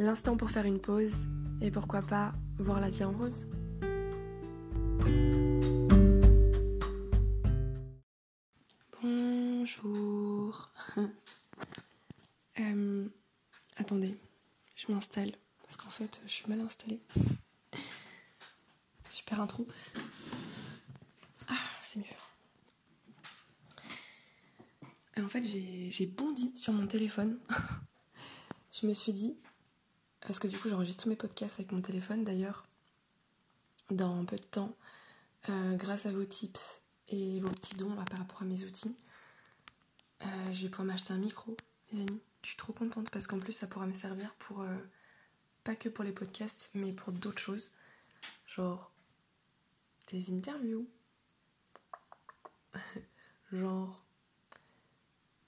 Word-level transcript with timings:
L'instant 0.00 0.36
pour 0.36 0.48
faire 0.48 0.64
une 0.64 0.80
pause 0.80 1.26
et 1.60 1.72
pourquoi 1.72 2.02
pas 2.02 2.32
voir 2.58 2.80
la 2.80 2.88
vie 2.88 3.02
en 3.02 3.10
rose. 3.10 3.46
Bonjour. 9.02 10.70
Euh, 12.60 13.08
attendez, 13.76 14.18
je 14.74 14.90
m'installe 14.90 15.30
parce 15.62 15.76
qu'en 15.76 15.90
fait 15.90 16.20
je 16.26 16.32
suis 16.32 16.46
mal 16.48 16.60
installée. 16.60 17.00
Super 19.08 19.40
intro. 19.40 19.64
Ah, 21.46 21.54
c'est 21.80 22.00
mieux. 22.00 22.04
en 25.24 25.28
fait, 25.28 25.44
j'ai 25.44 26.06
bondi 26.06 26.50
sur 26.56 26.72
mon 26.72 26.88
téléphone. 26.88 27.38
je 28.72 28.88
me 28.88 28.92
suis 28.92 29.12
dit, 29.12 29.36
parce 30.28 30.40
que 30.40 30.46
du 30.46 30.58
coup, 30.58 30.68
j'enregistre 30.68 31.08
mes 31.08 31.16
podcasts 31.16 31.58
avec 31.58 31.72
mon 31.72 31.80
téléphone 31.80 32.22
d'ailleurs, 32.22 32.66
dans 33.88 34.26
peu 34.26 34.36
de 34.36 34.44
temps, 34.44 34.76
euh, 35.48 35.74
grâce 35.74 36.04
à 36.04 36.12
vos 36.12 36.26
tips 36.26 36.82
et 37.08 37.40
vos 37.40 37.48
petits 37.48 37.76
dons 37.76 37.96
par 38.04 38.18
rapport 38.18 38.42
à 38.42 38.44
mes 38.44 38.62
outils. 38.64 38.94
Euh, 40.20 40.52
je 40.52 40.64
vais 40.64 40.68
pouvoir 40.68 40.86
m'acheter 40.86 41.14
un 41.14 41.18
micro, 41.18 41.56
les 41.92 42.02
amis. 42.02 42.20
Je 42.42 42.48
suis 42.48 42.58
trop 42.58 42.74
contente 42.74 43.08
parce 43.08 43.26
qu'en 43.26 43.38
plus, 43.38 43.54
ça 43.54 43.66
pourra 43.66 43.86
me 43.86 43.94
servir 43.94 44.34
pour. 44.34 44.60
Euh, 44.60 44.76
pas 45.64 45.74
que 45.74 45.88
pour 45.88 46.04
les 46.04 46.12
podcasts, 46.12 46.68
mais 46.74 46.92
pour 46.92 47.14
d'autres 47.14 47.40
choses. 47.40 47.74
Genre. 48.44 48.92
des 50.12 50.30
interviews. 50.30 50.86
genre 53.50 54.04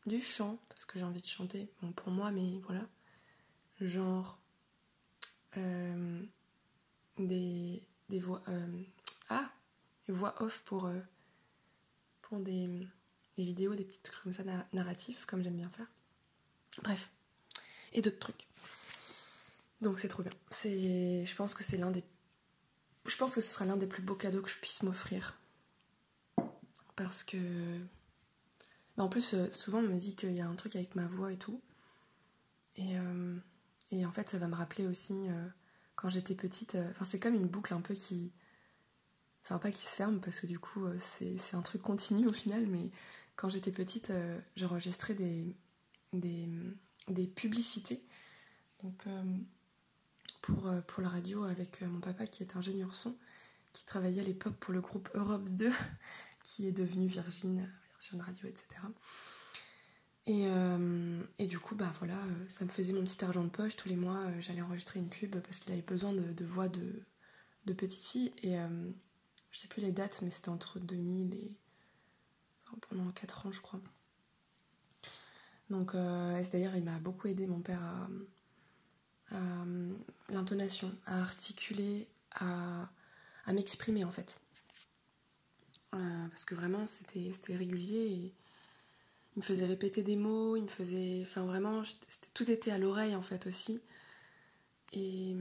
du 0.07 0.23
chant, 0.23 0.59
parce 0.71 0.87
que 0.87 0.99
j'ai 0.99 1.05
envie 1.05 1.21
de 1.21 1.27
chanter, 1.27 1.71
bon 1.83 1.93
pour 1.93 2.11
moi, 2.11 2.31
mais 2.31 2.61
voilà. 2.61 2.89
Genre 3.79 4.40
euh, 5.57 6.23
des, 7.19 7.83
voix. 8.09 8.43
Euh, 8.49 8.83
ah 9.29 9.51
voix 10.09 10.43
off 10.43 10.63
pour, 10.65 10.87
euh, 10.87 11.01
des, 12.33 12.89
vidéos, 13.37 13.75
des 13.75 13.85
petits 13.85 14.01
trucs 14.01 14.23
comme 14.23 14.33
ça 14.33 14.43
narratifs, 14.73 15.27
comme 15.27 15.43
j'aime 15.43 15.57
bien 15.57 15.71
faire. 15.71 15.87
Bref. 16.83 17.11
Et 17.93 18.03
d'autres 18.03 18.19
trucs. 18.19 18.47
Donc 19.81 19.99
c'est 19.99 20.09
trop 20.09 20.23
bien. 20.23 20.33
C'est, 20.51 21.25
je 21.25 21.37
pense 21.37 21.55
que 21.55 21.65
c'est 21.65 21.77
l'un 21.77 21.91
des. 21.91 22.05
Je 23.07 23.17
pense 23.17 23.35
que 23.35 23.41
ce 23.41 23.53
sera 23.53 23.65
l'un 23.65 23.77
des 23.77 23.87
plus 23.87 24.03
beaux 24.03 24.15
cadeaux 24.15 24.43
que 24.43 24.51
je 24.51 24.59
puisse 24.59 24.83
m'offrir. 24.83 25.41
Parce 26.97 27.23
que 27.23 27.81
en 28.97 29.09
plus, 29.09 29.35
souvent 29.53 29.79
on 29.79 29.83
me 29.83 29.99
dit 29.99 30.15
qu'il 30.15 30.33
y 30.33 30.41
a 30.41 30.47
un 30.47 30.55
truc 30.55 30.77
avec 30.77 30.95
ma 30.95 31.07
voix 31.07 31.33
et 31.33 31.39
tout. 31.39 31.61
Et, 32.77 32.97
et 33.91 34.07
en 34.07 34.13
fait, 34.13 34.31
ça 34.31 34.39
va 34.39 34.49
me 34.49 34.55
rappeler 34.55 34.87
aussi 34.87 35.29
euh, 35.29 35.49
quand 35.97 36.09
j'étais 36.09 36.35
petite. 36.35 36.77
Enfin, 36.91 37.05
c'est 37.05 37.21
comme 37.21 37.35
une 37.35 37.47
boucle 37.49 37.75
un 37.75 37.81
peu 37.81 37.95
qui. 37.95 38.33
Enfin, 39.45 39.59
pas 39.59 39.71
qui 39.71 39.87
se 39.87 39.97
ferme 39.97 40.21
parce 40.21 40.41
que 40.41 40.47
du 40.47 40.59
coup, 40.59 40.87
c'est 40.99 41.55
un 41.55 41.63
truc 41.63 41.83
continu 41.83 42.27
au 42.27 42.33
final, 42.33 42.67
mais 42.67 42.91
quand 43.37 43.49
j'étais 43.49 43.73
petite, 43.73 44.13
j'enregistrais 44.55 45.15
des, 45.15 45.57
des, 46.13 46.47
des, 47.09 47.27
publicités. 47.27 48.05
Donc, 48.83 49.07
pour, 50.43 50.71
pour 50.87 51.03
la 51.03 51.09
radio 51.09 51.45
avec 51.45 51.81
mon 51.81 52.01
papa 52.01 52.27
qui 52.27 52.43
est 52.43 52.55
ingénieur 52.55 52.93
son, 52.93 53.17
qui 53.73 53.87
travaillait 53.87 54.21
à 54.21 54.25
l'époque 54.25 54.57
pour 54.57 54.75
le 54.75 54.83
groupe 54.83 55.09
Europe 55.15 55.49
2, 55.49 55.73
qui 56.45 56.69
est 56.69 56.73
devenu 56.73 57.07
Virgin 57.07 57.67
une 58.13 58.23
radio, 58.23 58.49
etc. 58.49 58.81
Et, 60.31 60.47
euh, 60.47 61.21
et, 61.41 61.49
du 61.49 61.59
coup, 61.59 61.75
bah 61.75 61.91
voilà, 61.99 62.15
euh, 62.15 62.45
ça 62.47 62.65
me 62.65 62.71
faisait 62.71 62.93
mon 62.93 63.03
petit 63.03 63.25
argent 63.25 63.43
de 63.43 63.49
poche. 63.49 63.75
Tous 63.75 63.89
les 63.89 63.97
mois, 63.97 64.19
euh, 64.19 64.41
j'allais 64.41 64.63
enregistrer 64.63 65.01
une 65.01 65.09
pub 65.09 65.35
parce 65.41 65.59
qu'il 65.59 65.73
avait 65.73 65.83
besoin 65.83 66.13
de, 66.13 66.45
voix 66.45 66.69
de, 66.69 67.03
de 67.65 67.73
petite 67.73 68.05
fille. 68.05 68.33
Et 68.45 68.55
je 69.51 69.59
sais 69.59 69.67
plus 69.67 69.83
les 69.83 69.91
dates, 69.91 70.23
mais 70.23 70.31
c'était 70.31 70.51
entre 70.51 70.79
2000 70.79 71.35
et. 71.35 71.59
pendant 72.89 73.11
4 73.11 73.47
ans, 73.47 73.51
je 73.51 73.61
crois. 73.61 73.81
Donc, 75.69 75.97
d'ailleurs, 75.97 76.77
il 76.77 76.85
m'a 76.85 77.01
beaucoup 77.01 77.27
aidé, 77.27 77.49
mon 77.49 77.61
père, 77.61 77.83
à, 77.83 78.09
à 79.33 79.65
l'intonation, 80.29 80.97
à 81.07 81.23
articuler, 81.23 82.07
à, 82.37 82.89
à 83.47 83.53
m'exprimer 83.53 84.05
en 84.05 84.13
fait. 84.13 84.41
Euh, 85.93 86.29
parce 86.29 86.45
que 86.45 86.55
vraiment 86.55 86.87
c'était 86.87 87.33
régulier 87.57 88.07
et 88.07 88.35
il 89.37 89.41
me 89.41 89.43
faisait 89.43 89.67
répéter 89.67 90.03
des 90.03 90.17
mots, 90.17 90.57
il 90.57 90.63
me 90.63 90.69
faisait. 90.69 91.21
Enfin 91.23 91.45
vraiment, 91.45 91.83
tout 92.35 92.51
était 92.51 92.71
à 92.71 92.79
l'oreille 92.79 93.15
en 93.15 93.23
fait 93.23 93.47
aussi. 93.47 93.81
Et, 94.93 95.37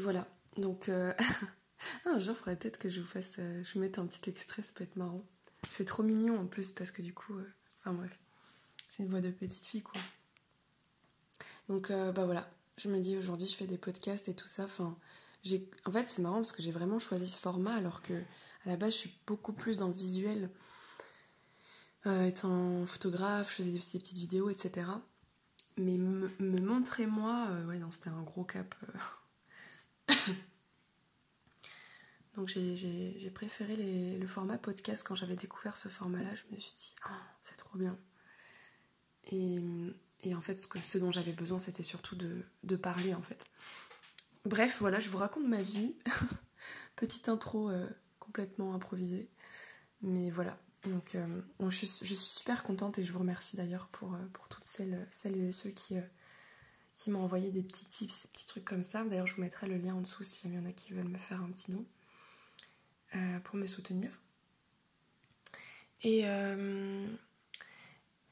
voilà. 0.00 0.26
Donc 0.58 0.88
euh, 0.88 1.12
un 2.04 2.18
jour, 2.18 2.34
il 2.34 2.38
faudrait 2.38 2.56
peut-être 2.56 2.78
que 2.78 2.88
je 2.88 3.00
vous 3.00 3.06
fasse. 3.06 3.34
Euh, 3.38 3.62
je 3.64 3.74
vous 3.74 3.80
mette 3.80 3.98
un 3.98 4.06
petit 4.06 4.28
extrait, 4.28 4.62
ça 4.62 4.72
peut 4.74 4.84
être 4.84 4.96
marrant. 4.96 5.24
C'est 5.70 5.84
trop 5.84 6.02
mignon 6.02 6.38
en 6.38 6.46
plus 6.46 6.72
parce 6.72 6.90
que 6.90 7.02
du 7.02 7.14
coup. 7.14 7.34
enfin 7.80 7.94
bref. 7.94 8.18
C'est 8.90 9.02
une 9.02 9.08
voix 9.08 9.20
de 9.20 9.30
petite 9.30 9.64
fille 9.64 9.82
quoi. 9.82 10.00
Donc 11.68 11.88
bah 11.90 12.26
voilà. 12.26 12.50
Je 12.78 12.88
me 12.88 12.98
dis 13.00 13.16
aujourd'hui, 13.16 13.46
je 13.46 13.54
fais 13.54 13.66
des 13.66 13.78
podcasts 13.78 14.28
et 14.28 14.34
tout 14.34 14.48
ça. 14.48 14.64
Enfin, 14.64 14.96
en 15.84 15.92
fait, 15.92 16.08
c'est 16.08 16.22
marrant 16.22 16.36
parce 16.36 16.52
que 16.52 16.62
j'ai 16.62 16.70
vraiment 16.70 16.98
choisi 16.98 17.28
ce 17.28 17.38
format 17.38 17.74
alors 17.74 18.02
que 18.02 18.14
à 18.14 18.70
la 18.70 18.76
base, 18.76 18.94
je 18.94 18.98
suis 18.98 19.14
beaucoup 19.26 19.52
plus 19.52 19.76
dans 19.76 19.88
le 19.88 19.94
visuel. 19.94 20.50
Euh, 22.06 22.26
étant 22.26 22.84
photographe, 22.86 23.50
je 23.50 23.62
faisais 23.62 23.78
aussi 23.78 23.92
des 23.92 24.00
petites 24.00 24.18
vidéos, 24.18 24.50
etc. 24.50 24.88
Mais 25.76 25.96
me, 25.96 26.28
montrer 26.60 27.06
moi, 27.06 27.46
euh, 27.50 27.66
ouais, 27.66 27.78
non, 27.78 27.90
c'était 27.92 28.10
un 28.10 28.22
gros 28.22 28.44
cap. 28.44 28.74
Euh. 30.10 30.14
Donc 32.34 32.48
j'ai 32.48 33.30
préféré 33.34 33.76
le 34.18 34.26
format 34.26 34.58
podcast 34.58 35.06
quand 35.06 35.14
j'avais 35.14 35.36
découvert 35.36 35.76
ce 35.76 35.88
format-là. 35.88 36.34
Je 36.34 36.54
me 36.54 36.58
suis 36.58 36.74
dit, 36.74 36.94
oh, 37.06 37.12
c'est 37.42 37.56
trop 37.56 37.78
bien. 37.78 37.96
Et, 39.30 39.60
en 40.34 40.40
fait, 40.40 40.56
ce, 40.56 40.98
dont 40.98 41.12
j'avais 41.12 41.32
besoin, 41.32 41.58
c'était 41.60 41.82
surtout 41.82 42.16
de, 42.16 42.42
de, 42.64 42.76
parler, 42.76 43.14
en 43.14 43.22
fait. 43.22 43.44
Bref, 44.44 44.78
voilà, 44.80 44.98
je 44.98 45.10
vous 45.10 45.18
raconte 45.18 45.46
ma 45.46 45.62
vie. 45.62 45.94
Petite 46.96 47.28
intro 47.28 47.70
complètement 48.18 48.74
improvisé. 48.74 49.28
Mais 50.00 50.30
voilà. 50.30 50.58
Donc, 50.86 51.14
euh, 51.14 51.26
je, 51.60 51.86
suis, 51.86 52.16
super 52.16 52.64
contente 52.64 52.98
et 52.98 53.04
je 53.04 53.12
vous 53.12 53.20
remercie 53.20 53.56
d'ailleurs 53.56 53.86
pour, 53.88 54.14
euh, 54.14 54.26
pour 54.32 54.48
toutes 54.48 54.64
celles, 54.64 55.06
celles 55.12 55.36
et 55.36 55.52
ceux 55.52 55.70
qui, 55.70 55.96
euh, 55.96 56.02
qui 56.94 57.10
m'ont 57.10 57.22
envoyé 57.22 57.52
des 57.52 57.62
petits 57.62 57.84
tips, 57.84 58.22
des 58.22 58.28
petits 58.32 58.46
trucs 58.46 58.64
comme 58.64 58.82
ça. 58.82 59.04
D'ailleurs, 59.04 59.28
je 59.28 59.36
vous 59.36 59.42
mettrai 59.42 59.68
le 59.68 59.76
lien 59.76 59.94
en 59.94 60.00
dessous 60.00 60.24
s'il 60.24 60.52
y 60.52 60.58
en 60.58 60.66
a 60.66 60.72
qui 60.72 60.92
veulent 60.92 61.08
me 61.08 61.18
faire 61.18 61.40
un 61.40 61.50
petit 61.50 61.70
don 61.70 61.84
pour 63.44 63.56
me 63.56 63.66
soutenir. 63.66 64.10
Et, 66.02 66.24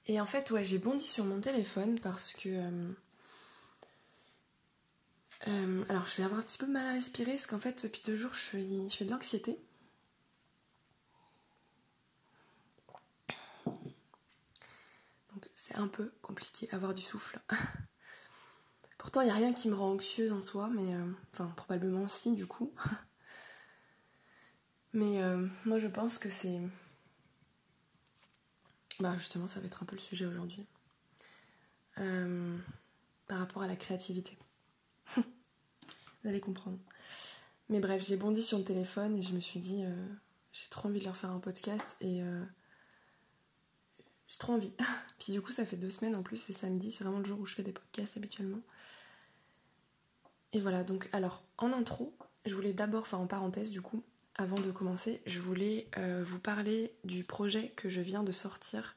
et 0.07 0.21
en 0.21 0.27
fait, 0.27 0.51
ouais, 0.51 0.65
j'ai 0.65 0.79
bondi 0.79 1.05
sur 1.05 1.27
mon 1.27 1.39
téléphone 1.39 2.01
parce 2.01 2.33
que. 2.33 2.95
alors, 5.47 6.07
je 6.07 6.17
vais 6.17 6.23
avoir 6.23 6.41
un 6.41 6.43
petit 6.43 6.57
peu 6.57 6.67
mal 6.67 6.87
à 6.87 6.93
respirer 6.93 7.33
parce 7.33 7.47
qu'en 7.47 7.59
fait, 7.59 7.85
depuis 7.85 8.01
deux 8.07 8.17
jours, 8.17 8.33
je, 8.33 8.41
suis, 8.41 8.89
je 8.89 8.97
fais 8.97 9.05
de 9.05 9.11
l'anxiété. 9.11 9.59
Un 15.75 15.89
peu 15.89 16.13
compliqué 16.23 16.69
avoir 16.73 16.95
du 16.95 17.03
souffle. 17.03 17.41
Pourtant, 18.99 19.23
il 19.23 19.25
n'y 19.25 19.31
a 19.31 19.35
rien 19.35 19.55
qui 19.55 19.69
me 19.69 19.75
rend 19.75 19.93
anxieuse 19.93 20.33
en 20.33 20.43
soi, 20.43 20.69
mais 20.69 20.95
euh, 20.95 21.11
enfin, 21.33 21.47
probablement 21.57 22.07
si 22.07 22.35
du 22.35 22.47
coup. 22.47 22.75
mais 24.93 25.23
euh, 25.23 25.47
moi, 25.65 25.79
je 25.79 25.89
pense 25.89 26.19
que 26.19 26.29
c'est. 26.29 26.61
Bah, 28.99 29.17
justement, 29.17 29.47
ça 29.47 29.61
va 29.61 29.67
être 29.67 29.83
un 29.83 29.87
peu 29.87 29.97
le 29.97 30.01
sujet 30.01 30.27
aujourd'hui. 30.27 30.67
Euh, 31.99 32.59
par 33.27 33.39
rapport 33.39 33.63
à 33.63 33.67
la 33.67 33.77
créativité. 33.77 34.39
Vous 35.17 36.29
allez 36.29 36.41
comprendre. 36.41 36.79
Mais 37.71 37.81
bref, 37.81 38.05
j'ai 38.07 38.17
bondi 38.17 38.43
sur 38.43 38.59
le 38.59 38.65
téléphone 38.65 39.17
et 39.17 39.23
je 39.23 39.33
me 39.33 39.41
suis 39.41 39.61
dit, 39.61 39.85
j'ai 40.53 40.69
trop 40.69 40.89
envie 40.89 40.99
de 40.99 41.05
leur 41.05 41.17
faire 41.17 41.31
un 41.31 41.39
podcast 41.39 41.97
et 42.01 42.21
j'ai 44.31 44.39
trop 44.39 44.55
envie. 44.55 44.73
Puis 45.19 45.33
du 45.33 45.43
coup, 45.43 45.53
ça 45.53 45.67
fait 45.67 45.77
deux 45.77 45.91
semaines 45.91 46.17
en 46.17 46.23
plus, 46.23 46.39
c'est 46.39 46.53
samedi, 46.53 46.93
c'est 46.93 47.05
vraiment 47.05 47.19
le 47.19 47.25
jour 47.25 47.41
où 47.41 47.47
je 47.47 47.55
fais 47.55 47.63
des 47.63 47.73
podcasts 47.73 48.17
habituellement. 48.17 48.61
Et 50.53 50.61
voilà, 50.61 50.85
donc 50.85 51.09
alors 51.13 51.45
en 51.59 51.73
intro, 51.73 52.17
je 52.47 52.55
voulais 52.55 52.73
d'abord, 52.73 53.03
enfin 53.03 53.19
en 53.19 53.27
parenthèse 53.27 53.71
du 53.71 53.83
coup, 53.83 54.03
avant 54.37 54.59
de 54.59 54.71
commencer, 54.71 55.21
je 55.27 55.41
voulais 55.41 55.89
euh, 55.99 56.25
vous 56.25 56.39
parler 56.39 56.95
du 57.05 57.25
projet 57.25 57.71
que 57.77 57.89
je 57.89 58.01
viens 58.01 58.23
de 58.23 58.33
sortir 58.33 58.97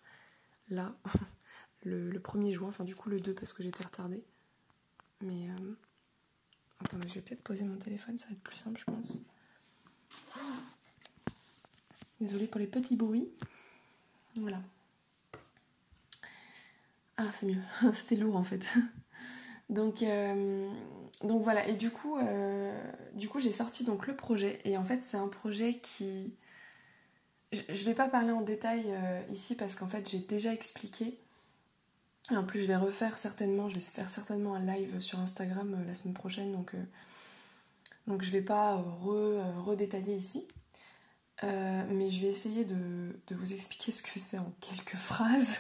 là, 0.70 0.96
le, 1.84 2.12
1er 2.20 2.54
juin, 2.54 2.70
enfin 2.70 2.84
du 2.84 2.96
coup 2.96 3.10
le 3.10 3.20
2 3.20 3.34
parce 3.34 3.54
que 3.54 3.64
j'étais 3.64 3.84
retardée. 3.84 4.24
Mais 5.22 5.50
euh... 5.50 5.76
attendez, 6.80 7.08
je 7.08 7.16
vais 7.16 7.22
peut-être 7.22 7.44
poser 7.44 7.64
mon 7.66 7.78
téléphone, 7.78 8.18
ça 8.18 8.28
va 8.28 8.34
être 8.34 8.44
plus 8.44 8.58
simple 8.58 8.80
je 8.80 8.86
pense. 8.86 9.20
Désolée 12.20 12.48
pour 12.48 12.60
les 12.60 12.68
petits 12.68 12.96
bruits. 12.96 13.30
Voilà. 14.36 14.62
Ah, 17.18 17.30
c'est 17.34 17.46
mieux. 17.46 17.62
C'était 17.94 18.16
lourd 18.16 18.36
en 18.36 18.44
fait. 18.44 18.62
donc, 19.70 20.04
euh, 20.04 20.70
donc 21.24 21.44
voilà. 21.44 21.68
Et 21.68 21.76
du 21.76 21.90
coup, 21.92 22.18
euh, 22.18 22.92
coup, 23.30 23.40
j'ai 23.40 23.52
sorti 23.52 23.84
donc 23.84 24.08
le 24.08 24.16
projet. 24.16 24.60
Et 24.66 24.78
en 24.78 24.84
fait, 24.84 25.02
c'est 25.02 25.18
un 25.18 25.28
projet 25.28 25.80
qui. 25.80 26.36
Je 27.52 27.86
vais 27.86 27.94
pas 27.94 28.10
parler 28.10 28.32
en 28.32 28.42
détail 28.42 28.86
euh, 28.88 29.22
ici 29.30 29.56
parce 29.56 29.76
qu'en 29.76 29.88
fait, 29.88 30.10
j'ai 30.10 30.20
déjà 30.20 30.52
expliqué. 30.54 31.20
En 32.32 32.44
plus, 32.44 32.62
je 32.62 32.66
vais 32.66 32.76
refaire 32.76 33.18
certainement, 33.18 33.70
je 33.70 33.76
vais 33.76 33.82
faire 33.82 34.10
certainement 34.10 34.56
un 34.56 34.66
live 34.66 35.00
sur 35.00 35.20
Instagram 35.20 35.84
la 35.86 35.94
semaine 35.94 36.16
prochaine. 36.16 36.52
Donc, 36.52 36.74
donc 38.08 38.24
je 38.24 38.32
vais 38.32 38.42
pas 38.42 38.76
redétailler 38.76 40.16
ici. 40.16 40.48
mais 41.44 42.10
je 42.10 42.22
vais 42.22 42.30
essayer 42.30 42.66
de 42.66 43.36
vous 43.36 43.54
expliquer 43.54 43.92
ce 43.92 44.02
que 44.02 44.18
c'est 44.20 44.40
en 44.40 44.52
quelques 44.62 44.96
phrases. 44.96 45.60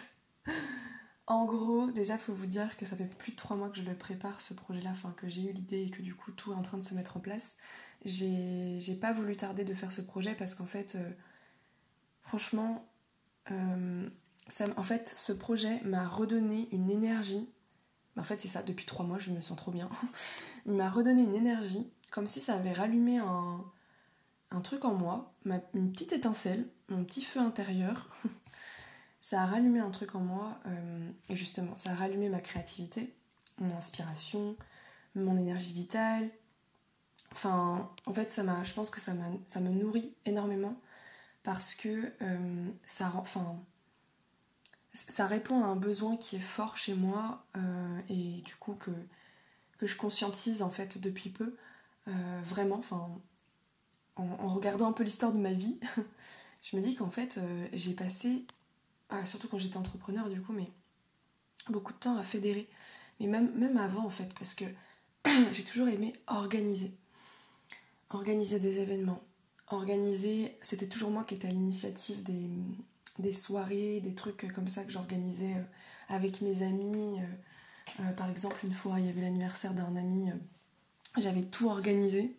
En 1.25 1.45
gros, 1.45 1.89
déjà, 1.89 2.17
faut 2.17 2.33
vous 2.33 2.45
dire 2.45 2.75
que 2.75 2.85
ça 2.85 2.97
fait 2.97 3.07
plus 3.07 3.31
de 3.31 3.37
trois 3.37 3.55
mois 3.55 3.69
que 3.69 3.77
je 3.77 3.83
le 3.83 3.95
prépare, 3.95 4.41
ce 4.41 4.53
projet-là, 4.53 4.89
enfin, 4.91 5.13
que 5.15 5.29
j'ai 5.29 5.43
eu 5.49 5.53
l'idée 5.53 5.83
et 5.83 5.89
que 5.89 6.01
du 6.01 6.13
coup, 6.15 6.31
tout 6.31 6.51
est 6.51 6.55
en 6.55 6.61
train 6.61 6.77
de 6.77 6.83
se 6.83 6.93
mettre 6.95 7.15
en 7.15 7.21
place. 7.21 7.57
J'ai 8.03 8.97
pas 8.99 9.13
voulu 9.13 9.35
tarder 9.37 9.63
de 9.63 9.73
faire 9.73 9.93
ce 9.93 10.01
projet 10.01 10.35
parce 10.35 10.55
qu'en 10.55 10.65
fait, 10.65 10.95
euh, 10.95 11.09
franchement, 12.23 12.85
euh, 13.51 14.09
en 14.75 14.83
fait, 14.83 15.13
ce 15.15 15.31
projet 15.31 15.79
m'a 15.85 16.07
redonné 16.09 16.67
une 16.73 16.89
énergie. 16.91 17.49
En 18.17 18.23
fait, 18.23 18.41
c'est 18.41 18.49
ça, 18.49 18.61
depuis 18.61 18.85
trois 18.85 19.05
mois, 19.05 19.17
je 19.17 19.31
me 19.31 19.39
sens 19.39 19.57
trop 19.57 19.71
bien. 19.71 19.89
Il 20.65 20.73
m'a 20.73 20.89
redonné 20.89 21.23
une 21.23 21.35
énergie, 21.35 21.89
comme 22.11 22.27
si 22.27 22.41
ça 22.41 22.55
avait 22.55 22.73
rallumé 22.73 23.19
un 23.19 24.61
truc 24.61 24.83
en 24.83 24.93
moi, 24.93 25.33
une 25.73 25.91
petite 25.93 26.11
étincelle, 26.11 26.67
mon 26.89 27.05
petit 27.05 27.23
feu 27.23 27.39
intérieur. 27.39 28.09
ça 29.23 29.41
a 29.41 29.45
rallumé 29.45 29.79
un 29.79 29.89
truc 29.89 30.15
en 30.15 30.19
moi, 30.19 30.59
euh, 30.65 31.09
et 31.29 31.35
justement, 31.37 31.77
ça 31.77 31.91
a 31.91 31.95
rallumé 31.95 32.27
ma 32.27 32.41
créativité, 32.41 33.15
mon 33.57 33.73
inspiration, 33.73 34.57
mon 35.15 35.37
énergie 35.37 35.71
vitale. 35.71 36.29
Enfin, 37.31 37.89
en 38.05 38.13
fait, 38.13 38.31
ça 38.31 38.43
m'a, 38.43 38.65
je 38.65 38.73
pense 38.73 38.89
que 38.89 38.99
ça, 38.99 39.13
ça 39.45 39.61
me 39.61 39.69
nourrit 39.69 40.13
énormément 40.25 40.77
parce 41.41 41.73
que 41.73 42.11
euh, 42.21 42.69
ça, 42.85 43.13
enfin, 43.15 43.55
ça 44.91 45.25
répond 45.25 45.63
à 45.63 45.67
un 45.67 45.77
besoin 45.77 46.17
qui 46.17 46.35
est 46.35 46.39
fort 46.39 46.75
chez 46.77 46.93
moi 46.93 47.45
euh, 47.55 47.99
et 48.09 48.41
du 48.41 48.55
coup 48.57 48.73
que, 48.73 48.91
que 49.77 49.87
je 49.87 49.95
conscientise 49.95 50.61
en 50.61 50.69
fait 50.69 50.99
depuis 50.99 51.29
peu. 51.29 51.55
vraiment, 52.45 52.75
enfin, 52.75 53.09
en, 54.17 54.25
en, 54.25 54.49
regardant 54.49 54.89
un 54.89 54.93
peu 54.93 55.03
l'histoire 55.05 55.31
de 55.31 55.39
ma 55.39 55.53
vie, 55.53 55.79
je 56.61 56.75
me 56.75 56.81
dis 56.81 56.95
qu'en 56.95 57.09
fait, 57.09 57.39
j'ai 57.71 57.93
passé 57.93 58.45
ah, 59.13 59.27
surtout 59.27 59.47
quand 59.47 59.59
j'étais 59.59 59.77
entrepreneur 59.77 60.27
du 60.27 60.41
coup, 60.41 60.53
mais 60.53 60.71
beaucoup 61.69 61.93
de 61.93 61.97
temps 61.99 62.17
à 62.17 62.23
fédérer. 62.23 62.67
Mais 63.19 63.27
même, 63.27 63.77
avant 63.77 64.05
en 64.05 64.09
fait, 64.09 64.33
parce 64.33 64.55
que 64.55 64.65
j'ai 65.53 65.63
toujours 65.63 65.87
aimé 65.87 66.13
organiser. 66.25 66.97
Organiser 68.09 68.59
des 68.59 68.79
événements. 68.79 69.21
Organiser, 69.67 70.57
c'était 70.63 70.87
toujours 70.87 71.11
moi 71.11 71.25
qui 71.25 71.35
étais 71.35 71.47
à 71.47 71.51
l'initiative 71.51 72.23
des, 72.23 73.33
soirées, 73.33 74.01
des 74.01 74.15
trucs 74.15 74.51
comme 74.51 74.67
ça 74.67 74.83
que 74.83 74.91
j'organisais 74.91 75.53
euh, 75.53 75.63
avec 76.09 76.41
mes 76.41 76.63
amis. 76.63 77.19
Euh, 77.19 78.01
euh, 78.01 78.11
par 78.13 78.31
exemple, 78.31 78.65
une 78.65 78.73
fois, 78.73 78.99
il 78.99 79.05
y 79.05 79.09
avait 79.09 79.21
l'anniversaire 79.21 79.75
d'un 79.75 79.95
ami, 79.95 80.31
j'avais 81.17 81.43
tout 81.43 81.69
organisé. 81.69 82.35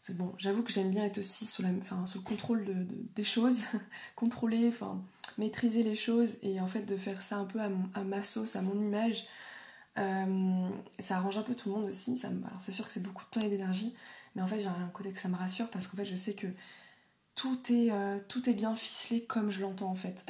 C'est 0.00 0.16
bon, 0.16 0.32
j'avoue 0.38 0.62
que 0.62 0.72
j'aime 0.72 0.90
bien 0.90 1.04
être 1.04 1.18
aussi 1.18 1.44
sous, 1.44 1.62
la, 1.62 1.70
enfin, 1.80 2.06
sous 2.06 2.18
le 2.18 2.24
contrôle 2.24 2.64
de, 2.64 2.86
des 3.16 3.24
choses, 3.24 3.64
contrôler, 4.16 4.68
enfin, 4.68 5.02
maîtriser 5.38 5.82
les 5.82 5.94
choses 5.94 6.36
et 6.42 6.60
en 6.60 6.66
fait 6.66 6.82
de 6.82 6.96
faire 6.96 7.22
ça 7.22 7.36
un 7.36 7.44
peu 7.44 7.60
à, 7.60 8.02
ma 8.02 8.24
sauce, 8.24 8.56
à 8.56 8.62
mon 8.62 8.80
image. 8.80 9.26
Euh, 9.98 10.68
ça 10.98 11.18
arrange 11.18 11.36
un 11.36 11.42
peu 11.42 11.54
tout 11.54 11.68
le 11.68 11.74
monde 11.76 11.90
aussi. 11.90 12.20
C'est 12.60 12.72
sûr 12.72 12.86
que 12.86 12.92
c'est 12.92 13.02
beaucoup 13.02 13.24
de 13.24 13.30
temps 13.30 13.40
et 13.40 13.48
d'énergie, 13.48 13.94
mais 14.34 14.42
en 14.42 14.46
fait 14.46 14.60
j'ai 14.60 14.66
un 14.66 14.90
côté 14.92 15.12
que 15.12 15.18
ça 15.18 15.28
me 15.28 15.36
rassure 15.36 15.68
parce 15.70 15.86
qu'en 15.86 15.96
fait 15.96 16.06
je 16.06 16.16
sais 16.16 16.34
que 16.34 16.46
tout 17.34 17.58
est, 17.70 17.90
euh, 17.90 18.18
bien 18.54 18.74
ficelé 18.74 19.24
comme 19.24 19.50
je 19.50 19.60
l'entends 19.60 19.90
en 19.90 19.94
fait. 19.94 20.24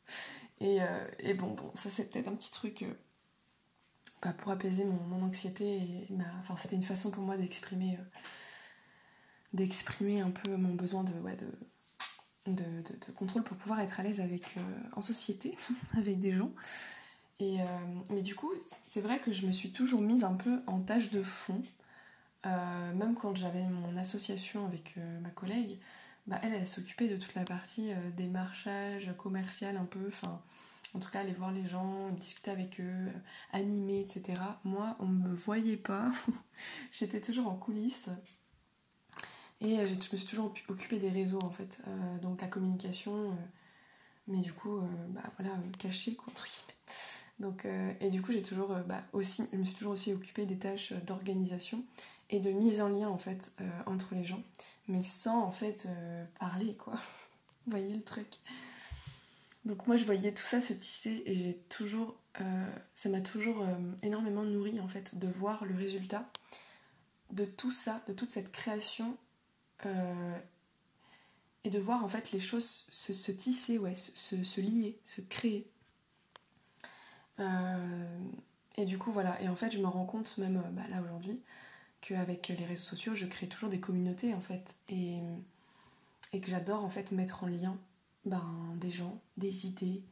et, 0.60 0.82
euh, 0.82 1.06
et, 1.20 1.34
bon, 1.34 1.54
bon, 1.54 1.70
ça 1.74 1.90
c'est 1.90 2.10
peut-être 2.10 2.28
un 2.28 2.34
petit 2.34 2.50
truc 2.50 2.84
bah, 4.22 4.32
pour 4.32 4.52
apaiser 4.52 4.84
mon, 4.84 5.22
anxiété. 5.22 6.08
C'était 6.56 6.76
une 6.76 6.82
façon 6.82 7.10
pour 7.10 7.22
moi 7.22 7.36
d'exprimer 7.36 7.98
d'exprimer 9.52 10.20
un 10.20 10.30
peu 10.30 10.56
mon 10.56 10.74
besoin 10.74 11.04
de, 11.04 11.12
de, 12.52 13.12
contrôle 13.16 13.42
pour 13.42 13.56
pouvoir 13.56 13.80
être 13.80 14.00
à 14.00 14.02
l'aise 14.02 14.20
avec 14.20 14.56
euh, 14.56 14.60
en 14.94 15.02
société, 15.02 15.56
avec 15.96 16.20
des 16.20 16.34
gens. 16.34 16.52
Et, 17.38 17.60
euh, 17.60 17.64
mais 18.10 18.22
du 18.22 18.34
coup, 18.34 18.50
c'est 18.88 19.00
vrai 19.00 19.18
que 19.18 19.32
je 19.32 19.46
me 19.46 19.52
suis 19.52 19.70
toujours 19.70 20.00
mise 20.00 20.24
un 20.24 20.34
peu 20.34 20.60
en 20.66 20.80
tâche 20.80 21.10
de 21.10 21.22
fond. 21.22 21.62
Euh, 22.46 22.94
même 22.94 23.14
quand 23.14 23.34
j'avais 23.34 23.64
mon 23.64 23.96
association 23.96 24.66
avec 24.66 24.96
ma 25.20 25.30
collègue, 25.30 25.78
bah, 26.26 26.40
elle, 26.42 26.66
s'occupait 26.66 27.08
de 27.08 27.16
toute 27.16 27.34
la 27.34 27.44
partie 27.44 27.90
démarchage 28.16 29.12
commercial 29.18 29.76
un 29.76 29.84
peu, 29.84 30.10
en 30.94 30.98
tout 30.98 31.10
cas, 31.10 31.20
aller 31.20 31.32
voir 31.32 31.52
les 31.52 31.66
gens, 31.66 32.10
discuter 32.12 32.50
avec 32.50 32.80
eux, 32.80 33.08
animer, 33.52 34.00
etc. 34.00 34.40
Moi, 34.64 34.96
on 35.00 35.06
me 35.06 35.34
voyait 35.34 35.76
pas. 35.76 36.10
J'étais 36.92 37.20
toujours 37.20 37.48
en 37.48 37.56
coulisses. 37.56 38.08
Et 39.60 39.78
euh, 39.78 39.86
je 39.86 39.94
me 39.94 40.16
suis 40.16 40.26
toujours 40.26 40.52
occupée 40.68 40.98
des 40.98 41.08
réseaux 41.08 41.38
en 41.42 41.50
fait, 41.50 41.78
euh, 41.86 42.18
donc 42.18 42.40
la 42.40 42.48
communication, 42.48 43.30
euh, 43.30 43.34
mais 44.28 44.38
du 44.38 44.52
coup, 44.52 44.80
bah 45.10 45.22
voilà, 45.38 45.54
cachée 45.78 46.14
quoi, 46.14 46.26
entre 46.32 46.46
Donc, 47.38 47.64
et 48.00 48.10
du 48.10 48.20
coup, 48.22 48.32
j'ai 48.32 48.42
toujours 48.42 48.74
bah, 48.88 49.04
aussi, 49.12 49.44
je 49.52 49.56
me 49.56 49.64
suis 49.64 49.76
toujours 49.76 49.92
aussi 49.92 50.12
occupée 50.12 50.46
des 50.46 50.58
tâches 50.58 50.92
d'organisation 50.92 51.84
et 52.28 52.40
de 52.40 52.50
mise 52.50 52.80
en 52.80 52.88
lien 52.88 53.08
en 53.08 53.18
fait 53.18 53.52
entre 53.86 54.16
les 54.16 54.24
gens, 54.24 54.42
mais 54.88 55.04
sans 55.04 55.44
en 55.44 55.52
fait 55.52 55.86
parler 56.40 56.74
quoi. 56.74 56.94
Vous 57.66 57.70
voyez 57.70 57.94
le 57.94 58.02
truc? 58.02 58.26
Donc 59.64 59.86
moi, 59.86 59.96
je 59.96 60.04
voyais 60.04 60.34
tout 60.34 60.42
ça 60.42 60.60
se 60.60 60.72
tisser 60.72 61.22
et 61.24 61.36
j'ai 61.36 61.54
toujours, 61.68 62.16
ça 62.96 63.08
m'a 63.08 63.20
toujours 63.20 63.64
énormément 64.02 64.42
nourri 64.42 64.80
en 64.80 64.88
fait 64.88 65.16
de 65.16 65.28
voir 65.28 65.64
le 65.64 65.76
résultat 65.76 66.28
de 67.30 67.44
tout 67.44 67.70
ça, 67.70 68.02
de 68.08 68.12
toute 68.12 68.32
cette 68.32 68.50
création 68.50 69.16
euh, 69.84 70.38
et 71.64 71.70
de 71.70 71.78
voir 71.78 72.04
en 72.04 72.08
fait 72.08 72.32
les 72.32 72.40
choses 72.40 72.64
se, 72.64 73.32
tisser, 73.32 73.78
ouais, 73.78 73.94
se, 73.96 74.60
lier, 74.60 74.98
se 75.04 75.20
créer. 75.20 75.68
Euh, 77.40 78.18
et 78.76 78.86
du 78.86 78.98
coup, 78.98 79.12
voilà. 79.12 79.40
Et 79.42 79.48
en 79.48 79.56
fait, 79.56 79.70
je 79.70 79.78
me 79.78 79.86
rends 79.86 80.06
compte, 80.06 80.38
même 80.38 80.62
bah, 80.72 80.86
là 80.88 81.02
aujourd'hui, 81.02 81.40
qu'avec 82.00 82.48
les 82.48 82.64
réseaux 82.64 82.84
sociaux, 82.84 83.14
je 83.14 83.26
crée 83.26 83.48
toujours 83.48 83.70
des 83.70 83.80
communautés 83.80 84.34
en 84.34 84.40
fait. 84.40 84.74
Et, 84.88 85.18
et 86.32 86.40
que 86.40 86.48
j'adore 86.48 86.84
en 86.84 86.90
fait 86.90 87.12
mettre 87.12 87.44
en 87.44 87.46
lien 87.46 87.76
ben, 88.24 88.44
des 88.76 88.90
gens, 88.90 89.20
des 89.36 89.66
idées, 89.66 90.02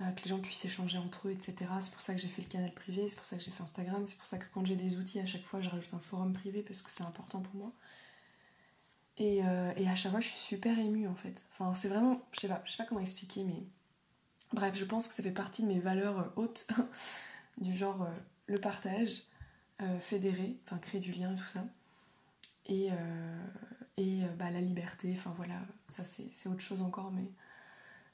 euh, 0.00 0.10
que 0.12 0.24
les 0.24 0.30
gens 0.30 0.38
puissent 0.38 0.64
échanger 0.64 0.98
entre 0.98 1.28
eux, 1.28 1.32
etc. 1.32 1.70
C'est 1.80 1.92
pour 1.92 2.02
ça 2.02 2.14
que 2.14 2.20
j'ai 2.20 2.28
fait 2.28 2.42
le 2.42 2.48
canal 2.48 2.72
privé, 2.72 3.08
c'est 3.08 3.16
pour 3.16 3.24
ça 3.24 3.36
que 3.36 3.42
j'ai 3.42 3.50
fait 3.50 3.62
Instagram, 3.62 4.04
c'est 4.06 4.16
pour 4.16 4.26
ça 4.26 4.38
que 4.38 4.46
quand 4.52 4.64
j'ai 4.64 4.76
des 4.76 4.96
outils, 4.96 5.20
à 5.20 5.26
chaque 5.26 5.44
fois, 5.44 5.60
je 5.60 5.68
rajoute 5.68 5.94
un 5.94 5.98
forum 6.00 6.32
privé 6.32 6.62
parce 6.62 6.82
que 6.82 6.90
c'est 6.90 7.04
important 7.04 7.40
pour 7.40 7.54
moi. 7.54 7.72
Euh, 9.20 9.72
et, 9.76 9.88
à 9.88 9.94
chaque 9.94 10.12
fois, 10.12 10.20
je 10.20 10.28
suis 10.28 10.40
super 10.40 10.78
émue 10.78 11.06
en 11.06 11.14
fait. 11.14 11.42
Enfin, 11.52 11.74
c'est 11.74 11.88
vraiment, 11.88 12.20
je 12.32 12.40
sais 12.40 12.48
pas, 12.48 12.62
je 12.64 12.72
sais 12.72 12.76
pas 12.78 12.84
comment 12.84 13.00
expliquer, 13.00 13.44
mais 13.44 13.62
bref, 14.52 14.74
je 14.74 14.84
pense 14.84 15.08
que 15.08 15.14
ça 15.14 15.22
fait 15.22 15.32
partie 15.32 15.62
de 15.62 15.68
mes 15.68 15.80
valeurs 15.80 16.18
euh, 16.20 16.28
hautes, 16.36 16.66
du 17.58 17.74
genre 17.74 18.02
euh, 18.02 18.10
le 18.46 18.60
partage, 18.60 19.22
fédérer, 19.98 20.60
enfin 20.64 20.78
créer 20.78 21.00
du 21.00 21.10
lien 21.10 21.32
et 21.32 21.36
tout 21.36 21.46
ça, 21.46 21.64
et, 22.66 22.90
et 23.96 24.20
bah, 24.38 24.48
la 24.52 24.60
liberté, 24.60 25.12
enfin 25.18 25.34
voilà, 25.36 25.56
ça 25.88 26.04
c'est 26.04 26.48
autre 26.48 26.60
chose 26.60 26.82
encore, 26.82 27.10
mais 27.10 27.24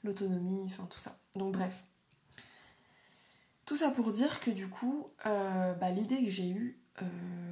l'autonomie, 0.03 0.63
enfin 0.65 0.87
tout 0.89 0.97
ça. 0.97 1.19
Donc 1.35 1.53
bref. 1.53 1.83
Tout 3.67 3.77
ça 3.77 3.91
pour 3.91 4.11
dire 4.11 4.39
que 4.39 4.49
du 4.49 4.67
coup, 4.67 5.11
bah, 5.23 5.91
l'idée 5.91 6.23
que 6.23 6.31
j'ai 6.31 6.49
eue 6.49 6.79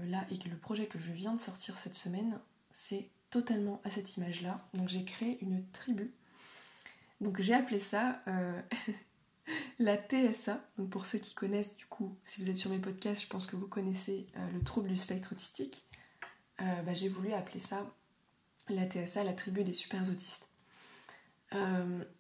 là 0.08 0.26
et 0.32 0.40
que 0.40 0.50
le 0.50 0.58
projet 0.58 0.88
que 0.88 0.98
je 0.98 1.12
viens 1.12 1.34
de 1.34 1.40
sortir 1.40 1.78
cette 1.78 1.94
semaine, 1.94 2.40
c'est 2.72 3.12
totalement 3.30 3.82
à 3.84 3.92
cette 3.92 4.18
image-là. 4.18 4.68
Donc 4.74 4.88
j'ai 4.88 5.04
créé 5.04 5.38
une 5.42 5.66
tribu. 5.72 6.14
Donc 7.22 7.40
j'ai 7.42 7.54
appelé 7.54 7.80
ça 7.80 8.22
euh, 8.28 8.62
la 9.80 9.98
TSA, 9.98 10.62
donc 10.78 10.90
pour 10.90 11.06
ceux 11.06 11.20
qui 11.20 11.34
connaissent, 11.34 11.78
du 11.78 11.86
coup, 11.86 12.16
si 12.24 12.42
vous 12.42 12.50
êtes 12.50 12.58
sur 12.58 12.70
mes 12.70 12.80
podcasts, 12.80 13.22
je 13.22 13.28
pense 13.28 13.48
que 13.48 13.56
vous 13.56 13.68
connaissez 13.68 14.28
euh, 14.38 14.52
le 14.54 14.64
trouble 14.64 14.88
du 14.88 14.98
spectre 14.98 15.32
autistique. 15.32 15.86
Euh, 16.62 16.82
bah, 16.84 16.94
j'ai 16.94 17.10
voulu 17.10 17.34
appeler 17.34 17.60
ça 17.60 17.86
la 18.70 18.88
TSA, 18.88 19.24
la 19.24 19.34
tribu 19.34 19.64
des 19.64 19.74
super 19.74 20.02
autistes. 20.04 20.48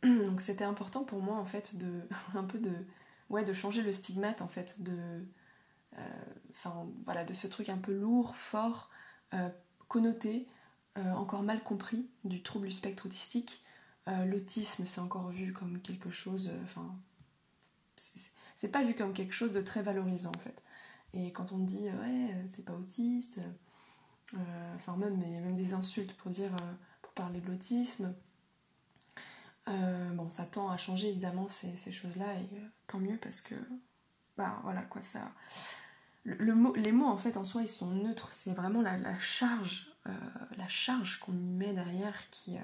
Donc 0.03 0.39
c'était 0.39 0.63
important 0.63 1.03
pour 1.03 1.21
moi 1.21 1.35
en 1.35 1.43
fait 1.43 1.75
de 1.75 2.07
un 2.33 2.45
peu 2.45 2.59
de 2.59 2.71
ouais 3.29 3.43
de 3.43 3.51
changer 3.51 3.81
le 3.81 3.91
stigmate 3.91 4.41
en 4.41 4.47
fait 4.47 4.81
de 4.81 5.21
enfin 6.51 6.87
voilà 7.03 7.25
de 7.25 7.33
ce 7.33 7.45
truc 7.47 7.67
un 7.67 7.77
peu 7.77 7.91
lourd, 7.91 8.37
fort, 8.37 8.89
connoté, 9.89 10.47
encore 11.15 11.43
mal 11.43 11.63
compris 11.63 12.09
du 12.23 12.41
trouble 12.41 12.67
du 12.67 12.73
spectre 12.73 13.05
autistique. 13.05 13.63
L'autisme 14.07 14.85
c'est 14.87 15.01
encore 15.01 15.29
vu 15.29 15.53
comme 15.53 15.81
quelque 15.81 16.09
chose 16.09 16.51
enfin 16.63 16.95
c'est 18.55 18.71
pas 18.71 18.83
vu 18.83 18.95
comme 18.95 19.13
quelque 19.13 19.33
chose 19.33 19.51
de 19.51 19.61
très 19.61 19.81
valorisant 19.81 20.31
en 20.35 20.39
fait. 20.39 20.63
Et 21.13 21.31
quand 21.31 21.51
on 21.51 21.59
dit 21.59 21.89
ouais, 21.89 22.49
t'es 22.53 22.61
pas 22.61 22.73
autiste, 22.73 23.39
euh, 24.33 24.75
enfin 24.75 24.97
même, 24.97 25.55
des 25.55 25.73
insultes 25.73 26.13
pour 26.17 26.31
dire, 26.31 26.53
euh, 26.53 26.73
pour 27.01 27.13
parler 27.13 27.39
de 27.39 27.47
l'autisme, 27.47 28.13
euh, 29.69 30.13
bon, 30.13 30.29
ça 30.29 30.45
tend 30.45 30.69
à 30.69 30.77
changer 30.77 31.09
évidemment 31.09 31.47
ces, 31.47 31.91
choses-là 31.91 32.35
et 32.35 32.49
tant 32.87 32.99
mieux 32.99 33.17
parce 33.17 33.41
que, 33.41 33.55
bah 34.37 34.59
voilà 34.63 34.81
quoi, 34.81 35.01
ça. 35.01 35.31
Le, 36.23 36.55
mot, 36.55 36.73
les 36.75 36.91
mots 36.91 37.07
en 37.07 37.17
fait 37.17 37.37
en 37.37 37.45
soi 37.45 37.61
ils 37.61 37.69
sont 37.69 37.89
neutres, 37.91 38.33
c'est 38.33 38.51
vraiment 38.51 38.81
la, 38.81 39.19
charge, 39.19 39.93
la 40.57 40.67
charge 40.67 41.19
qu'on 41.19 41.33
y 41.33 41.51
met 41.51 41.73
derrière 41.73 42.15
qui, 42.31 42.57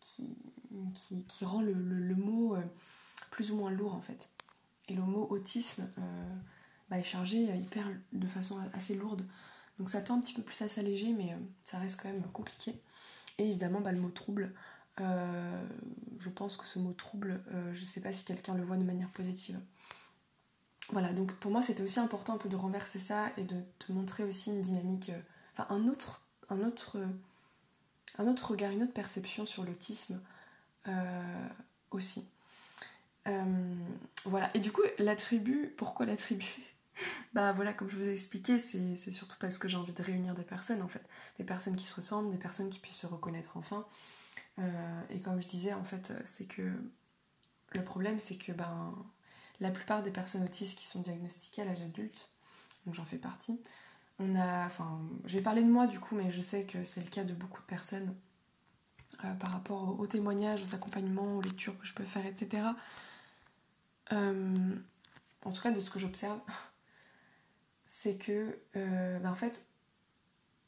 qui, 0.00 1.44
rend 1.44 1.62
le, 1.62 1.74
mot 2.14 2.56
plus 3.32 3.50
ou 3.50 3.56
moins 3.56 3.70
lourd 3.70 3.94
en 3.94 4.00
fait. 4.00 4.28
Et 4.88 4.94
le 4.94 5.02
mot 5.02 5.26
autisme 5.30 5.90
euh, 5.98 6.36
bah, 6.90 6.98
est 6.98 7.04
chargé 7.04 7.50
euh, 7.50 7.56
hyper 7.56 7.88
de 8.12 8.26
façon 8.26 8.58
assez 8.74 8.94
lourde. 8.94 9.26
Donc 9.78 9.90
ça 9.90 10.02
tend 10.02 10.16
un 10.16 10.20
petit 10.20 10.34
peu 10.34 10.42
plus 10.42 10.60
à 10.62 10.68
s'alléger, 10.68 11.12
mais 11.12 11.32
euh, 11.32 11.36
ça 11.64 11.78
reste 11.78 12.00
quand 12.00 12.08
même 12.08 12.22
compliqué. 12.32 12.80
Et 13.38 13.48
évidemment, 13.48 13.80
bah, 13.80 13.92
le 13.92 14.00
mot 14.00 14.10
trouble, 14.10 14.52
je 14.98 16.28
pense 16.28 16.56
que 16.56 16.66
ce 16.66 16.78
mot 16.78 16.92
trouble, 16.92 17.42
je 17.72 17.80
ne 17.80 17.84
sais 17.84 18.00
pas 18.00 18.12
si 18.12 18.24
quelqu'un 18.24 18.54
le 18.54 18.62
voit 18.62 18.76
de 18.76 18.84
manière 18.84 19.08
positive. 19.08 19.58
Voilà, 20.90 21.12
donc 21.14 21.32
pour 21.36 21.50
moi 21.50 21.62
c'était 21.62 21.82
aussi 21.82 21.98
important 21.98 22.34
un 22.34 22.36
peu 22.36 22.50
de 22.50 22.56
renverser 22.56 23.00
ça 23.00 23.32
et 23.38 23.42
de 23.42 23.56
te 23.78 23.90
montrer 23.90 24.22
aussi 24.22 24.50
une 24.50 24.60
dynamique, 24.60 25.10
enfin 25.54 25.66
un 25.74 25.88
autre, 25.88 26.20
un 26.48 26.60
autre, 26.62 26.98
regard, 28.50 28.70
une 28.72 28.82
autre 28.82 28.92
perception 28.92 29.46
sur 29.46 29.64
l'autisme 29.64 30.20
aussi. 31.90 32.24
Euh, 33.28 33.74
voilà, 34.24 34.50
et 34.54 34.60
du 34.60 34.72
coup, 34.72 34.82
la 34.98 35.16
tribu, 35.16 35.72
pourquoi 35.76 36.06
la 36.06 36.16
tribu 36.16 36.46
Bah 37.32 37.52
voilà, 37.52 37.72
comme 37.72 37.88
je 37.88 37.96
vous 37.96 38.08
ai 38.08 38.12
expliqué, 38.12 38.58
c'est 38.58 39.12
surtout 39.12 39.36
parce 39.40 39.58
que 39.58 39.68
j'ai 39.68 39.76
envie 39.76 39.92
de 39.92 40.02
réunir 40.02 40.34
des 40.34 40.42
personnes 40.42 40.82
en 40.82 40.88
fait, 40.88 41.02
des 41.38 41.44
personnes 41.44 41.76
qui 41.76 41.86
se 41.86 41.94
ressemblent, 41.94 42.30
des 42.30 42.38
personnes 42.38 42.70
qui 42.70 42.78
puissent 42.78 43.00
se 43.00 43.06
reconnaître 43.06 43.56
enfin. 43.56 43.86
Euh, 44.58 45.02
et 45.10 45.20
comme 45.20 45.42
je 45.42 45.48
disais, 45.48 45.72
en 45.72 45.84
fait, 45.84 46.12
c'est 46.26 46.44
que 46.44 46.70
le 47.72 47.84
problème, 47.84 48.18
c'est 48.18 48.36
que 48.36 48.52
ben, 48.52 48.94
la 49.60 49.70
plupart 49.70 50.02
des 50.02 50.10
personnes 50.10 50.44
autistes 50.44 50.78
qui 50.78 50.86
sont 50.86 51.00
diagnostiquées 51.00 51.62
à 51.62 51.64
l'âge 51.64 51.80
adulte, 51.80 52.28
donc 52.84 52.94
j'en 52.94 53.04
fais 53.04 53.18
partie, 53.18 53.60
enfin, 54.66 55.00
je 55.24 55.36
vais 55.36 55.42
parler 55.42 55.62
de 55.62 55.70
moi 55.70 55.86
du 55.86 56.00
coup, 56.00 56.14
mais 56.14 56.30
je 56.30 56.42
sais 56.42 56.64
que 56.64 56.84
c'est 56.84 57.02
le 57.02 57.10
cas 57.10 57.24
de 57.24 57.34
beaucoup 57.34 57.60
de 57.60 57.66
personnes 57.66 58.14
euh, 59.24 59.34
par 59.34 59.52
rapport 59.52 59.98
aux 59.98 60.06
témoignages, 60.06 60.62
aux 60.62 60.74
accompagnements, 60.74 61.36
aux 61.36 61.42
lectures 61.42 61.78
que 61.78 61.86
je 61.86 61.94
peux 61.94 62.04
faire, 62.04 62.26
etc. 62.26 62.68
Euh, 64.12 64.76
en 65.44 65.52
tout 65.52 65.62
cas 65.62 65.70
de 65.70 65.80
ce 65.80 65.90
que 65.90 65.98
j'observe, 65.98 66.40
c'est 67.86 68.16
que, 68.16 68.58
bah, 69.22 69.30
en 69.30 69.34
fait, 69.34 69.64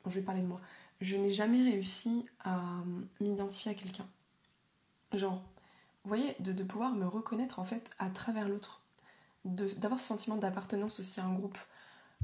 je 0.07 0.11
vais 0.11 0.23
parler 0.23 0.43
de 0.43 0.47
moi, 0.47 0.61
je 1.01 1.17
n'ai 1.17 1.33
jamais 1.33 1.63
réussi 1.63 2.27
à 2.45 2.83
m'identifier 3.21 3.73
à 3.73 3.75
quelqu'un. 3.75 4.07
Genre, 5.13 5.43
vous 6.05 6.09
voyez, 6.09 6.37
de, 6.41 6.63
pouvoir 6.63 6.93
me 6.93 7.07
reconnaître 7.07 7.59
en 7.59 7.65
fait 7.65 7.91
à 7.99 8.11
travers 8.11 8.49
l'autre, 8.49 8.83
d'avoir 9.45 10.01
ce 10.01 10.07
sentiment 10.07 10.37
d'appartenance 10.37 11.01
aussi 11.01 11.19
à 11.19 11.25
un 11.25 11.33
groupe. 11.33 11.59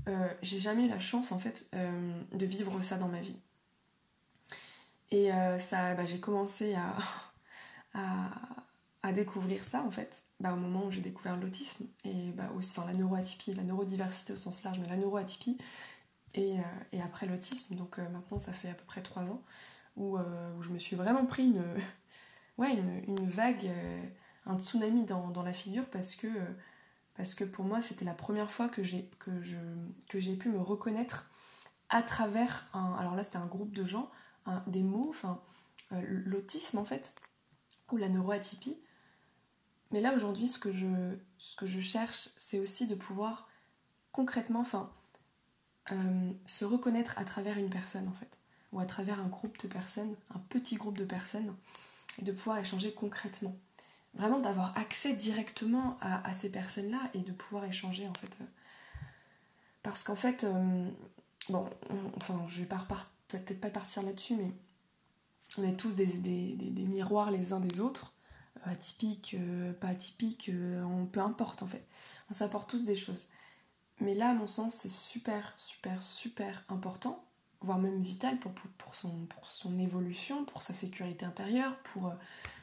Euh, 0.08 0.34
j'ai 0.42 0.60
jamais 0.60 0.86
eu 0.86 0.88
la 0.88 1.00
chance 1.00 1.32
en 1.32 1.38
fait 1.38 1.70
de 1.72 2.46
vivre 2.46 2.80
ça 2.82 2.96
dans 2.96 3.08
ma 3.08 3.20
vie. 3.20 3.36
Et 5.10 5.30
ça, 5.58 5.94
bah, 5.94 6.06
j'ai 6.06 6.20
commencé 6.20 6.74
à, 7.94 8.40
à 9.02 9.12
découvrir 9.12 9.64
ça 9.64 9.82
en 9.82 9.90
fait 9.90 10.24
bah, 10.40 10.52
au 10.52 10.56
moment 10.56 10.86
où 10.86 10.90
j'ai 10.90 11.00
découvert 11.00 11.36
l'autisme 11.36 11.86
et 12.04 12.32
bah, 12.32 12.50
enfin, 12.56 12.84
la 12.86 12.94
neuroatypie, 12.94 13.54
la 13.54 13.62
neurodiversité 13.62 14.32
au 14.32 14.36
sens 14.36 14.62
large, 14.62 14.78
mais 14.78 14.88
la 14.88 14.96
neuroatypie 14.96 15.58
et, 16.34 16.58
euh, 16.58 16.62
et 16.92 17.00
après 17.00 17.26
l'autisme. 17.26 17.74
Donc 17.76 17.98
euh, 17.98 18.08
maintenant 18.08 18.38
ça 18.38 18.52
fait 18.52 18.70
à 18.70 18.74
peu 18.74 18.84
près 18.84 19.02
trois 19.02 19.24
ans 19.24 19.42
où, 19.96 20.18
euh, 20.18 20.54
où, 20.56 20.62
je 20.62 20.70
me 20.70 20.78
suis 20.78 20.96
vraiment 20.96 21.26
pris 21.26 21.44
une, 21.44 21.62
ouais, 22.58 22.74
une 23.06 23.28
vague, 23.28 23.70
un 24.46 24.58
tsunami 24.58 25.04
dans, 25.04 25.28
dans, 25.28 25.42
la 25.42 25.52
figure 25.52 25.86
parce 25.86 26.14
que, 26.14 26.28
parce 27.20 27.34
que 27.34 27.44
pour 27.44 27.64
moi 27.64 27.82
c'était 27.82 28.04
la 28.04 28.14
première 28.14 28.50
fois 28.50 28.68
que 28.68 28.82
j'ai 28.82 30.36
pu 30.36 30.48
me 30.48 30.60
reconnaître 30.60 31.30
à 31.88 32.02
travers 32.02 32.66
un. 32.72 32.94
Alors 32.94 33.14
là 33.14 33.22
c'était 33.22 33.36
un 33.36 33.46
groupe 33.46 33.74
de 33.74 33.84
gens, 33.84 34.10
des 34.66 34.82
mots, 34.82 35.08
enfin 35.10 35.40
l'autisme 35.90 36.78
en 36.78 36.84
fait, 36.84 37.12
ou 37.90 37.96
la 37.96 38.08
neuroatypie 38.08 38.78
mais 39.90 40.00
là 40.00 40.14
aujourd'hui, 40.14 40.46
ce 40.46 40.58
que 40.58 40.72
je, 40.72 41.16
ce 41.38 41.56
que 41.56 41.66
je 41.66 41.80
cherche, 41.80 42.28
c'est 42.36 42.58
aussi 42.58 42.86
de 42.86 42.94
pouvoir 42.94 43.48
concrètement, 44.12 44.60
enfin, 44.60 44.92
euh, 45.92 46.32
se 46.46 46.64
reconnaître 46.64 47.18
à 47.18 47.24
travers 47.24 47.58
une 47.58 47.70
personne 47.70 48.06
en 48.08 48.12
fait, 48.12 48.38
ou 48.72 48.80
à 48.80 48.86
travers 48.86 49.18
un 49.20 49.26
groupe 49.26 49.60
de 49.62 49.68
personnes, 49.68 50.14
un 50.34 50.38
petit 50.38 50.76
groupe 50.76 50.96
de 50.96 51.04
personnes, 51.04 51.56
et 52.18 52.22
de 52.22 52.32
pouvoir 52.32 52.58
échanger 52.58 52.92
concrètement. 52.92 53.56
Vraiment 54.14 54.40
d'avoir 54.40 54.76
accès 54.76 55.14
directement 55.14 55.96
à, 56.00 56.32
ces 56.32 56.50
personnes-là 56.50 57.00
et 57.14 57.20
de 57.20 57.32
pouvoir 57.32 57.64
échanger 57.64 58.08
en 58.08 58.14
fait. 58.14 58.36
Euh. 58.40 58.44
parce 59.82 60.02
qu'en 60.02 60.16
fait, 60.16 60.44
euh, 60.44 60.90
bon, 61.48 61.68
enfin, 62.16 62.44
je 62.48 62.60
vais 62.60 62.66
pas 62.66 62.84
peut-être 63.28 63.60
pas 63.60 63.70
partir 63.70 64.02
là-dessus, 64.02 64.34
mais 64.34 64.52
on 65.58 65.62
est 65.62 65.76
tous 65.76 65.94
des, 65.94 66.06
des 66.06 66.84
miroirs 66.84 67.30
les 67.30 67.52
uns 67.52 67.60
des 67.60 67.80
autres 67.80 68.12
euh, 68.66 69.72
pas 69.72 69.88
atypique, 69.88 70.50
euh, 70.52 70.82
on, 70.82 71.06
peu 71.06 71.20
importe 71.20 71.62
en 71.62 71.66
fait. 71.66 71.86
On 72.30 72.34
s'apporte 72.34 72.68
tous 72.68 72.84
des 72.84 72.96
choses. 72.96 73.28
Mais 74.00 74.14
là, 74.14 74.30
à 74.30 74.34
mon 74.34 74.46
sens, 74.46 74.74
c'est 74.74 74.90
super, 74.90 75.52
super, 75.56 76.02
super 76.02 76.64
important, 76.68 77.24
voire 77.60 77.78
même 77.78 78.00
vital 78.00 78.38
pour, 78.38 78.52
pour, 78.52 78.94
son, 78.94 79.26
pour 79.26 79.50
son 79.50 79.78
évolution, 79.78 80.44
pour 80.44 80.62
sa 80.62 80.74
sécurité 80.74 81.24
intérieure, 81.26 81.76
pour 81.92 82.08
euh, 82.08 82.14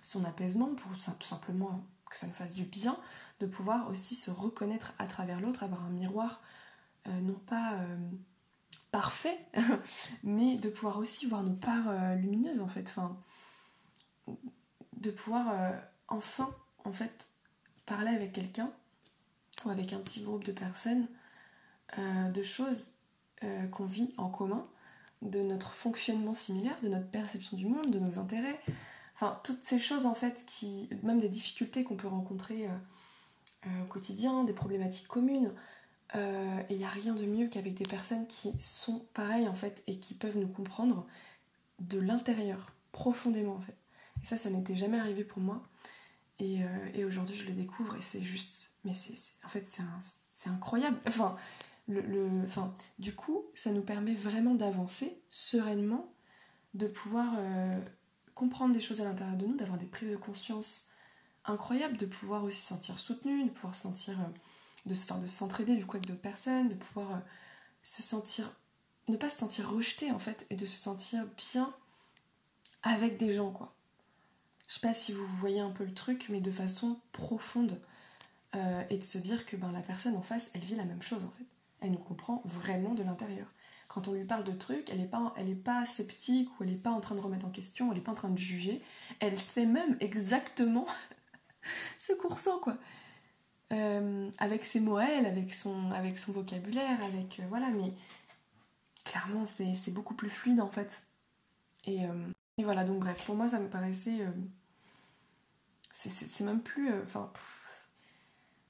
son 0.01 0.25
apaisement, 0.25 0.74
pour 0.75 0.92
tout 0.92 1.27
simplement 1.27 1.84
que 2.10 2.18
ça 2.18 2.27
nous 2.27 2.34
fasse 2.34 2.54
du 2.54 2.63
bien, 2.63 2.98
de 3.39 3.46
pouvoir 3.46 3.89
aussi 3.89 4.16
se 4.16 4.32
reconnaître 4.32 4.94
à 4.98 5.08
travers 5.08 5.42
l'autre, 5.42 5.63
avoir 5.63 5.84
un 5.86 5.89
miroir, 5.89 6.42
non 7.06 7.36
pas 7.46 7.77
parfait, 8.92 9.38
mais 10.24 10.58
de 10.58 10.70
pouvoir 10.70 10.98
aussi 10.98 11.25
voir 11.25 11.44
nos 11.44 11.54
parts 11.54 12.16
lumineuses 12.16 12.62
en 12.62 12.68
fait. 12.68 12.92
De 14.98 15.12
pouvoir 15.12 15.50
euh, 15.51 15.72
enfin, 16.08 16.50
en 16.86 16.92
fait, 16.92 17.30
parler 17.86 18.12
avec 18.12 18.34
quelqu'un 18.34 18.72
ou 19.66 19.70
avec 19.70 19.94
un 19.94 20.00
petit 20.00 20.24
groupe 20.24 20.44
de 20.44 20.51
personnes 20.51 21.08
euh, 21.98 22.30
de 22.30 22.42
choses 22.42 22.92
euh, 23.44 23.68
qu'on 23.68 23.86
vit 23.86 24.13
en 24.18 24.30
commun, 24.30 24.68
de 25.21 25.41
notre 25.41 25.74
fonctionnement 25.74 26.33
similaire, 26.33 26.77
de 26.83 26.89
notre 26.89 27.09
perception 27.09 27.57
du 27.57 27.65
monde, 27.65 27.91
de 27.91 28.00
nos 28.00 28.19
intérêts, 28.19 28.59
enfin 29.15 29.39
toutes 29.43 29.63
ces 29.63 29.79
choses 29.79 30.05
en 30.05 30.15
fait 30.15 30.43
qui, 30.45 30.89
même 31.03 31.19
des 31.19 31.29
difficultés 31.29 31.83
qu'on 31.83 31.95
peut 31.95 32.07
rencontrer 32.07 32.67
au 33.65 33.86
quotidien, 33.86 34.43
des 34.43 34.53
problématiques 34.53 35.07
communes. 35.07 35.51
et 36.15 36.19
il 36.69 36.77
n'y 36.77 36.86
a 36.86 36.89
rien 36.89 37.13
de 37.13 37.25
mieux 37.25 37.47
qu'avec 37.47 37.74
des 37.74 37.86
personnes 37.86 38.27
qui 38.27 38.53
sont 38.59 39.05
pareilles 39.13 39.47
en 39.47 39.55
fait 39.55 39.83
et 39.88 39.97
qui 39.97 40.13
peuvent 40.13 40.38
nous 40.38 40.47
comprendre 40.47 41.07
de 41.79 42.00
l'intérieur, 42.00 42.71
profondément 42.91 43.55
en 43.55 43.62
fait. 43.62 43.75
Et 44.24 44.25
ça, 44.25 44.38
ça 44.38 44.50
n'était 44.50 44.75
jamais 44.75 45.00
arrivé 45.00 45.24
pour 45.24 45.41
moi. 45.41 45.62
Et, 46.39 46.63
euh, 46.63 47.07
aujourd'hui, 47.07 47.36
je 47.36 47.45
le 47.45 47.53
découvre 47.53 47.95
et 47.95 48.01
c'est 48.01 48.21
juste. 48.21 48.71
Mais 48.83 48.93
c'est, 48.93 49.13
en 49.45 49.50
fait, 49.50 49.65
c'est, 49.65 50.50
incroyable. 50.50 50.97
Du 53.00 53.15
coup, 53.15 53.46
ça 53.56 53.72
nous 53.72 53.82
permet 53.82 54.13
vraiment 54.15 54.56
d'avancer 54.56 55.22
sereinement, 55.29 56.12
de 56.74 56.88
pouvoir 56.88 57.34
euh, 57.38 57.79
comprendre 58.36 58.74
des 58.74 58.82
choses 58.82 59.01
à 59.01 59.06
l'intérieur 59.06 59.38
de 59.38 59.46
nous, 59.46 59.56
d'avoir 59.56 59.77
des 59.77 59.86
prises 59.86 60.12
de 60.12 60.17
conscience 60.17 60.89
incroyables, 61.46 61.98
de 61.98 62.06
pouvoir 62.06 62.44
aussi 62.44 62.62
se 62.62 62.67
sentir 62.67 63.00
soutenu, 63.00 63.46
de 63.46 63.50
pouvoir 63.51 63.75
sentir. 63.75 64.20
Euh, 64.20 64.24
de, 64.86 65.22
de 65.22 65.27
s'entraider 65.27 65.75
du 65.75 65.86
coup 65.86 65.98
avec 65.98 66.08
d'autres 66.08 66.22
personnes, 66.22 66.70
de 66.70 66.75
pouvoir 66.75 67.22
se 67.84 68.01
sentir. 68.01 68.50
ne 69.10 69.17
pas 69.17 69.29
se 69.29 69.39
sentir 69.39 69.70
rejeté 69.70 70.12
en 70.12 70.20
fait, 70.20 70.46
et 70.50 70.56
de 70.56 70.65
se 70.65 70.77
sentir 70.82 71.25
bien 71.38 71.74
avec 72.84 73.17
des 73.17 73.34
gens 73.34 73.51
quoi. 73.51 73.75
Je 74.67 74.75
sais 74.75 74.79
pas 74.82 74.94
si 74.94 75.12
vous 75.13 75.25
voyez 75.39 75.60
un 75.60 75.72
peu 75.72 75.86
le 75.86 75.94
truc, 75.94 76.27
mais 76.29 76.41
de 76.41 76.51
façon 76.51 77.00
profonde. 77.12 77.82
euh, 78.56 78.84
et 78.89 78.98
de 78.98 79.03
se 79.03 79.17
dire 79.17 79.46
que 79.46 79.56
ben, 79.58 79.72
la 79.72 79.82
personne 79.82 80.15
en 80.15 80.22
face, 80.22 80.51
elle 80.53 80.63
vit 80.63 80.75
la 80.75 80.86
même 80.86 81.01
chose 81.01 81.24
en 81.25 81.32
fait. 81.32 81.46
Elle 81.81 81.91
nous 81.91 81.98
comprend 81.98 82.41
vraiment 82.46 82.93
de 82.93 83.03
l'intérieur. 83.03 83.48
Quand 83.88 84.07
on 84.07 84.13
lui 84.13 84.25
parle 84.25 84.43
de 84.43 84.51
trucs, 84.51 84.89
elle 84.89 85.00
n'est 85.00 85.07
pas, 85.07 85.34
pas 85.63 85.86
sceptique 85.86 86.50
ou 86.51 86.63
elle 86.63 86.69
n'est 86.69 86.75
pas 86.75 86.91
en 86.91 87.00
train 87.00 87.15
de 87.15 87.19
remettre 87.19 87.46
en 87.46 87.50
question, 87.50 87.89
elle 87.91 87.98
n'est 87.98 88.03
pas 88.03 88.12
en 88.12 88.15
train 88.15 88.29
de 88.29 88.38
juger. 88.38 88.81
Elle 89.19 89.38
sait 89.38 89.65
même 89.65 89.98
exactement 90.00 90.86
ce 92.00 92.13
qu'on 92.13 92.29
ressent 92.29 92.60
quoi. 92.60 92.77
Euh, 93.74 94.29
avec 94.38 94.63
ses 94.63 94.79
mots 94.79 95.00
elle, 95.00 95.25
avec 95.25 95.53
son, 95.53 95.91
vocabulaire, 96.29 97.03
avec... 97.03 97.41
voilà, 97.50 97.69
mais 97.69 97.93
clairement 99.03 99.46
c'est 99.46 99.91
beaucoup 99.91 100.13
plus 100.13 100.29
fluide 100.29 100.62
en 100.62 100.69
fait. 100.69 101.03
Et, 101.86 102.01
et, 102.57 102.63
voilà, 102.63 102.84
donc 102.84 103.00
bref, 103.00 103.25
pour 103.25 103.36
moi 103.36 103.48
ça 103.48 103.60
me 103.60 103.69
paraissait 103.69 104.25
c'est 105.98 106.43
même 106.43 106.62
plus. 106.62 106.91
Euh, 106.91 107.01
enfin. 107.03 107.31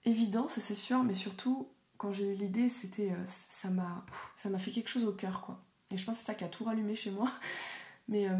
évident, 0.06 0.48
ça 0.48 0.62
c'est 0.62 0.76
sûr, 0.76 1.04
mais 1.04 1.14
surtout, 1.14 1.68
quand 1.98 2.12
j'ai 2.12 2.32
eu 2.32 2.36
l'idée, 2.36 2.70
c'était. 2.70 3.12
Euh, 3.12 3.26
ça 3.28 3.70
m'a 3.70 4.06
ça 4.36 4.50
m'a 4.50 4.60
fait 4.60 4.72
quelque 4.72 4.90
chose 4.90 5.06
au 5.06 5.14
cœur, 5.14 5.42
quoi. 5.42 5.62
Et 5.92 5.98
je 5.98 6.06
pense 6.06 6.16
que 6.16 6.20
c'est 6.22 6.28
ça 6.28 6.36
qui 6.36 6.44
a 6.44 6.48
tout 6.50 6.64
rallumé 6.64 6.96
chez 6.96 7.12
moi. 7.12 7.32
Mais 8.10 8.30
euh, 8.30 8.38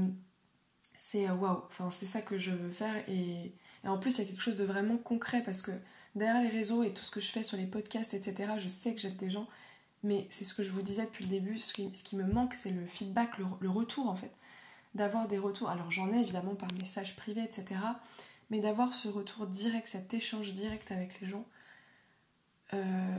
c'est 0.98 1.30
waouh, 1.30 1.64
enfin, 1.68 1.92
c'est 1.92 2.06
ça 2.06 2.22
que 2.22 2.38
je 2.38 2.52
veux 2.52 2.72
faire. 2.72 2.96
Et, 3.10 3.54
en 3.84 3.98
plus, 3.98 4.18
il 4.18 4.24
y 4.24 4.26
a 4.26 4.30
quelque 4.30 4.42
chose 4.42 4.58
de 4.58 4.66
vraiment 4.66 4.98
concret 4.98 5.42
parce 5.44 5.62
que 5.62 5.72
derrière 6.16 6.42
les 6.42 6.50
réseaux 6.50 6.84
et 6.84 6.94
tout 6.94 7.04
ce 7.04 7.12
que 7.12 7.22
je 7.22 7.30
fais 7.32 7.44
sur 7.44 7.58
les 7.58 7.66
podcasts, 7.66 8.14
etc., 8.14 8.54
je 8.58 8.68
sais 8.68 8.94
que 8.94 9.02
j'aide 9.02 9.18
des 9.18 9.30
gens. 9.30 9.48
Mais 10.04 10.28
c'est 10.30 10.44
ce 10.44 10.54
que 10.54 10.64
je 10.64 10.72
vous 10.72 10.82
disais 10.82 11.06
depuis 11.06 11.26
le 11.26 11.30
début, 11.30 11.60
ce 11.60 11.74
qui, 11.74 12.16
me 12.16 12.26
manque, 12.26 12.54
c'est 12.54 12.72
le 12.72 12.86
feedback, 12.86 13.38
le, 13.38 13.70
retour 13.70 14.10
en 14.10 14.16
fait. 14.16 14.32
D'avoir 14.96 15.28
des 15.28 15.38
retours. 15.38 15.70
Alors 15.70 15.92
j'en 15.92 16.12
ai 16.14 16.20
évidemment 16.20 16.56
par 16.56 16.70
message 16.74 17.16
privé, 17.16 17.44
etc 17.44 17.78
mais 18.50 18.60
d'avoir 18.60 18.94
ce 18.94 19.08
retour 19.08 19.48
direct, 19.48 19.88
cet 19.88 20.14
échange 20.14 20.54
direct 20.54 20.92
avec 20.92 21.20
les 21.22 21.28
gens, 21.28 21.46
euh, 22.74 23.18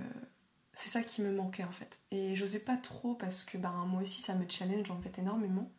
c'est 0.75 0.89
ça 0.89 1.03
qui 1.03 1.23
me 1.23 1.33
manquait 1.33 1.65
en 1.65 1.73
fait. 1.73 1.99
Et 2.11 2.37
j'osais 2.37 2.61
pas 2.61 2.77
trop 2.77 3.15
parce 3.15 3.45
que 3.45 3.59
ben, 3.59 3.87
moi 3.87 4.03
aussi 4.03 4.23
ça 4.23 4.35
me 4.35 4.49
challenge 4.49 4.91
en 4.91 5.01
fait 5.01 5.19
énormément 5.19 5.71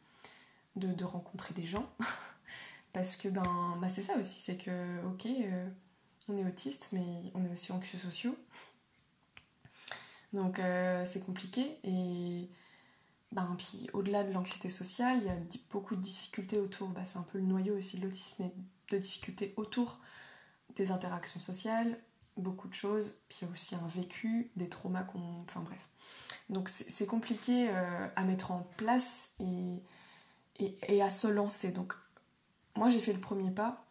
de, 0.76 1.04
rencontrer 1.04 1.54
des 1.54 1.66
gens. 1.66 1.90
parce 2.94 3.16
que 3.16 3.28
ben, 3.30 3.78
ben, 3.82 3.90
c'est 3.90 4.02
ça 4.02 4.18
aussi, 4.18 4.40
c'est 4.40 4.58
que 4.58 5.06
ok, 5.06 5.26
euh, 5.26 5.70
on 6.30 6.38
est 6.38 6.46
autiste, 6.46 6.90
mais 6.92 7.32
on 7.34 7.46
est 7.46 7.52
aussi 7.52 7.72
anxieux 7.72 8.00
sociaux. 8.00 8.36
Donc 10.34 10.60
euh, 10.60 11.06
c'est 11.06 11.26
compliqué 11.26 11.80
et 11.84 12.50
ben, 13.32 13.56
puis 13.58 13.90
au-delà 13.94 14.24
de 14.24 14.32
l'anxiété 14.32 14.70
sociale, 14.70 15.20
il 15.22 15.28
y 15.28 15.30
a 15.30 15.38
beaucoup 15.72 15.96
de 15.96 16.02
difficultés 16.02 16.60
autour, 16.60 16.90
ben, 16.90 17.06
c'est 17.06 17.20
un 17.20 17.24
peu 17.24 17.38
le 17.38 17.46
noyau 17.46 17.78
aussi 17.78 17.98
de 17.98 18.06
l'autisme 18.06 18.50
de 18.90 18.98
difficultés 18.98 19.54
autour 19.56 20.00
des 20.76 20.92
interactions 20.92 21.40
sociales, 21.40 21.98
beaucoup 22.40 22.68
de 22.68 22.74
choses, 22.74 23.20
puis 23.28 23.40
il 23.42 23.46
y 23.46 23.48
a 23.48 23.52
aussi 23.52 23.76
un 23.76 23.88
vécu, 23.88 24.52
des 24.56 24.70
traumas 24.70 25.04
qu'on... 25.04 25.42
Enfin 25.48 25.62
bref. 25.62 25.80
Donc 26.50 26.70
c'est 26.70 27.06
compliqué 27.06 27.70
euh, 27.70 28.08
à 28.16 28.24
mettre 28.24 28.52
en 28.52 28.68
place 28.78 29.32
et, 29.40 29.82
à 31.02 31.10
se 31.10 31.28
lancer. 31.28 31.72
Donc 31.72 31.94
moi 32.76 32.90
j'ai 32.90 33.00
fait 33.00 33.14
le 33.14 33.22
premier 33.22 33.52
pas. 33.52 33.86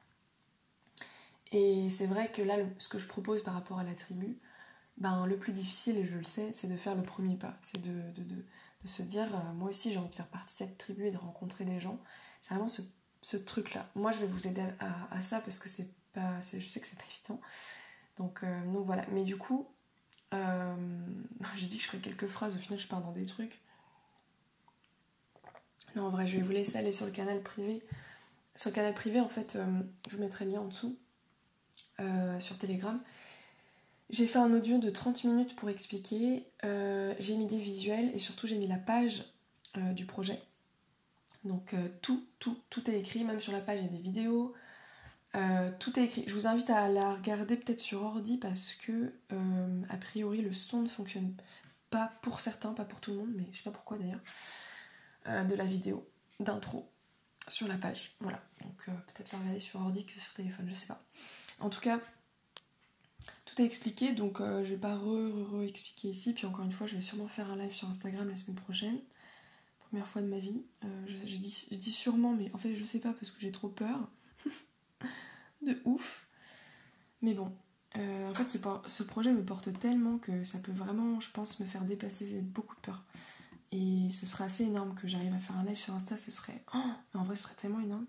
Et 1.52 1.88
c'est 1.88 2.06
vrai 2.06 2.30
que 2.30 2.42
là, 2.42 2.56
ce 2.78 2.88
que 2.88 2.98
je 2.98 3.06
propose 3.06 3.42
par 3.42 3.54
rapport 3.54 3.78
à 3.78 3.84
la 3.84 3.94
tribu, 3.94 4.38
ben, 4.98 5.24
le 5.24 5.38
plus 5.38 5.52
difficile, 5.52 5.96
et 5.96 6.04
je 6.04 6.14
le 6.14 6.24
sais, 6.24 6.52
c'est 6.52 6.68
de 6.68 6.76
faire 6.76 6.94
le 6.94 7.02
premier 7.02 7.36
pas. 7.36 7.56
C'est 7.62 7.80
de, 7.80 8.02
se 8.84 9.02
dire, 9.02 9.34
euh, 9.34 9.52
moi 9.54 9.70
aussi 9.70 9.92
j'ai 9.92 9.98
envie 9.98 10.10
de 10.10 10.14
faire 10.14 10.28
partie 10.28 10.54
de 10.54 10.68
cette 10.68 10.78
tribu 10.78 11.06
et 11.06 11.10
de 11.10 11.16
rencontrer 11.16 11.64
des 11.64 11.80
gens. 11.80 11.98
C'est 12.42 12.54
vraiment 12.54 12.68
ce 12.68 12.82
ce 13.22 13.36
truc-là. 13.36 13.86
Moi, 13.94 14.12
je 14.12 14.20
vais 14.20 14.26
vous 14.26 14.46
aider 14.46 14.62
à, 15.10 15.20
ça 15.20 15.40
parce 15.40 15.58
que 15.58 15.68
c'est 15.68 15.88
pas, 16.12 16.40
je 16.40 16.66
sais 16.66 16.80
que 16.80 16.86
c'est 16.86 16.98
pas 16.98 17.04
évident. 17.10 17.40
Donc, 18.18 18.40
euh, 18.42 18.72
donc 18.72 18.86
voilà. 18.86 19.04
Mais 19.12 19.24
du 19.24 19.36
coup, 19.36 19.66
euh, 20.34 20.74
j'ai 21.56 21.66
dit 21.66 21.78
que 21.78 21.82
je 21.82 21.88
ferais 21.88 21.98
quelques 21.98 22.26
phrases. 22.26 22.54
Au 22.54 22.58
final, 22.58 22.78
je 22.78 22.88
pars 22.88 23.00
dans 23.00 23.12
des 23.12 23.26
trucs. 23.26 23.60
Non, 25.96 26.04
en 26.04 26.10
vrai, 26.10 26.26
je 26.26 26.36
vais 26.36 26.42
vous 26.42 26.52
laisser 26.52 26.76
aller 26.76 26.92
sur 26.92 27.06
le 27.06 27.12
canal 27.12 27.42
privé. 27.42 27.82
Sur 28.54 28.70
le 28.70 28.74
canal 28.74 28.94
privé, 28.94 29.20
en 29.20 29.28
fait, 29.28 29.56
euh, 29.56 29.64
je 30.08 30.16
vous 30.16 30.22
mettrai 30.22 30.44
le 30.44 30.52
lien 30.52 30.60
en 30.60 30.66
dessous 30.66 30.96
sur 32.38 32.56
Telegram. 32.58 33.02
J'ai 34.08 34.28
fait 34.28 34.38
un 34.38 34.52
audio 34.52 34.78
de 34.78 34.88
30 34.88 35.24
minutes 35.24 35.56
pour 35.56 35.68
expliquer. 35.68 36.46
j'ai 36.62 37.36
mis 37.36 37.46
des 37.46 37.58
visuels 37.58 38.12
et 38.14 38.20
surtout 38.20 38.46
j'ai 38.46 38.56
mis 38.56 38.68
la 38.68 38.76
page 38.76 39.24
du 39.74 40.06
projet. 40.06 40.40
Donc 41.42 41.74
tout, 42.00 42.24
tout, 42.38 42.56
tout 42.70 42.88
est 42.88 43.00
écrit, 43.00 43.24
même 43.24 43.40
sur 43.40 43.52
la 43.52 43.60
page 43.60 43.80
il 43.80 43.86
y 43.86 43.88
a 43.88 43.90
des 43.90 43.98
vidéos, 43.98 44.54
euh, 45.34 45.70
tout 45.78 45.98
est 45.98 46.04
écrit. 46.04 46.24
Je 46.26 46.34
vous 46.34 46.46
invite 46.46 46.70
à 46.70 46.88
la 46.88 47.14
regarder 47.14 47.56
peut-être 47.56 47.80
sur 47.80 48.02
ordi 48.02 48.38
parce 48.38 48.74
que 48.74 49.12
euh, 49.32 49.82
a 49.88 49.96
priori 49.96 50.40
le 50.40 50.52
son 50.52 50.82
ne 50.82 50.88
fonctionne 50.88 51.34
pas 51.90 52.12
pour 52.22 52.40
certains, 52.40 52.72
pas 52.72 52.84
pour 52.84 53.00
tout 53.00 53.12
le 53.12 53.18
monde, 53.18 53.32
mais 53.34 53.46
je 53.52 53.58
sais 53.58 53.64
pas 53.64 53.70
pourquoi 53.70 53.98
d'ailleurs, 53.98 54.20
de 55.26 55.54
la 55.54 55.64
vidéo 55.64 56.08
d'intro 56.40 56.90
sur 57.48 57.68
la 57.68 57.76
page. 57.76 58.12
Voilà, 58.20 58.42
donc 58.62 58.84
peut-être 58.84 59.32
la 59.32 59.38
regarder 59.38 59.60
sur 59.60 59.80
ordi 59.80 60.04
que 60.04 60.18
sur 60.20 60.32
téléphone, 60.34 60.66
je 60.68 60.74
sais 60.74 60.86
pas. 60.86 61.02
En 61.60 61.70
tout 61.70 61.80
cas, 61.80 62.00
tout 63.44 63.60
est 63.60 63.64
expliqué, 63.64 64.12
donc 64.12 64.38
je 64.40 64.64
vais 64.64 64.76
pas 64.76 64.96
re-re-expliquer 64.96 66.08
ici. 66.08 66.32
Puis 66.34 66.46
encore 66.46 66.64
une 66.64 66.72
fois, 66.72 66.86
je 66.86 66.96
vais 66.96 67.02
sûrement 67.02 67.28
faire 67.28 67.50
un 67.50 67.56
live 67.56 67.72
sur 67.72 67.88
Instagram 67.88 68.28
la 68.28 68.36
semaine 68.36 68.56
prochaine 68.56 68.98
première 69.88 70.06
fois 70.06 70.22
de 70.22 70.26
ma 70.26 70.38
vie. 70.38 70.62
Euh, 70.84 71.06
je, 71.06 71.36
dis, 71.36 71.92
sûrement, 71.92 72.34
mais 72.34 72.50
en 72.54 72.58
fait 72.58 72.74
je 72.74 72.84
sais 72.84 72.98
pas 72.98 73.12
parce 73.12 73.30
que 73.30 73.40
j'ai 73.40 73.52
trop 73.52 73.68
peur. 73.68 74.08
De 75.62 75.80
ouf. 75.84 76.26
Mais 77.22 77.34
bon, 77.34 77.52
euh, 77.96 78.30
en 78.30 78.34
fait 78.34 78.48
ce, 78.48 78.58
ce, 78.86 79.02
projet 79.02 79.32
me 79.32 79.44
porte 79.44 79.76
tellement 79.78 80.18
que 80.18 80.44
ça 80.44 80.58
peut 80.58 80.72
vraiment, 80.72 81.20
je 81.20 81.30
pense, 81.30 81.58
me 81.60 81.66
faire 81.66 81.82
dépasser 81.82 82.40
beaucoup 82.42 82.76
de 82.76 82.80
peur. 82.80 83.04
Et 83.72 84.08
ce 84.10 84.26
serait 84.26 84.44
assez 84.44 84.64
énorme 84.64 84.94
que 84.94 85.08
j'arrive 85.08 85.34
à 85.34 85.38
faire 85.38 85.56
un 85.56 85.64
live 85.64 85.76
sur 85.76 85.94
Insta, 85.94 86.16
ce 86.16 86.32
serait... 86.32 86.64
Oh, 86.74 87.18
en 87.18 87.24
vrai 87.24 87.36
ce 87.36 87.44
serait 87.44 87.54
tellement 87.54 87.80
énorme. 87.80 88.06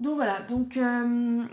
Donc 0.00 0.16
voilà, 0.16 0.42
donc 0.42 0.76
euh, 0.76 1.44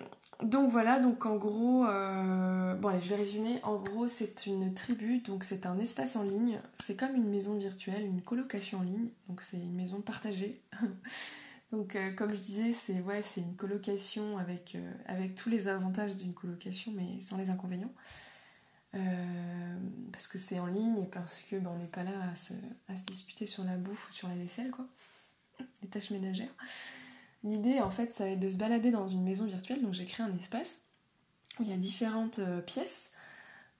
donc 0.43 0.71
voilà, 0.71 0.99
donc 0.99 1.25
en 1.27 1.35
gros, 1.35 1.85
euh, 1.85 2.73
bon 2.75 2.87
allez, 2.87 3.01
je 3.01 3.09
vais 3.09 3.15
résumer. 3.15 3.59
En 3.63 3.77
gros, 3.77 4.07
c'est 4.07 4.47
une 4.47 4.73
tribu, 4.73 5.19
donc 5.19 5.43
c'est 5.43 5.65
un 5.67 5.77
espace 5.77 6.15
en 6.15 6.23
ligne. 6.23 6.59
C'est 6.73 6.95
comme 6.95 7.15
une 7.15 7.29
maison 7.29 7.55
virtuelle, 7.57 8.05
une 8.05 8.21
colocation 8.21 8.79
en 8.79 8.83
ligne. 8.83 9.09
Donc 9.27 9.41
c'est 9.41 9.57
une 9.57 9.75
maison 9.75 10.01
partagée. 10.01 10.61
donc 11.71 11.95
euh, 11.95 12.11
comme 12.13 12.33
je 12.33 12.41
disais, 12.41 12.73
c'est 12.73 13.41
une 13.41 13.55
colocation 13.55 14.37
avec, 14.37 14.75
euh, 14.75 14.93
avec 15.05 15.35
tous 15.35 15.49
les 15.49 15.67
avantages 15.67 16.17
d'une 16.17 16.33
colocation, 16.33 16.91
mais 16.95 17.21
sans 17.21 17.37
les 17.37 17.49
inconvénients. 17.49 17.93
parce 20.11 20.27
que 20.27 20.37
c'est 20.37 20.59
en 20.59 20.67
ligne 20.67 20.97
et 21.03 21.07
parce 21.07 21.39
que 21.49 21.55
ben, 21.55 21.75
n'est 21.77 21.87
pas 21.87 22.03
là 22.03 22.31
à 22.31 22.35
se, 22.35 22.53
à 22.87 22.97
se 22.97 23.03
disputer 23.05 23.45
sur 23.45 23.63
la 23.63 23.77
bouffe 23.77 24.09
ou 24.09 24.13
sur 24.13 24.27
la 24.27 24.35
vaisselle, 24.35 24.71
quoi. 24.71 24.87
Les 25.81 25.89
tâches 25.89 26.11
ménagères. 26.11 26.53
L'idée, 27.43 27.79
en 27.79 27.89
fait, 27.89 28.13
ça 28.13 28.25
va 28.25 28.31
être 28.31 28.39
de 28.39 28.49
se 28.49 28.57
balader 28.57 28.91
dans 28.91 29.07
une 29.07 29.23
maison 29.23 29.45
virtuelle. 29.45 29.81
Donc, 29.81 29.93
j'ai 29.93 30.05
créé 30.05 30.25
un 30.25 30.37
espace 30.37 30.81
où 31.59 31.63
il 31.63 31.69
y 31.69 31.73
a 31.73 31.77
différentes 31.77 32.39
euh, 32.39 32.61
pièces. 32.61 33.11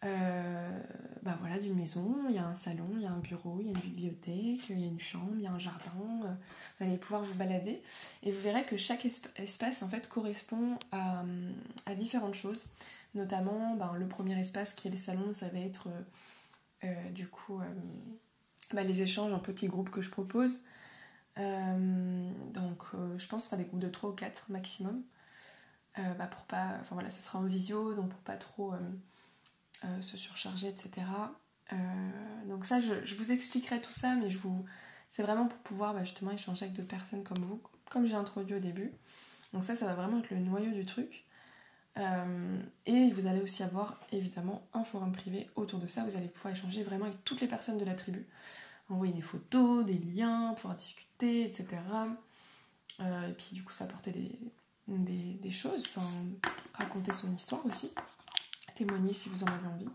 Euh, 0.04 0.84
bah 1.22 1.38
voilà, 1.40 1.60
d'une 1.60 1.76
maison. 1.76 2.26
Il 2.30 2.36
y 2.36 2.40
a 2.40 2.46
un 2.46 2.56
salon, 2.56 2.90
il 2.96 3.04
y 3.04 3.06
a 3.06 3.12
un 3.12 3.20
bureau, 3.20 3.58
il 3.60 3.68
y 3.68 3.70
a 3.70 3.74
une 3.74 3.80
bibliothèque, 3.80 4.70
il 4.70 4.80
y 4.80 4.84
a 4.84 4.88
une 4.88 5.00
chambre, 5.00 5.34
il 5.36 5.42
y 5.42 5.48
a 5.48 5.52
un 5.52 5.60
jardin. 5.60 6.22
Euh, 6.24 6.34
vous 6.78 6.86
allez 6.86 6.98
pouvoir 6.98 7.24
vous 7.24 7.36
balader 7.36 7.82
et 8.24 8.32
vous 8.32 8.42
verrez 8.42 8.66
que 8.66 8.78
chaque 8.78 9.06
espace 9.06 9.84
en 9.84 9.90
fait 9.90 10.08
correspond 10.10 10.78
à, 10.92 11.24
différentes 11.96 12.36
choses. 12.36 12.66
Notamment, 13.14 13.76
ben, 13.76 13.94
le 13.96 14.08
premier 14.08 14.40
espace 14.40 14.74
qui 14.74 14.88
est 14.88 14.92
le 14.92 14.98
salon, 14.98 15.34
ça 15.34 15.50
va 15.50 15.60
être 15.60 15.90
du 17.12 17.28
coup 17.28 17.62
bah, 18.74 18.84
les 18.84 19.02
échanges 19.02 19.34
en 19.34 19.40
petits 19.40 19.68
groupes 19.68 19.92
que 19.92 20.02
je 20.02 20.10
propose. 20.10 20.66
Euh, 21.38 22.32
donc 22.54 22.84
euh, 22.94 23.18
je 23.18 23.28
pense 23.28 23.44
que 23.44 23.44
ce 23.44 23.50
sera 23.52 23.58
des 23.58 23.66
groupes 23.68 23.80
de 23.80 23.90
3 23.90 24.10
ou 24.10 24.14
4 24.14 24.46
maximum. 24.50 25.04
Euh, 26.00 26.14
bah, 26.16 26.28
pour 26.28 26.44
pas. 26.44 26.78
Enfin 26.82 26.96
voilà, 26.96 27.12
ce 27.12 27.22
sera 27.22 27.40
en 27.40 27.44
visio, 27.44 27.94
donc 27.94 28.10
pour 28.10 28.20
pas 28.22 28.38
trop 28.38 28.74
se 30.02 30.17
surcharger, 30.17 30.67
etc. 30.67 31.08
donc 32.48 32.65
ça, 32.65 32.80
je, 32.80 33.15
vous 33.15 33.32
expliquerai 33.32 33.82
tout 33.82 33.94
ça, 33.94 34.15
mais 34.15 34.30
je 34.30 34.38
vous. 34.38 34.65
C'est 35.10 35.24
vraiment 35.24 35.48
pour 35.48 35.58
pouvoir 35.60 35.94
bah, 35.94 36.04
justement 36.04 36.32
échanger 36.32 36.65
avec 36.65 36.76
d'autres 36.76 36.88
personnes 36.88 37.24
comme 37.24 37.44
vous, 37.44 37.62
comme 37.89 38.06
j'ai 38.06 38.15
introduit 38.15 38.56
au 38.56 38.60
début. 38.60 38.91
Donc 39.54 39.63
ça, 39.63 39.76
ça 39.76 39.86
va 39.86 39.94
vraiment 39.94 40.20
être 40.20 40.30
le 40.30 40.38
noyau 40.38 40.72
du 40.72 40.86
truc. 40.86 41.26
et 41.98 43.10
vous 43.12 43.28
allez 43.28 43.41
aussi 43.41 43.63
avoir 43.63 44.00
évidemment 44.12 44.67
un 44.74 44.84
forum 44.84 45.12
privé 45.12 45.50
autour 45.56 45.80
de 45.80 45.88
ça. 45.88 46.04
Vous 46.04 46.15
allez 46.15 46.28
pouvoir 46.28 46.54
échanger 46.54 46.84
vraiment 46.84 47.06
avec 47.06 47.24
toutes 47.26 47.41
les 47.41 47.48
personnes 47.48 47.78
de 47.78 47.86
la 47.86 47.96
tribu 47.96 48.26
envoyer 48.91 49.13
des 49.13 49.22
photos, 49.22 49.86
des 49.86 49.98
liens, 49.98 50.54
pouvoir 50.56 50.76
discuter, 50.76 51.46
etc. 51.46 51.67
Euh, 53.00 53.30
et 53.30 53.34
puis 53.34 53.50
du 53.54 53.63
coup, 53.63 53.74
ça 53.74 53.86
apportait 53.86 54.12
des, 54.12 54.39
des, 54.88 55.52
choses, 55.52 55.86
enfin, 55.96 56.08
raconter 56.74 57.13
son 57.13 57.34
histoire 57.34 57.65
aussi, 57.65 57.94
témoigner 58.86 59.13
si 59.13 59.30
vous 59.30 59.44
en 59.44 59.48
avez 59.48 59.67
envie. 59.67 59.89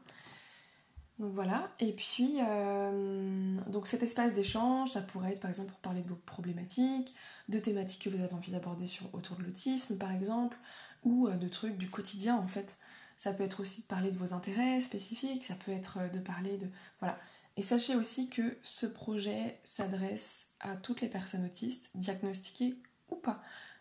Donc 1.18 1.33
voilà, 1.33 1.70
et 1.81 1.92
puis 1.92 2.37
euh, 2.46 3.59
donc 3.68 3.87
cet 3.87 4.03
espace 4.03 4.35
d'échange, 4.35 4.90
ça 4.90 5.01
pourrait 5.01 5.33
être 5.33 5.40
par 5.40 5.51
exemple 5.51 5.70
pour 5.70 5.81
parler 5.81 6.03
de 6.03 6.09
vos 6.09 6.16
problématiques, 6.16 7.14
de 7.49 7.59
thématiques 7.59 8.03
que 8.03 8.11
vous 8.11 8.22
avez 8.22 8.35
envie 8.35 8.53
d'aborder 8.53 8.87
sur 8.87 9.14
autour 9.14 9.37
de 9.37 9.42
l'autisme 9.42 9.96
par 9.96 10.12
exemple, 10.12 10.59
ou 11.05 11.31
de 11.31 11.49
trucs 11.49 11.79
du 11.79 11.88
quotidien 11.88 12.37
en 12.37 12.46
fait. 12.46 12.77
Ça 13.16 13.33
peut 13.33 13.44
être 13.44 13.61
aussi 13.61 13.81
de 13.81 13.87
parler 13.87 14.11
de 14.11 14.18
vos 14.18 14.35
intérêts 14.35 14.83
spécifiques, 14.83 15.44
ça 15.44 15.55
peut 15.55 15.72
être 15.72 16.11
de 16.12 16.18
parler 16.18 16.59
de... 16.59 16.68
Voilà. 17.01 17.18
Et 17.57 17.62
sachez 17.62 17.96
aussi 17.96 18.29
que 18.29 18.59
ce 18.62 18.85
projet 18.85 19.59
s'adresse 19.64 20.49
à 20.61 20.77
toutes 20.77 21.01
les 21.01 21.09
personnes 21.09 21.46
autistes, 21.46 21.88
diagnostiquées 21.94 22.77
ou 23.09 23.16
pas. 23.16 23.40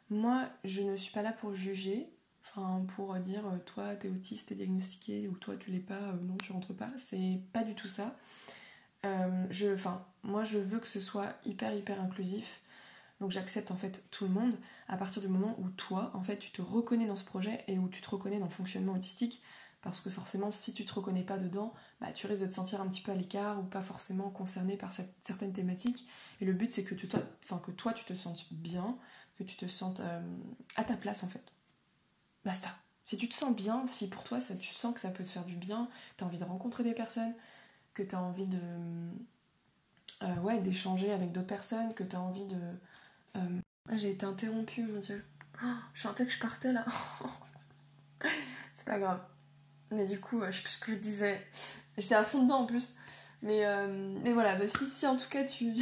Moi, 0.09 0.47
je 0.63 0.81
ne 0.81 0.95
suis 0.95 1.11
pas 1.11 1.21
là 1.21 1.33
pour 1.33 1.53
juger, 1.53 2.14
pour 2.95 3.15
dire 3.15 3.43
toi 3.65 3.95
t'es 3.95 4.09
autiste, 4.09 4.49
t'es 4.49 4.55
diagnostiqué, 4.55 5.27
ou 5.27 5.35
toi 5.37 5.57
tu 5.57 5.71
l'es 5.71 5.79
pas, 5.79 6.13
non 6.23 6.37
tu 6.37 6.51
rentres 6.51 6.75
pas. 6.75 6.91
C'est 6.97 7.41
pas 7.53 7.63
du 7.63 7.75
tout 7.75 7.87
ça. 7.87 8.15
Euh, 9.05 9.45
je, 9.49 9.73
enfin, 9.73 10.05
moi 10.23 10.43
je 10.43 10.57
veux 10.57 10.79
que 10.79 10.87
ce 10.87 10.99
soit 10.99 11.33
hyper 11.45 11.73
hyper 11.73 12.01
inclusif. 12.01 12.61
Donc 13.21 13.31
j'accepte 13.31 13.71
en 13.71 13.75
fait 13.75 14.03
tout 14.11 14.25
le 14.25 14.31
monde 14.31 14.57
à 14.87 14.97
partir 14.97 15.21
du 15.21 15.27
moment 15.27 15.55
où 15.59 15.69
toi, 15.69 16.11
en 16.13 16.21
fait, 16.21 16.37
tu 16.37 16.51
te 16.51 16.61
reconnais 16.61 17.07
dans 17.07 17.15
ce 17.15 17.23
projet 17.23 17.63
et 17.67 17.79
où 17.79 17.87
tu 17.89 18.01
te 18.01 18.09
reconnais 18.09 18.39
dans 18.39 18.45
le 18.45 18.51
fonctionnement 18.51 18.93
autistique. 18.93 19.41
Parce 19.81 20.01
que 20.01 20.09
forcément, 20.09 20.51
si 20.51 20.73
tu 20.73 20.83
te 20.83 20.93
reconnais 20.93 21.23
pas 21.23 21.37
dedans, 21.37 21.71
bah, 22.01 22.11
tu 22.11 22.25
risques 22.25 22.41
de 22.41 22.47
te 22.47 22.53
sentir 22.53 22.81
un 22.81 22.87
petit 22.87 23.01
peu 23.01 23.11
à 23.11 23.15
l'écart 23.15 23.59
ou 23.59 23.63
pas 23.63 23.83
forcément 23.83 24.31
concerné 24.31 24.77
par 24.77 24.91
certaines 25.21 25.53
thématiques. 25.53 26.07
Et 26.41 26.45
le 26.45 26.53
but, 26.53 26.73
c'est 26.73 26.83
que, 26.83 26.95
toi, 26.95 27.19
enfin, 27.43 27.59
que 27.59 27.69
toi, 27.69 27.93
tu 27.93 28.03
te 28.03 28.15
sentes 28.15 28.47
bien, 28.51 28.97
que 29.37 29.43
tu 29.43 29.55
te 29.55 29.67
sentes 29.67 29.99
euh, 29.99 30.21
à 30.75 30.83
ta 30.83 30.97
place, 30.97 31.23
en 31.23 31.27
fait. 31.27 31.54
Basta. 32.45 32.69
Si 33.03 33.17
tu 33.17 33.27
te 33.27 33.35
sens 33.35 33.55
bien, 33.55 33.85
si 33.87 34.07
pour 34.09 34.23
toi, 34.23 34.39
ça, 34.39 34.55
tu 34.55 34.71
sens 34.71 34.93
que 34.93 35.01
ça 35.01 35.09
peut 35.09 35.23
te 35.23 35.29
faire 35.29 35.45
du 35.45 35.55
bien, 35.55 35.89
tu 36.17 36.23
as 36.23 36.27
envie 36.27 36.39
de 36.39 36.43
rencontrer 36.43 36.83
des 36.83 36.93
personnes, 36.93 37.33
que 37.93 38.03
tu 38.03 38.15
as 38.15 38.21
envie 38.21 38.47
de... 38.47 38.59
Euh, 40.23 40.35
ouais, 40.37 40.59
d'échanger 40.59 41.11
avec 41.11 41.31
d'autres 41.31 41.47
personnes, 41.47 41.93
que 41.93 42.03
tu 42.03 42.15
as 42.15 42.21
envie 42.21 42.45
de 42.45 42.57
euh, 43.35 43.59
ah, 43.89 43.97
j'ai 43.97 44.11
été 44.11 44.25
interrompue, 44.25 44.83
mon 44.83 44.99
dieu. 44.99 45.23
Oh, 45.63 45.67
je 45.93 46.01
sentais 46.01 46.25
que 46.25 46.31
je 46.31 46.39
partais 46.39 46.73
là. 46.73 46.85
c'est 48.73 48.85
pas 48.85 48.99
grave. 48.99 49.21
Mais 49.91 50.05
du 50.05 50.19
coup, 50.19 50.41
je 50.47 50.51
sais 50.51 50.63
plus 50.63 50.73
ce 50.73 50.79
que 50.79 50.91
je 50.91 50.97
disais. 50.97 51.45
J'étais 51.97 52.15
à 52.15 52.23
fond 52.23 52.43
dedans 52.43 52.61
en 52.61 52.65
plus. 52.65 52.95
Mais, 53.41 53.65
euh, 53.65 54.17
mais 54.23 54.33
voilà, 54.33 54.55
bah, 54.55 54.67
si, 54.67 54.89
si 54.89 55.05
en 55.05 55.17
tout 55.17 55.29
cas 55.29 55.43
tu. 55.43 55.75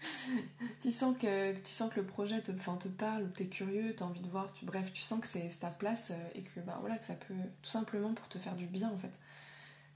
tu 0.80 0.90
sens 0.90 1.16
que 1.18 1.52
tu 1.54 1.72
sens 1.72 1.92
que 1.92 2.00
le 2.00 2.06
projet 2.06 2.40
te, 2.40 2.52
te 2.52 2.88
parle 2.88 3.24
ou 3.24 3.28
t'es 3.28 3.46
curieux, 3.46 3.94
t'as 3.96 4.04
envie 4.04 4.20
de 4.20 4.28
voir, 4.28 4.52
bref, 4.62 4.92
tu 4.92 5.02
sens 5.02 5.20
que 5.20 5.26
c'est 5.26 5.48
ta 5.60 5.70
place 5.70 6.12
euh, 6.12 6.28
et 6.34 6.42
que 6.42 6.60
bah 6.60 6.76
voilà 6.80 6.96
que 6.98 7.04
ça 7.04 7.14
peut 7.14 7.34
tout 7.62 7.70
simplement 7.70 8.14
pour 8.14 8.28
te 8.28 8.38
faire 8.38 8.56
du 8.56 8.66
bien 8.66 8.90
en 8.90 8.98
fait 8.98 9.18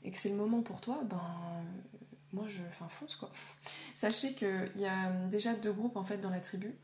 et 0.04 0.10
que 0.10 0.18
c'est 0.18 0.30
le 0.30 0.36
moment 0.36 0.62
pour 0.62 0.80
toi, 0.80 1.00
ben 1.04 1.64
moi 2.32 2.46
je 2.48 2.62
enfin, 2.68 2.88
fonce 2.88 3.16
quoi. 3.16 3.30
Sachez 3.94 4.34
qu'il 4.34 4.72
y 4.76 4.86
a 4.86 5.10
déjà 5.30 5.54
deux 5.54 5.72
groupes 5.72 5.96
en 5.96 6.04
fait 6.04 6.18
dans 6.18 6.30
la 6.30 6.40
tribu, 6.40 6.74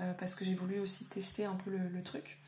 euh, 0.00 0.14
parce 0.14 0.34
que 0.34 0.44
j'ai 0.44 0.54
voulu 0.54 0.78
aussi 0.78 1.06
tester 1.06 1.44
un 1.44 1.54
peu 1.54 1.70
le, 1.70 2.02
truc. 2.02 2.38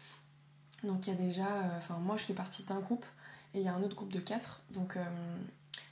Donc 0.83 1.07
il 1.07 1.11
y 1.11 1.12
a 1.12 1.16
déjà, 1.16 1.46
euh, 1.46 1.79
enfin 1.79 1.98
moi 1.98 2.16
je 2.16 2.24
fais 2.24 2.35
partie 2.35 2.62
d'un 2.62 2.81
groupe 2.81 3.07
et 3.55 3.59
il 3.59 3.64
y 3.64 3.68
a 3.68 3.74
un 3.74 3.83
autre 3.83 3.96
groupe 3.96 4.12
de 4.12 4.20
quatre. 4.20 4.62
Donc 4.70 4.96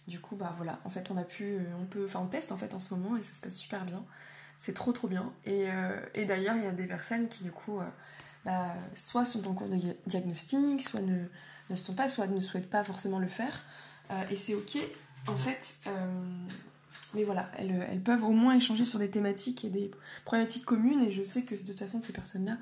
du 0.08 0.20
coup 0.20 0.36
bah 0.36 0.52
voilà, 0.56 0.80
en 0.84 0.90
fait 0.90 1.10
on 1.10 1.16
a 1.16 1.24
pu, 1.24 1.58
on 1.80 1.84
peut, 1.84 2.04
enfin 2.06 2.20
on 2.20 2.26
teste 2.26 2.52
en 2.52 2.56
fait 2.56 2.74
en 2.74 2.78
ce 2.78 2.94
moment 2.94 3.16
et 3.16 3.22
ça 3.22 3.34
se 3.34 3.42
passe 3.42 3.56
super 3.56 3.84
bien. 3.84 4.04
C'est 4.56 4.74
trop 4.74 4.92
trop 4.92 5.08
bien. 5.08 5.32
Et, 5.44 5.66
d'ailleurs 6.26 6.56
il 6.56 6.64
y 6.64 6.66
a 6.66 6.72
des 6.72 6.86
personnes 6.86 7.28
qui 7.28 7.44
du 7.44 7.52
coup 7.52 7.80
bah, 8.44 8.74
soit 8.94 9.24
sont 9.24 9.46
en 9.48 9.54
cours 9.54 9.68
de 9.68 9.78
diagnostic, 10.06 10.82
soit 10.82 11.00
ne, 11.00 11.24
ne 11.70 11.76
sont 11.76 11.94
pas, 11.94 12.08
soit 12.08 12.26
ne 12.26 12.40
souhaitent 12.40 12.70
pas 12.70 12.84
forcément 12.84 13.18
le 13.18 13.28
faire. 13.28 13.64
et 14.30 14.36
c'est 14.36 14.54
ok 14.54 14.78
en 15.26 15.36
fait, 15.36 15.76
euh, 15.86 16.46
mais 17.14 17.24
voilà, 17.24 17.50
elles, 17.58 18.00
peuvent 18.02 18.24
au 18.24 18.32
moins 18.32 18.56
échanger 18.56 18.84
sur 18.84 18.98
des 18.98 19.10
thématiques 19.10 19.64
et 19.64 19.70
des 19.70 19.90
problématiques 20.24 20.64
communes. 20.64 21.02
Et 21.02 21.12
je 21.12 21.22
sais 21.22 21.44
que 21.44 21.54
de 21.54 21.60
toute 21.60 21.78
façon, 21.78 22.00
ces 22.00 22.12
personnes-là, 22.12 22.58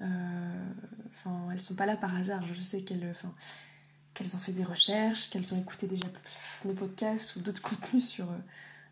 euh, 0.00 0.64
enfin, 1.12 1.48
elles 1.52 1.60
sont 1.60 1.74
pas 1.74 1.86
là 1.86 1.96
par 1.96 2.14
hasard. 2.16 2.42
Je 2.42 2.60
sais 2.62 2.82
qu'elles, 2.82 3.14
qu'elles 4.14 4.36
ont 4.36 4.38
fait 4.38 4.52
des 4.52 4.64
recherches, 4.64 5.30
qu'elles 5.30 5.54
ont 5.54 5.60
écouté 5.60 5.86
déjà 5.86 6.06
mes 6.64 6.74
podcasts 6.74 7.36
ou 7.36 7.40
d'autres 7.40 7.62
contenus 7.68 8.08
sur, 8.08 8.30
euh, 8.30 8.38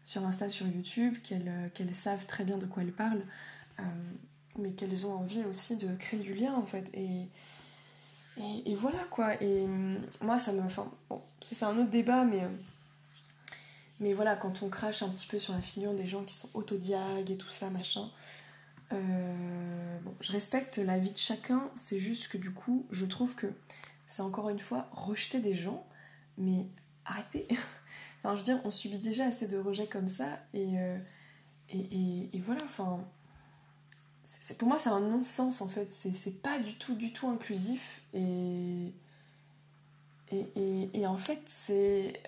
sur 0.04 0.24
Insta, 0.24 0.50
sur 0.50 0.66
YouTube, 0.66 1.16
qu'elles, 1.22 1.70
qu'elles 1.74 1.94
savent 1.94 2.26
très 2.26 2.44
bien 2.44 2.58
de 2.58 2.66
quoi 2.66 2.82
elles 2.82 2.92
parlent, 2.92 3.24
mais 4.58 4.72
qu'elles 4.72 5.06
ont 5.06 5.14
envie 5.14 5.42
aussi 5.44 5.76
de 5.76 5.94
créer 5.96 6.20
du 6.20 6.34
lien 6.34 6.54
en 6.54 6.66
fait. 6.66 6.90
Et, 6.94 7.28
voilà 8.74 8.98
quoi. 9.10 9.42
Et 9.42 9.66
moi, 10.20 10.38
ça 10.38 10.52
me. 10.52 10.60
Enfin, 10.60 10.90
bon, 11.08 11.22
c'est 11.40 11.62
un 11.64 11.78
autre 11.78 11.90
débat, 11.90 12.24
mais 12.24 12.42
mais 14.00 14.14
voilà, 14.14 14.34
quand 14.34 14.62
on 14.62 14.70
crache 14.70 15.02
un 15.02 15.08
petit 15.10 15.26
peu 15.26 15.38
sur 15.38 15.52
la 15.52 15.60
figure 15.60 15.92
des 15.92 16.08
gens 16.08 16.24
qui 16.24 16.34
sont 16.34 16.48
autodiag 16.54 17.30
et 17.30 17.36
tout 17.36 17.50
ça, 17.50 17.68
machin, 17.68 18.10
euh, 18.92 19.98
bon, 20.02 20.14
je 20.20 20.32
respecte 20.32 20.78
la 20.78 20.98
vie 20.98 21.10
de 21.10 21.18
chacun, 21.18 21.70
c'est 21.76 22.00
juste 22.00 22.28
que 22.28 22.38
du 22.38 22.50
coup, 22.50 22.86
je 22.90 23.04
trouve 23.04 23.34
que 23.34 23.46
c'est 24.10 24.22
encore 24.22 24.50
une 24.50 24.58
fois 24.58 24.88
rejeter 24.92 25.40
des 25.40 25.54
gens, 25.54 25.86
mais 26.36 26.66
arrêtez. 27.04 27.46
enfin, 28.18 28.34
je 28.34 28.40
veux 28.40 28.44
dire, 28.44 28.60
on 28.64 28.70
subit 28.70 28.98
déjà 28.98 29.26
assez 29.26 29.46
de 29.46 29.56
rejets 29.56 29.86
comme 29.86 30.08
ça, 30.08 30.40
et, 30.52 30.78
euh, 30.78 30.98
voilà, 32.44 32.62
enfin. 32.64 33.04
Pour 34.58 34.68
moi, 34.68 34.78
c'est 34.78 34.90
un 34.90 35.00
non-sens 35.00 35.60
en 35.60 35.68
fait, 35.68 35.90
c'est, 35.90 36.42
pas 36.42 36.60
du 36.60 36.76
tout, 36.76 36.94
du 36.94 37.12
tout 37.12 37.28
inclusif, 37.28 38.02
et, 38.12 38.92
en 41.06 41.16
fait, 41.16 41.40
c'est 41.46 42.20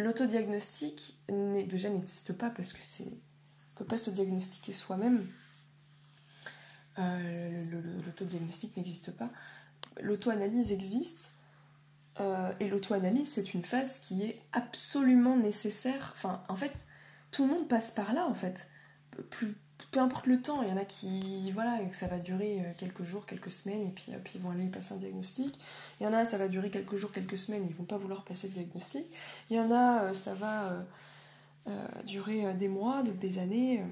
L'autodiagnostic 0.00 1.18
déjà 1.28 1.90
n'existe 1.90 2.32
pas 2.32 2.48
parce 2.48 2.72
que 2.72 2.78
c'est 2.82 3.04
ne 3.04 3.76
peut 3.76 3.84
pas 3.84 3.98
se 3.98 4.10
diagnostiquer 4.10 4.72
soi-même. 4.72 5.26
Euh, 6.98 7.64
l'autodiagnostic 8.06 8.76
n'existe 8.76 9.10
pas. 9.10 9.30
L'auto-analyse 10.00 10.72
existe. 10.72 11.32
Euh, 12.20 12.52
et 12.60 12.68
l'auto-analyse, 12.68 13.30
c'est 13.32 13.54
une 13.54 13.64
phase 13.64 13.98
qui 14.00 14.22
est 14.22 14.40
absolument 14.52 15.36
nécessaire. 15.36 16.12
Enfin, 16.14 16.42
en 16.48 16.56
fait, 16.56 16.72
tout 17.30 17.46
le 17.46 17.52
monde 17.52 17.68
passe 17.68 17.92
par 17.92 18.12
là, 18.12 18.26
en 18.26 18.34
fait. 18.34 18.68
Plus, 19.30 19.56
peu 19.90 20.00
importe 20.00 20.26
le 20.26 20.40
temps, 20.40 20.62
il 20.62 20.68
y 20.68 20.72
en 20.72 20.76
a 20.76 20.84
qui, 20.84 21.50
voilà, 21.52 21.78
ça 21.92 22.06
va 22.06 22.18
durer 22.18 22.60
euh, 22.60 22.72
quelques 22.76 23.02
jours, 23.02 23.26
quelques 23.26 23.50
semaines, 23.50 23.86
et 23.86 23.90
puis, 23.90 24.12
puis 24.24 24.34
ils 24.36 24.40
vont 24.40 24.50
aller 24.50 24.68
passer 24.68 24.94
un 24.94 24.98
diagnostic. 24.98 25.58
Il 26.00 26.04
y 26.04 26.06
en 26.06 26.12
a, 26.12 26.24
ça 26.24 26.38
va 26.38 26.48
durer 26.48 26.70
quelques 26.70 26.96
jours, 26.96 27.12
quelques 27.12 27.38
semaines, 27.38 27.66
ils 27.66 27.74
vont 27.74 27.84
pas 27.84 27.98
vouloir 27.98 28.24
passer 28.24 28.48
le 28.48 28.54
diagnostic. 28.54 29.06
Il 29.48 29.56
y 29.56 29.60
en 29.60 29.70
a, 29.70 30.04
euh, 30.04 30.14
ça 30.14 30.34
va 30.34 30.84
euh, 31.66 31.86
durer 32.06 32.54
des 32.54 32.68
mois, 32.68 33.02
des 33.02 33.38
années. 33.38 33.84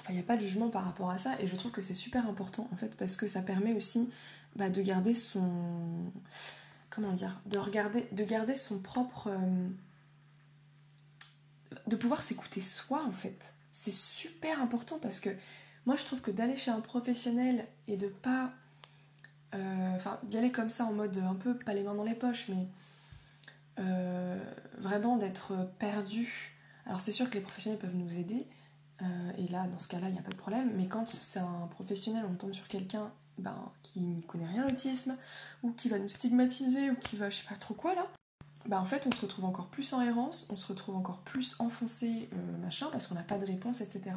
Enfin, 0.00 0.12
il 0.12 0.14
n'y 0.14 0.20
a 0.20 0.24
pas 0.24 0.36
de 0.36 0.42
jugement 0.42 0.68
par 0.68 0.84
rapport 0.84 1.10
à 1.10 1.18
ça, 1.18 1.40
et 1.40 1.46
je 1.46 1.56
trouve 1.56 1.72
que 1.72 1.80
c'est 1.80 1.94
super 1.94 2.28
important, 2.28 2.68
en 2.72 2.76
fait, 2.76 2.94
parce 2.96 3.16
que 3.16 3.26
ça 3.26 3.42
permet 3.42 3.72
aussi 3.72 4.12
bah, 4.56 4.70
de 4.70 4.82
garder 4.82 5.14
son... 5.14 6.12
Comment 6.90 7.12
dire 7.12 7.40
de, 7.46 7.58
regarder, 7.58 8.06
de 8.12 8.24
garder 8.24 8.54
son 8.54 8.80
propre... 8.80 9.30
de 11.86 11.96
pouvoir 11.96 12.22
s'écouter 12.22 12.60
soi, 12.60 13.04
en 13.04 13.12
fait 13.12 13.54
c'est 13.74 13.92
super 13.92 14.62
important 14.62 14.98
parce 15.02 15.20
que 15.20 15.28
moi 15.84 15.96
je 15.96 16.04
trouve 16.04 16.22
que 16.22 16.30
d'aller 16.30 16.56
chez 16.56 16.70
un 16.70 16.80
professionnel 16.80 17.66
et 17.88 17.98
de 17.98 18.06
pas. 18.06 18.52
Euh, 19.54 19.96
enfin, 19.96 20.18
d'y 20.22 20.38
aller 20.38 20.50
comme 20.50 20.70
ça 20.70 20.84
en 20.84 20.92
mode 20.92 21.18
un 21.18 21.34
peu 21.34 21.58
pas 21.58 21.74
les 21.74 21.82
mains 21.82 21.94
dans 21.94 22.04
les 22.04 22.14
poches, 22.14 22.48
mais 22.48 22.66
euh, 23.80 24.42
vraiment 24.78 25.16
d'être 25.16 25.52
perdu. 25.78 26.52
Alors 26.86 27.00
c'est 27.00 27.12
sûr 27.12 27.28
que 27.28 27.34
les 27.34 27.40
professionnels 27.40 27.80
peuvent 27.80 27.96
nous 27.96 28.16
aider, 28.16 28.46
euh, 29.02 29.32
et 29.38 29.48
là 29.48 29.66
dans 29.66 29.78
ce 29.80 29.88
cas-là 29.88 30.08
il 30.08 30.12
n'y 30.12 30.20
a 30.20 30.22
pas 30.22 30.30
de 30.30 30.36
problème, 30.36 30.72
mais 30.76 30.86
quand 30.86 31.06
c'est 31.08 31.40
un 31.40 31.66
professionnel, 31.68 32.24
on 32.30 32.34
tombe 32.34 32.52
sur 32.52 32.68
quelqu'un 32.68 33.12
ben, 33.38 33.72
qui 33.82 34.00
ne 34.00 34.20
connaît 34.22 34.46
rien 34.46 34.66
l'autisme, 34.68 35.16
ou 35.62 35.72
qui 35.72 35.88
va 35.88 35.98
nous 35.98 36.08
stigmatiser, 36.08 36.90
ou 36.90 36.96
qui 36.96 37.16
va 37.16 37.30
je 37.30 37.36
sais 37.36 37.48
pas 37.48 37.56
trop 37.56 37.74
quoi 37.74 37.94
là, 37.94 38.06
bah 38.66 38.80
en 38.80 38.86
fait 38.86 39.06
on 39.06 39.12
se 39.12 39.20
retrouve 39.20 39.44
encore 39.44 39.66
plus 39.66 39.92
en 39.92 40.00
errance, 40.00 40.48
on 40.50 40.56
se 40.56 40.66
retrouve 40.66 40.96
encore 40.96 41.18
plus 41.18 41.56
enfoncé, 41.58 42.28
euh, 42.32 42.58
machin, 42.58 42.88
parce 42.90 43.06
qu'on 43.06 43.14
n'a 43.14 43.22
pas 43.22 43.38
de 43.38 43.44
réponse, 43.44 43.80
etc. 43.80 44.16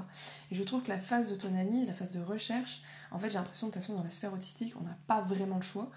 Et 0.51 0.55
je 0.55 0.63
trouve 0.63 0.83
que 0.83 0.89
la 0.89 0.99
phase 0.99 1.29
d'autonomie, 1.29 1.85
la 1.85 1.93
phase 1.93 2.13
de 2.13 2.21
recherche, 2.21 2.81
en 3.11 3.19
fait 3.19 3.29
j'ai 3.29 3.37
l'impression 3.37 3.67
de 3.67 3.73
toute 3.73 3.81
façon 3.81 3.95
dans 3.95 4.03
la 4.03 4.09
sphère 4.09 4.33
autistique, 4.33 4.73
on 4.79 4.83
n'a 4.83 4.97
pas 5.07 5.21
vraiment 5.21 5.57
le 5.57 5.61
choix 5.61 5.91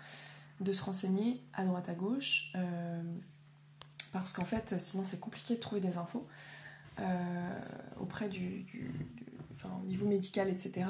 de 0.61 0.73
se 0.73 0.83
renseigner 0.83 1.43
à 1.55 1.65
droite 1.65 1.89
à 1.89 1.95
gauche, 1.95 2.51
euh, 2.57 3.03
parce 4.13 4.33
qu'en 4.33 4.45
fait 4.45 4.79
sinon 4.81 5.05
c'est 5.05 5.21
compliqué 5.21 5.55
de 5.55 5.61
trouver 5.61 5.81
des 5.81 5.97
infos 5.97 6.27
euh, 6.99 7.61
auprès 8.01 8.29
du, 8.29 8.67
niveau 9.85 10.07
médical, 10.07 10.49
etc. 10.49 10.87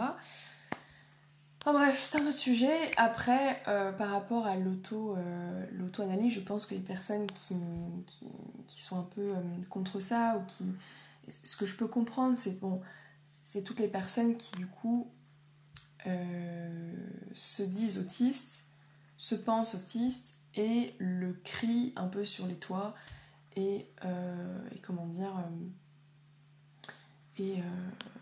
Enfin 1.62 1.74
bref, 1.74 2.08
c'est 2.10 2.18
un 2.18 2.26
autre 2.26 2.38
sujet. 2.38 2.90
Après, 2.96 3.62
euh, 3.68 3.92
par 3.92 4.10
rapport 4.10 4.46
à 4.46 4.54
euh, 4.56 5.66
l'auto-analyse, 5.72 6.32
je 6.32 6.40
pense 6.40 6.64
que 6.64 6.74
les 6.74 6.80
personnes 6.80 7.26
qui, 7.26 7.54
sont 8.66 8.98
un 8.98 9.08
peu 9.14 9.34
euh, 9.36 9.42
contre 9.68 10.00
ça, 10.00 10.38
ou 10.38 10.46
qui. 10.46 10.64
Ce 11.28 11.56
que 11.56 11.66
je 11.66 11.76
peux 11.76 11.86
comprendre, 11.86 12.38
c'est 12.38 12.58
bon, 12.58 12.80
c'est 13.26 13.62
toutes 13.62 13.78
les 13.78 13.88
personnes 13.88 14.36
qui, 14.36 14.56
du 14.56 14.66
coup, 14.66 15.12
se 17.34 17.62
disent 17.62 17.98
autistes, 17.98 18.64
se 19.18 19.34
pensent 19.34 19.74
autistes 19.74 20.36
et 20.54 20.94
le 20.98 21.34
crient 21.44 21.92
un 21.94 22.08
peu 22.08 22.24
sur 22.24 22.46
les 22.46 22.56
toits 22.56 22.96
et 23.54 23.86
comment 24.82 25.06
dire 25.06 25.32
et, 27.38 27.56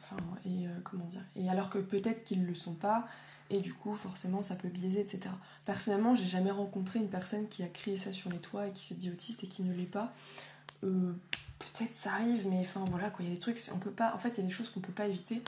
enfin, 0.03 0.17
et 0.47 0.67
comment 0.85 1.07
dire 1.07 1.23
et 1.37 1.49
alors 1.49 1.71
que 1.71 1.79
peut-être 1.79 2.25
qu'ils 2.25 2.45
le 2.45 2.55
sont 2.55 2.75
pas 2.75 3.09
et 3.51 3.61
du 3.61 3.73
coup 3.73 3.95
forcément 3.95 4.43
ça 4.43 4.55
peut 4.55 4.69
biaiser, 4.69 5.01
etc. 5.01 5.35
Personnellement, 5.65 6.15
j'ai 6.15 6.27
jamais 6.27 6.51
rencontré 6.51 6.99
une 6.99 7.09
personne 7.09 7.49
qui 7.49 7.63
a 7.63 7.69
crié 7.69 7.97
ça 7.97 8.13
sur 8.13 8.31
les 8.31 8.39
toits 8.39 8.67
et 8.69 8.73
qui 8.73 8.87
se 8.87 8.95
dit 8.95 9.11
autiste 9.11 9.45
et 9.45 9.47
qui 9.47 9.63
ne 9.63 9.73
l'est 9.73 9.85
pas. 9.85 10.13
Euh, 10.85 11.13
peut-être 11.59 11.97
ça 11.97 12.13
arrive, 12.13 12.47
mais 12.49 12.61
enfin 12.61 12.85
voilà 12.91 13.11
quoi, 13.11 13.25
il 13.25 13.29
y 13.29 13.33
a 13.33 13.35
des 13.35 13.41
trucs, 13.41 13.59
on 13.75 13.79
peut 13.79 13.91
pas, 13.91 14.15
en 14.15 14.19
fait 14.19 14.31
il 14.31 14.39
y 14.39 14.41
a 14.43 14.47
des 14.47 14.51
choses 14.51 14.71
qu'on 14.71 14.81
peut 14.81 14.93
pas 14.93 15.07
éviter. 15.07 15.43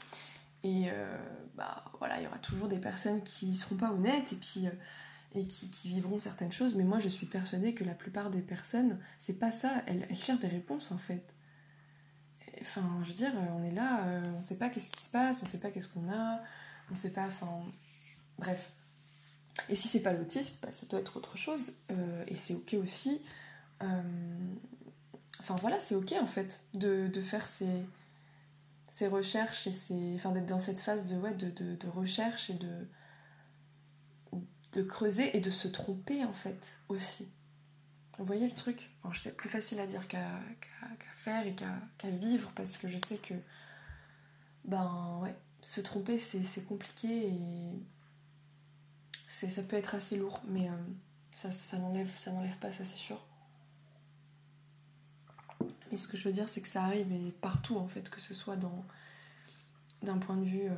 Et 0.62 0.90
euh, 0.90 1.16
bah 1.56 1.84
voilà, 1.98 2.20
il 2.20 2.24
y 2.24 2.26
aura 2.26 2.38
toujours 2.38 2.68
des 2.68 2.78
personnes 2.78 3.22
qui 3.22 3.54
seront 3.54 3.76
pas 3.76 3.92
honnêtes 3.92 4.32
et 4.32 4.36
puis 4.36 4.66
euh, 4.66 4.70
et 5.34 5.46
qui, 5.46 5.88
vivront 5.88 6.18
certaines 6.18 6.52
choses. 6.52 6.74
Mais 6.74 6.84
moi, 6.84 6.98
je 6.98 7.08
suis 7.08 7.26
persuadée 7.26 7.72
que 7.72 7.84
la 7.84 7.94
plupart 7.94 8.30
des 8.30 8.42
personnes, 8.42 8.98
c'est 9.18 9.38
pas 9.38 9.52
ça. 9.52 9.70
Elles, 9.86 10.06
cherchent 10.20 10.40
des 10.40 10.48
réponses 10.48 10.90
en 10.90 10.98
fait. 10.98 11.22
Enfin, 12.60 12.82
je 13.02 13.08
veux 13.08 13.14
dire, 13.14 13.32
on 13.56 13.62
est 13.62 13.70
là, 13.70 14.04
euh, 14.04 14.32
on 14.38 14.42
sait 14.42 14.58
pas 14.58 14.68
qu'est-ce 14.68 14.90
qui 14.90 15.02
se 15.02 15.10
passe, 15.10 15.42
on 15.42 15.46
sait 15.46 15.60
pas 15.60 15.70
qu'est-ce 15.70 15.88
qu'on 15.88 16.10
a, 16.10 16.40
on 16.90 16.94
sait 16.94 17.12
pas. 17.12 17.26
Enfin, 17.26 17.62
bref. 18.38 18.72
Et 19.68 19.76
si 19.76 19.88
c'est 19.88 20.02
pas 20.02 20.12
l'autisme, 20.12 20.58
bah, 20.62 20.72
ça 20.72 20.86
peut 20.86 20.96
être 20.96 21.16
autre 21.16 21.36
chose. 21.36 21.72
Euh, 21.90 22.24
et 22.28 22.36
c'est 22.36 22.54
ok 22.54 22.76
aussi. 22.82 23.22
Euh, 23.82 24.02
enfin 25.40 25.56
voilà, 25.56 25.80
c'est 25.80 25.94
ok 25.94 26.14
en 26.20 26.26
fait 26.26 26.60
de, 26.74 27.10
faire 27.22 27.48
ces, 27.48 27.86
recherches 29.06 29.66
et 29.66 29.72
ces, 29.72 30.14
enfin 30.16 30.32
d'être 30.32 30.46
dans 30.46 30.60
cette 30.60 30.80
phase 30.80 31.06
de, 31.06 31.16
de 31.50 31.88
recherche 31.88 32.50
et 32.50 32.54
de, 32.54 32.86
de 34.72 34.82
creuser 34.82 35.36
et 35.36 35.40
de 35.40 35.50
se 35.50 35.68
tromper 35.68 36.24
en 36.24 36.32
fait 36.32 36.76
aussi. 36.88 37.28
Vous 38.20 38.26
voyez 38.26 38.46
le 38.46 38.54
truc? 38.54 38.90
C'est 39.14 39.34
plus 39.34 39.48
facile 39.48 39.80
à 39.80 39.86
dire 39.86 40.06
qu'à 40.06 40.28
qu 40.60 40.68
qu 40.98 41.06
faire 41.16 41.46
et 41.46 41.54
qu'à 41.54 42.10
vivre 42.10 42.52
parce 42.54 42.76
que 42.76 42.86
je 42.86 42.98
sais 42.98 43.16
que 43.16 43.32
ben 44.66 45.26
se 45.62 45.80
tromper 45.80 46.18
c'est 46.18 46.66
compliqué 46.66 47.28
et 47.28 47.82
ça 49.26 49.62
peut 49.62 49.76
être 49.76 49.94
assez 49.94 50.18
lourd, 50.18 50.42
mais 50.48 50.68
euh, 50.68 50.72
ça, 51.34 51.50
ça 51.50 51.78
n'enlève 51.78 52.12
pas, 52.60 52.70
ça 52.70 52.84
c'est 52.84 52.94
sûr. 52.94 53.24
Mais 55.90 55.96
ce 55.96 56.06
que 56.06 56.18
je 56.18 56.28
veux 56.28 56.34
dire, 56.34 56.50
c'est 56.50 56.60
que 56.60 56.68
ça 56.68 56.84
arrive 56.84 57.10
et 57.10 57.32
partout 57.40 57.78
en 57.78 57.88
fait, 57.88 58.10
que 58.10 58.20
ce 58.20 58.34
soit 58.34 58.56
d'un 60.02 60.18
point 60.18 60.36
de 60.36 60.44
vue 60.44 60.68
euh, 60.68 60.74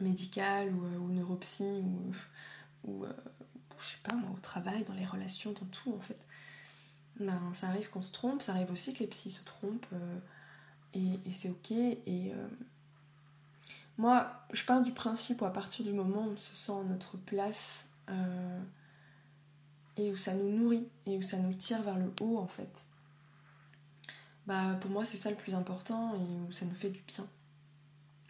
médical 0.00 0.74
ou, 0.74 0.84
euh, 0.84 0.98
ou 0.98 1.08
neuropsy 1.08 1.64
ou, 1.64 2.12
ou 2.84 3.04
euh, 3.06 3.12
je 3.78 3.84
sais 3.84 3.98
pas 4.02 4.14
moi, 4.14 4.30
au 4.34 4.40
travail, 4.40 4.84
dans 4.84 4.94
les 4.94 5.06
relations, 5.06 5.52
dans 5.52 5.66
tout 5.66 5.92
en 5.94 6.00
fait. 6.00 6.18
Ben, 7.20 7.52
ça 7.54 7.68
arrive 7.68 7.88
qu'on 7.90 8.02
se 8.02 8.12
trompe, 8.12 8.42
ça 8.42 8.52
arrive 8.52 8.72
aussi 8.72 8.92
que 8.92 9.00
les 9.00 9.06
psys 9.06 9.30
se 9.30 9.42
trompent 9.44 9.86
euh, 9.92 10.18
et, 10.94 11.32
c'est 11.32 11.50
ok. 11.50 11.70
Et 11.70 12.32
euh, 12.32 12.48
moi, 13.98 14.32
je 14.52 14.64
pars 14.64 14.82
du 14.82 14.92
principe 14.92 15.42
où 15.42 15.44
à 15.44 15.52
partir 15.52 15.84
du 15.84 15.92
moment 15.92 16.26
où 16.26 16.30
on 16.30 16.36
se 16.36 16.54
sent 16.54 16.72
à 16.72 16.84
notre 16.84 17.16
place 17.16 17.88
et 19.96 20.10
où 20.10 20.16
ça 20.16 20.34
nous 20.34 20.50
nourrit 20.50 20.88
et 21.06 21.16
où 21.16 21.22
ça 21.22 21.38
nous 21.38 21.52
tire 21.54 21.82
vers 21.82 21.96
le 21.98 22.12
haut 22.20 22.38
en 22.38 22.48
fait, 22.48 22.82
bah 24.46 24.76
pour 24.80 24.90
moi 24.90 25.04
c'est 25.04 25.16
ça 25.16 25.30
le 25.30 25.36
plus 25.36 25.54
important 25.54 26.14
et 26.14 26.48
où 26.48 26.52
ça 26.52 26.66
nous 26.66 26.74
fait 26.74 26.90
du 26.90 27.00
bien. 27.02 27.26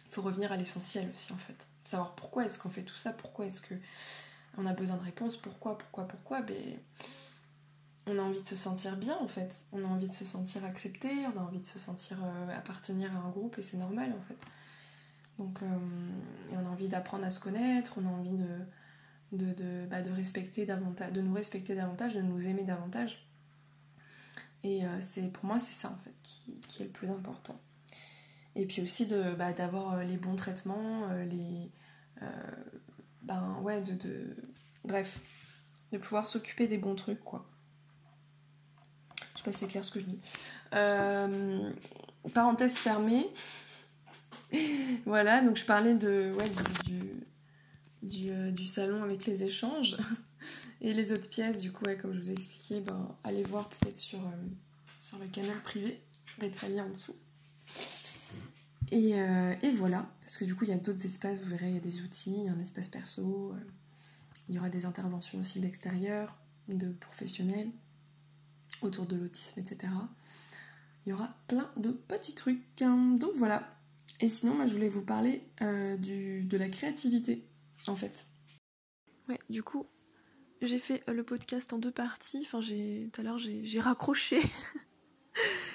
Il 0.05 0.11
faut 0.11 0.21
revenir 0.21 0.51
à 0.51 0.57
l'essentiel 0.57 1.09
aussi 1.11 1.33
en 1.33 1.37
fait. 1.37 1.67
Savoir 1.83 2.15
pourquoi 2.15 2.45
est-ce 2.45 2.57
qu'on 2.57 2.69
fait 2.69 2.83
tout 2.83 2.95
ça, 2.95 3.11
pourquoi 3.11 3.45
est-ce 3.45 3.61
que 3.61 3.75
on 4.57 4.65
a 4.65 4.73
besoin 4.73 4.97
de 4.97 5.03
réponses, 5.03 5.37
pourquoi, 5.37 5.77
pourquoi, 5.77 6.07
pourquoi? 6.07 6.41
Ben, 6.41 6.79
On 8.07 8.17
a 8.17 8.21
envie 8.21 8.41
de 8.41 8.47
se 8.47 8.55
sentir 8.55 8.97
bien 8.97 9.17
en 9.19 9.27
fait, 9.27 9.63
on 9.71 9.83
a 9.83 9.87
envie 9.87 10.07
de 10.07 10.13
se 10.13 10.25
sentir 10.25 10.63
accepté, 10.63 11.09
on 11.33 11.39
a 11.39 11.41
envie 11.41 11.59
de 11.59 11.65
se 11.65 11.79
sentir 11.79 12.17
euh, 12.23 12.57
appartenir 12.57 13.15
à 13.15 13.19
un 13.19 13.29
groupe 13.29 13.57
et 13.57 13.61
c'est 13.61 13.77
normal 13.77 14.13
en 14.13 14.21
fait. 14.27 14.37
Donc, 15.37 15.61
euh, 15.63 15.65
on 16.53 16.59
a 16.59 16.69
envie 16.69 16.87
d'apprendre 16.87 17.25
à 17.25 17.31
se 17.31 17.41
connaître, 17.41 17.97
on 17.97 18.07
a 18.07 18.09
envie 18.09 18.31
bah, 19.31 20.01
de, 20.01 20.11
respecter 20.11 20.65
davantage, 20.65 21.11
de 21.11 21.21
nous 21.21 21.33
respecter 21.33 21.75
davantage, 21.75 22.15
de 22.15 22.21
nous 22.21 22.47
aimer 22.47 22.63
davantage. 22.63 23.27
Et 24.63 24.85
euh, 24.85 25.01
c'est 25.01 25.31
pour 25.31 25.45
moi 25.45 25.59
c'est 25.59 25.73
ça 25.73 25.91
en 25.91 25.97
fait 25.97 26.13
qui, 26.23 26.81
est 26.81 26.85
le 26.85 26.91
plus 26.91 27.09
important. 27.09 27.59
Et 28.55 28.65
puis 28.65 28.81
aussi 28.81 29.11
bah, 29.37 29.51
d'avoir 29.51 30.03
les 30.05 30.15
bons 30.15 30.37
traitements, 30.37 31.09
les 31.29 31.69
ben 33.25 33.59
ouais, 33.61 33.81
de, 33.81 33.93
de... 33.95 34.35
bref, 34.83 35.19
de 35.91 35.97
pouvoir 35.97 36.27
s'occuper 36.27 36.67
des 36.67 36.77
bons 36.77 36.95
trucs, 36.95 37.23
quoi. 37.23 37.45
Je 39.33 39.39
sais 39.39 39.43
pas 39.43 39.51
si 39.51 39.59
c'est 39.59 39.67
clair 39.67 39.83
ce 39.83 39.91
que 39.91 39.99
je 39.99 40.05
dis. 40.05 40.19
Euh, 40.73 41.71
parenthèse 42.33 42.77
fermée. 42.77 43.27
voilà, 45.05 45.41
donc 45.41 45.57
je 45.57 45.65
parlais 45.65 45.95
de, 45.95 46.33
ouais, 46.37 46.49
du, 46.85 46.99
du, 48.03 48.29
du, 48.31 48.31
euh, 48.31 48.65
salon 48.65 49.03
avec 49.03 49.25
les 49.25 49.43
échanges. 49.43 49.97
Et 50.81 50.93
les 50.93 51.11
autres 51.11 51.29
pièces, 51.29 51.61
du 51.61 51.71
coup, 51.71 51.85
ouais, 51.85 51.97
comme 51.97 52.13
je 52.13 52.19
vous 52.19 52.29
ai 52.29 52.33
expliqué, 52.33 52.79
ben, 52.79 53.15
allez 53.23 53.43
voir 53.43 53.67
peut-être 53.69 53.97
sur, 53.97 54.19
euh, 54.19 54.47
sur 54.99 55.17
le 55.17 55.27
canal 55.27 55.59
privé. 55.63 55.99
Je 56.25 56.45
mettrai 56.45 56.69
le 56.69 56.75
lien 56.75 56.85
en 56.85 56.89
dessous. 56.89 57.15
Et, 58.91 59.19
euh, 59.19 59.55
et, 59.61 59.71
voilà, 59.71 60.09
parce 60.21 60.37
que 60.37 60.45
du 60.45 60.55
coup, 60.55 60.63
il 60.63 60.69
y 60.69 60.73
a 60.73 60.77
d'autres 60.77 61.05
espaces, 61.05 61.39
vous 61.41 61.49
verrez, 61.49 61.67
il 61.67 61.73
y 61.73 61.77
a 61.77 61.81
des 61.81 62.01
outils, 62.01 62.47
un 62.47 62.59
espace 62.59 62.87
perso, 62.87 63.51
euh, 63.53 63.59
il 64.47 64.55
y 64.55 64.59
aura 64.59 64.69
des 64.69 64.85
interventions 64.85 65.39
aussi 65.39 65.59
de 65.59 65.65
l'extérieur, 65.65 66.37
de 66.67 66.91
professionnels, 66.91 67.69
autour 68.81 69.05
de 69.05 69.15
l'autisme, 69.15 69.59
etc. 69.59 69.91
Il 71.05 71.09
y 71.09 71.13
aura 71.13 71.35
plein 71.47 71.71
de 71.77 71.91
petits 71.91 72.35
trucs. 72.35 72.61
Donc 72.77 73.31
voilà. 73.35 73.75
Et 74.19 74.29
sinon, 74.29 74.55
moi, 74.55 74.65
je 74.65 74.73
voulais 74.73 74.89
vous 74.89 75.01
parler 75.01 75.43
euh, 75.61 75.97
du, 75.97 76.43
de 76.43 76.57
la 76.57 76.69
créativité, 76.69 77.47
en 77.87 77.95
fait. 77.95 78.27
Ouais, 79.27 79.39
du 79.49 79.63
coup, 79.63 79.85
j'ai 80.61 80.79
fait 80.79 81.03
le 81.07 81.23
podcast 81.23 81.73
en 81.73 81.79
deux 81.79 81.91
parties. 81.91 82.41
Enfin, 82.43 82.61
j'ai 82.61 83.09
tout 83.11 83.21
à 83.21 83.23
l'heure, 83.23 83.39
j'ai 83.39 83.79
raccroché. 83.79 84.39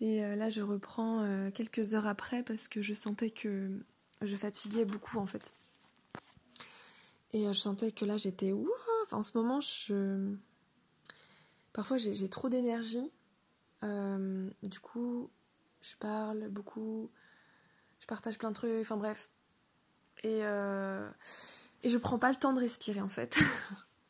Et 0.00 0.24
euh, 0.24 0.34
là, 0.34 0.50
je 0.50 0.60
reprends 0.60 1.20
euh, 1.22 1.50
quelques 1.50 1.94
heures 1.94 2.06
après 2.06 2.42
parce 2.42 2.68
que 2.68 2.82
je 2.82 2.94
sentais 2.94 3.30
que 3.30 3.70
je 4.22 4.36
fatiguais 4.36 4.84
beaucoup 4.84 5.18
en 5.18 5.26
fait. 5.26 5.54
Et 7.32 7.46
euh, 7.46 7.52
je 7.52 7.60
sentais 7.60 7.92
que 7.92 8.04
là, 8.04 8.16
j'étais 8.16 8.52
en 9.10 9.22
ce 9.22 9.38
moment. 9.38 9.60
Parfois, 11.72 11.98
j'ai 11.98 12.28
trop 12.28 12.48
d'énergie. 12.48 13.10
du 13.82 14.80
coup, 14.80 15.30
je 15.80 15.96
parle 15.96 16.48
beaucoup. 16.48 17.10
Je 18.00 18.06
partage 18.06 18.38
plein 18.38 18.50
de 18.50 18.54
trucs. 18.54 18.80
Enfin 18.80 18.96
bref. 18.96 19.30
Et, 20.22 20.40
et 20.40 21.88
je 21.88 21.98
prends 21.98 22.18
pas 22.18 22.30
le 22.30 22.36
temps 22.36 22.52
de 22.52 22.60
respirer 22.60 23.00
en 23.00 23.08
fait. 23.08 23.38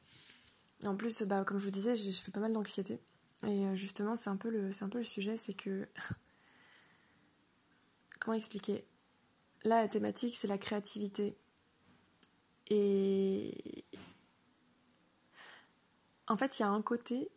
en 0.84 0.96
plus, 0.96 1.22
bah, 1.22 1.44
comme 1.44 1.58
je 1.58 1.64
vous 1.64 1.70
disais, 1.70 1.96
je 1.96 2.10
fais 2.10 2.30
pas 2.30 2.40
mal 2.40 2.52
d'anxiété. 2.52 3.00
Et 3.46 3.66
euh, 3.66 3.74
justement, 3.74 4.16
c'est 4.16 4.30
un, 4.30 4.36
peu 4.36 4.50
le, 4.50 4.70
un 4.80 4.88
peu 4.88 4.98
le 4.98 5.04
sujet, 5.04 5.36
c'est 5.36 5.54
que... 5.54 5.88
Comment 8.20 8.36
expliquer? 8.36 8.86
Là, 9.64 9.82
la 9.82 9.88
thématique, 9.88 10.34
c'est 10.34 10.48
la 10.48 10.58
créativité. 10.58 11.36
Et... 12.68 13.84
En 16.26 16.36
fait, 16.36 16.58
il 16.58 16.62
y 16.62 16.64
a 16.64 16.70
un 16.70 16.82
côté, 16.82 17.30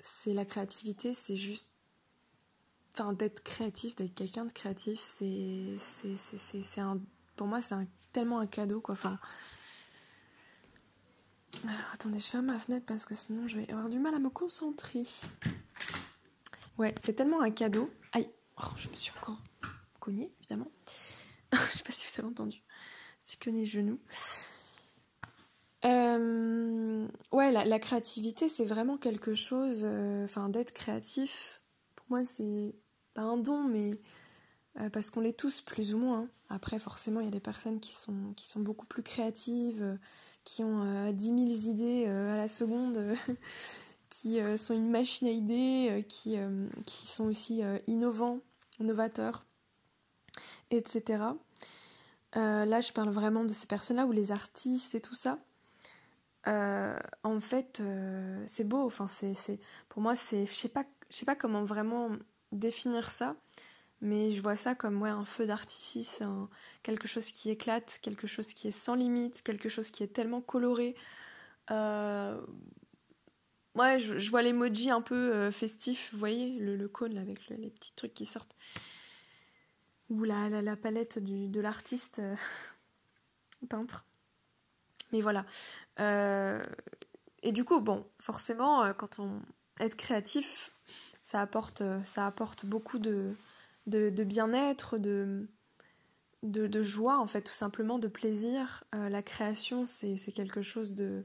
c'est 0.00 0.32
la 0.32 0.44
créativité, 0.44 1.14
c'est 1.14 1.36
juste... 1.36 1.70
Enfin, 2.94 3.12
d'être 3.12 3.42
créatif, 3.42 3.96
d'être 3.96 4.14
quelqu'un 4.14 4.44
de 4.44 4.52
créatif, 4.52 5.00
c'est... 5.00 5.76
un... 6.78 7.00
Pour 7.36 7.46
moi, 7.46 7.60
c'est 7.60 7.74
tellement 8.12 8.38
un 8.38 8.46
cadeau, 8.46 8.80
quoi. 8.80 8.94
Enfin... 8.94 9.18
Attendez, 11.92 12.18
je 12.18 12.26
ferme 12.26 12.46
ma 12.46 12.58
fenêtre 12.58 12.86
parce 12.86 13.04
que 13.04 13.14
sinon 13.14 13.48
je 13.48 13.58
vais 13.58 13.70
avoir 13.70 13.88
du 13.88 13.98
mal 13.98 14.14
à 14.14 14.18
me 14.18 14.30
concentrer. 14.30 15.04
Ouais, 16.78 16.94
c'est 17.04 17.14
tellement 17.14 17.40
un 17.40 17.50
cadeau. 17.50 17.90
Aïe, 18.12 18.28
oh, 18.58 18.66
je 18.76 18.88
me 18.88 18.94
suis 18.94 19.12
encore 19.20 19.38
cognée, 20.00 20.32
évidemment. 20.40 20.70
je 21.52 21.58
sais 21.58 21.84
pas 21.84 21.92
si 21.92 22.06
vous 22.06 22.20
avez 22.20 22.28
entendu. 22.28 22.62
Je 23.22 23.28
suis 23.28 23.38
cogné 23.38 23.60
le 23.60 23.66
genou. 23.66 24.00
Euh, 25.84 27.06
ouais, 27.32 27.52
la, 27.52 27.78
créativité, 27.78 28.48
c'est 28.48 28.64
vraiment 28.64 28.96
quelque 28.96 29.34
chose. 29.34 29.82
Euh, 29.84 30.24
enfin, 30.24 30.48
d'être 30.48 30.72
créatif, 30.72 31.62
pour 31.94 32.06
moi, 32.10 32.24
c'est 32.24 32.74
pas 33.14 33.22
un 33.22 33.36
don, 33.36 33.64
mais 33.64 34.00
euh, 34.80 34.90
parce 34.90 35.10
qu'on 35.10 35.20
l'est 35.20 35.38
tous 35.38 35.60
plus 35.60 35.94
ou 35.94 35.98
moins. 35.98 36.28
Après, 36.48 36.78
forcément, 36.78 37.20
il 37.20 37.26
y 37.26 37.28
a 37.28 37.32
des 37.32 37.40
personnes 37.40 37.80
qui 37.80 37.92
sont, 37.92 38.32
qui 38.36 38.48
sont 38.48 38.60
beaucoup 38.60 38.86
plus 38.86 39.02
créatives 39.02 39.98
qui 40.44 40.62
ont 40.62 40.82
euh, 40.82 41.12
10 41.12 41.26
000 41.26 41.38
idées 41.72 42.04
euh, 42.06 42.32
à 42.32 42.36
la 42.36 42.48
seconde, 42.48 42.98
euh, 42.98 43.16
qui 44.10 44.40
euh, 44.40 44.56
sont 44.56 44.74
une 44.74 44.90
machine 44.90 45.26
à 45.26 45.30
idées, 45.30 46.04
qui, 46.08 46.36
qui 46.86 47.06
sont 47.06 47.24
aussi 47.24 47.62
innovants, 47.86 48.40
novateurs, 48.78 49.44
etc. 50.70 51.02
là, 52.34 52.80
je 52.80 52.92
parle 52.92 53.10
vraiment 53.10 53.44
de 53.44 53.52
ces 53.52 53.66
personnes-là, 53.66 54.06
ou 54.06 54.12
les 54.12 54.32
artistes 54.32 54.94
et 54.94 55.00
tout 55.00 55.14
ça. 55.14 55.38
en 56.46 57.40
fait, 57.40 57.82
c'est 58.46 58.64
beau. 58.64 58.86
Enfin, 58.86 59.08
c'est, 59.08 59.60
pour 59.88 60.02
moi, 60.02 60.14
c'est, 60.14 60.46
je 60.46 60.54
sais 60.54 60.68
pas, 60.68 60.84
je 61.10 61.16
sais 61.16 61.26
pas 61.26 61.36
comment 61.36 61.64
vraiment 61.64 62.10
définir 62.52 63.10
ça, 63.10 63.36
mais 64.00 64.32
je 64.32 64.42
vois 64.42 64.56
ça 64.56 64.74
comme 64.74 65.02
un 65.04 65.24
feu 65.24 65.46
d'artifice, 65.46 66.22
quelque 66.82 67.08
chose 67.08 67.30
qui 67.30 67.50
éclate, 67.50 67.98
quelque 68.02 68.26
chose 68.26 68.52
qui 68.52 68.68
est 68.68 68.72
sans 68.72 68.94
limite, 68.94 69.42
quelque 69.42 69.68
chose 69.68 69.90
qui 69.90 70.02
est 70.02 70.12
tellement 70.12 70.40
coloré. 70.40 70.94
Euh, 71.70 72.38
je, 73.74 74.30
vois 74.30 74.42
l'emoji 74.42 74.90
un 74.90 75.00
peu 75.00 75.32
euh, 75.32 75.50
festif, 75.50 76.10
vous 76.12 76.18
voyez, 76.18 76.58
le, 76.58 76.86
cône 76.88 77.18
avec 77.18 77.48
les 77.48 77.70
petits 77.70 77.92
trucs 77.96 78.14
qui 78.14 78.26
sortent. 78.26 78.54
Ou 80.10 80.24
la, 80.24 80.76
palette 80.76 81.18
de 81.18 81.60
l'artiste 81.60 82.18
euh, 82.18 82.36
peintre. 83.68 84.04
Mais 85.12 85.20
voilà. 85.20 85.46
et 87.42 87.52
du 87.52 87.64
coup, 87.64 87.80
bon, 87.80 88.06
forcément, 88.18 88.92
quand 88.94 89.18
on 89.20 89.40
est 89.78 89.96
créatif, 89.96 90.72
ça 91.22 91.40
apporte 91.40 92.66
beaucoup 92.66 92.98
de, 92.98 93.34
de, 93.86 94.24
bien-être, 94.24 94.98
de, 94.98 95.48
de, 96.42 96.82
joie, 96.82 97.18
en 97.18 97.26
fait, 97.26 97.42
tout 97.42 97.54
simplement, 97.54 97.98
de 97.98 98.08
plaisir. 98.08 98.84
Euh, 98.94 99.08
la 99.08 99.22
création, 99.22 99.86
c'est 99.86 100.16
quelque 100.32 100.62
chose 100.62 100.94
de... 100.94 101.24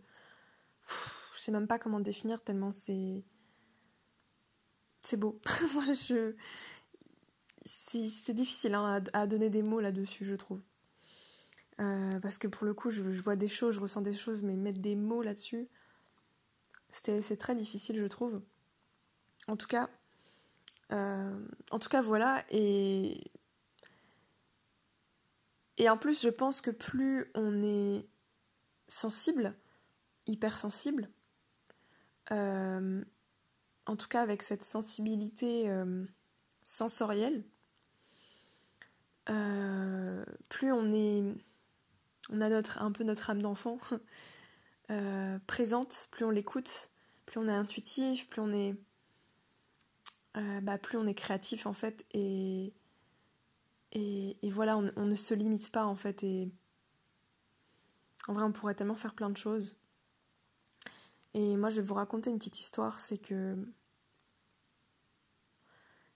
je 1.36 1.42
sais 1.42 1.52
même 1.52 1.68
pas 1.68 1.80
comment 1.80 2.00
définir 2.00 2.42
tellement 2.42 2.72
c'est... 2.72 3.24
C'est 5.02 5.18
beau. 5.18 5.40
voilà, 5.74 5.94
je... 5.94 6.36
C'est 7.66 8.34
difficile 8.34 8.74
hein, 8.74 9.04
à, 9.14 9.28
donner 9.28 9.50
des 9.50 9.62
mots 9.62 9.80
là-dessus, 9.80 10.26
je 10.26 10.36
trouve. 10.36 10.62
Euh, 11.80 12.20
parce 12.20 12.38
que 12.38 12.48
pour 12.48 12.66
le 12.66 12.74
coup, 12.74 12.90
je, 12.90 13.02
vois 13.04 13.36
des 13.36 13.48
choses, 13.48 13.76
je 13.76 13.80
ressens 13.80 14.02
des 14.02 14.16
choses, 14.16 14.44
mais 14.44 14.56
mettre 14.56 14.80
des 14.80 14.96
mots 14.96 15.22
là-dessus, 15.22 15.68
c'est 16.90 17.38
très 17.38 17.54
difficile, 17.54 18.00
je 18.02 18.08
trouve. 18.08 18.42
En 19.48 19.56
tout 19.56 19.68
cas, 19.68 19.90
euh, 20.92 21.48
en 21.72 21.80
tout 21.80 21.90
cas, 21.90 22.02
voilà. 22.02 22.44
Et, 22.50 23.32
en 25.88 25.98
plus, 25.98 26.22
je 26.22 26.30
pense 26.30 26.62
que 26.62 26.72
plus 26.72 27.32
on 27.36 27.64
est 27.64 28.08
sensible, 28.88 29.56
hypersensible, 30.28 31.10
euh, 32.32 33.04
en 33.86 33.96
tout 33.96 34.08
cas 34.08 34.22
avec 34.22 34.44
cette 34.44 34.64
sensibilité 34.64 35.70
euh, 35.70 36.06
sensorielle, 36.64 37.44
plus 40.50 40.72
on 40.72 40.92
est, 40.92 41.24
on 42.32 42.42
a 42.42 42.48
un 42.80 42.92
peu 42.92 43.04
notre 43.04 43.30
âme 43.30 43.44
d'enfant 43.44 43.78
présente, 45.48 46.08
plus 46.10 46.26
on 46.26 46.32
l'écoute, 46.32 46.90
plus 47.28 47.40
on 47.40 47.48
est 47.48 47.54
intuitif, 47.54 48.28
plus 48.28 48.42
on 48.42 48.52
est 48.52 48.76
euh, 50.38 50.62
bah, 50.62 50.78
plus 50.78 50.98
on 50.98 51.08
est 51.08 51.16
créatif 51.16 51.66
en 51.66 51.74
fait 51.74 52.06
et, 52.12 52.74
et, 53.92 54.38
voilà, 54.52 54.78
on, 54.78 55.06
ne 55.06 55.16
se 55.16 55.34
limite 55.34 55.72
pas 55.72 55.86
en 55.86 55.96
fait 55.96 56.24
et 56.24 56.52
en 58.28 58.34
vrai 58.34 58.44
on 58.44 58.52
pourrait 58.52 58.76
tellement 58.76 58.96
faire 58.96 59.16
plein 59.16 59.30
de 59.30 59.38
choses. 59.38 59.78
Et 61.34 61.58
moi 61.58 61.70
je 61.70 61.82
vais 61.82 61.88
vous 61.88 61.96
raconter 61.96 62.30
une 62.30 62.38
petite 62.38 62.60
histoire, 62.60 63.00
c'est 63.00 63.18
que 63.18 63.56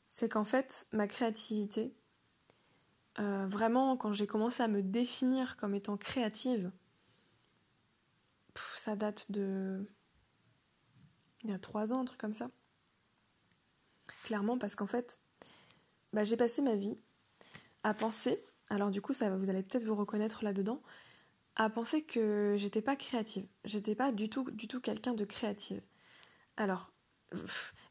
c'est 0.10 0.30
qu'en 0.30 0.46
fait 0.46 0.88
ma 0.92 1.08
créativité, 1.08 1.96
euh, 3.20 3.48
vraiment 3.48 3.98
quand 3.98 4.14
j'ai 4.14 4.28
commencé 4.28 4.62
à 4.62 4.68
me 4.68 4.84
définir 4.84 5.58
comme 5.58 5.74
étant 5.74 5.98
créative, 5.98 6.72
ça 8.78 8.96
date 8.96 9.32
de 9.32 9.88
il 11.44 11.50
y 11.50 11.54
a 11.54 11.60
trois 11.60 11.94
ans, 11.94 12.02
un 12.02 12.06
truc 12.06 12.20
comme 12.20 12.34
ça. 12.34 12.50
Clairement, 14.24 14.58
parce 14.58 14.76
qu'en 14.76 14.88
fait, 14.88 15.20
bah, 16.14 16.24
j'ai 16.24 16.38
passé 16.38 16.62
ma 16.62 16.76
vie 16.76 16.96
à 17.84 17.94
penser, 17.94 18.44
alors 18.70 18.90
du 18.90 19.02
coup, 19.02 19.14
ça, 19.14 19.30
vous 19.36 19.50
allez 19.50 19.64
peut-être 19.64 19.84
vous 19.84 19.96
reconnaître 19.96 20.44
là-dedans, 20.44 20.82
à 21.56 21.70
penser 21.70 22.04
que 22.04 22.56
j'étais 22.58 22.82
pas 22.82 22.96
créative. 22.96 23.46
J'étais 23.66 23.96
pas 23.96 24.12
du 24.12 24.30
tout, 24.30 24.50
du 24.52 24.68
tout 24.68 24.80
quelqu'un 24.80 25.14
de 25.14 25.26
créative. 25.26 25.82
Alors, 26.58 26.92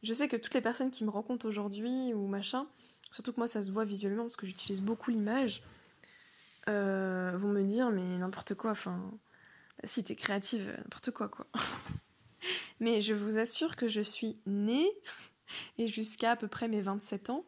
je 0.02 0.12
sais 0.12 0.28
que 0.28 0.36
toutes 0.36 0.54
les 0.54 0.60
personnes 0.60 0.90
qui 0.90 1.04
me 1.04 1.10
rencontrent 1.10 1.46
aujourd'hui 1.46 2.12
ou 2.14 2.26
machin, 2.26 2.66
surtout 3.10 3.32
que 3.32 3.38
moi 3.38 3.48
ça 3.48 3.62
se 3.62 3.70
voit 3.70 3.84
visuellement 3.84 4.24
parce 4.24 4.36
que 4.36 4.46
j'utilise 4.46 4.80
beaucoup 4.80 5.10
l'image, 5.10 5.62
euh, 6.68 7.32
vont 7.36 7.48
me 7.48 7.62
dire 7.62 7.90
mais 7.90 8.18
n'importe 8.18 8.54
quoi, 8.54 8.70
enfin, 8.70 9.12
si 9.84 10.04
t'es 10.04 10.16
créative, 10.16 10.74
n'importe 10.78 11.10
quoi 11.10 11.28
quoi. 11.28 11.46
mais 12.80 13.00
je 13.00 13.14
vous 13.14 13.38
assure 13.38 13.76
que 13.76 13.88
je 13.88 14.00
suis 14.00 14.38
née 14.46 14.90
et 15.78 15.86
jusqu'à 15.86 16.32
à 16.32 16.36
peu 16.36 16.48
près 16.48 16.68
mes 16.68 16.80
27 16.80 17.30
ans, 17.30 17.44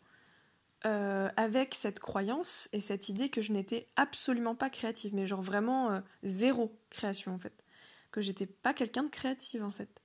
euh, 0.86 1.30
avec 1.38 1.74
cette 1.74 1.98
croyance 1.98 2.68
et 2.74 2.80
cette 2.80 3.08
idée 3.08 3.30
que 3.30 3.40
je 3.40 3.52
n'étais 3.52 3.88
absolument 3.96 4.54
pas 4.54 4.68
créative, 4.68 5.14
mais 5.14 5.26
genre 5.26 5.40
vraiment 5.40 5.90
euh, 5.90 6.00
zéro 6.24 6.78
création 6.90 7.32
en 7.32 7.38
fait, 7.38 7.64
que 8.10 8.20
j'étais 8.20 8.44
pas 8.44 8.74
quelqu'un 8.74 9.04
de 9.04 9.08
créative 9.08 9.64
en 9.64 9.70
fait. 9.70 10.02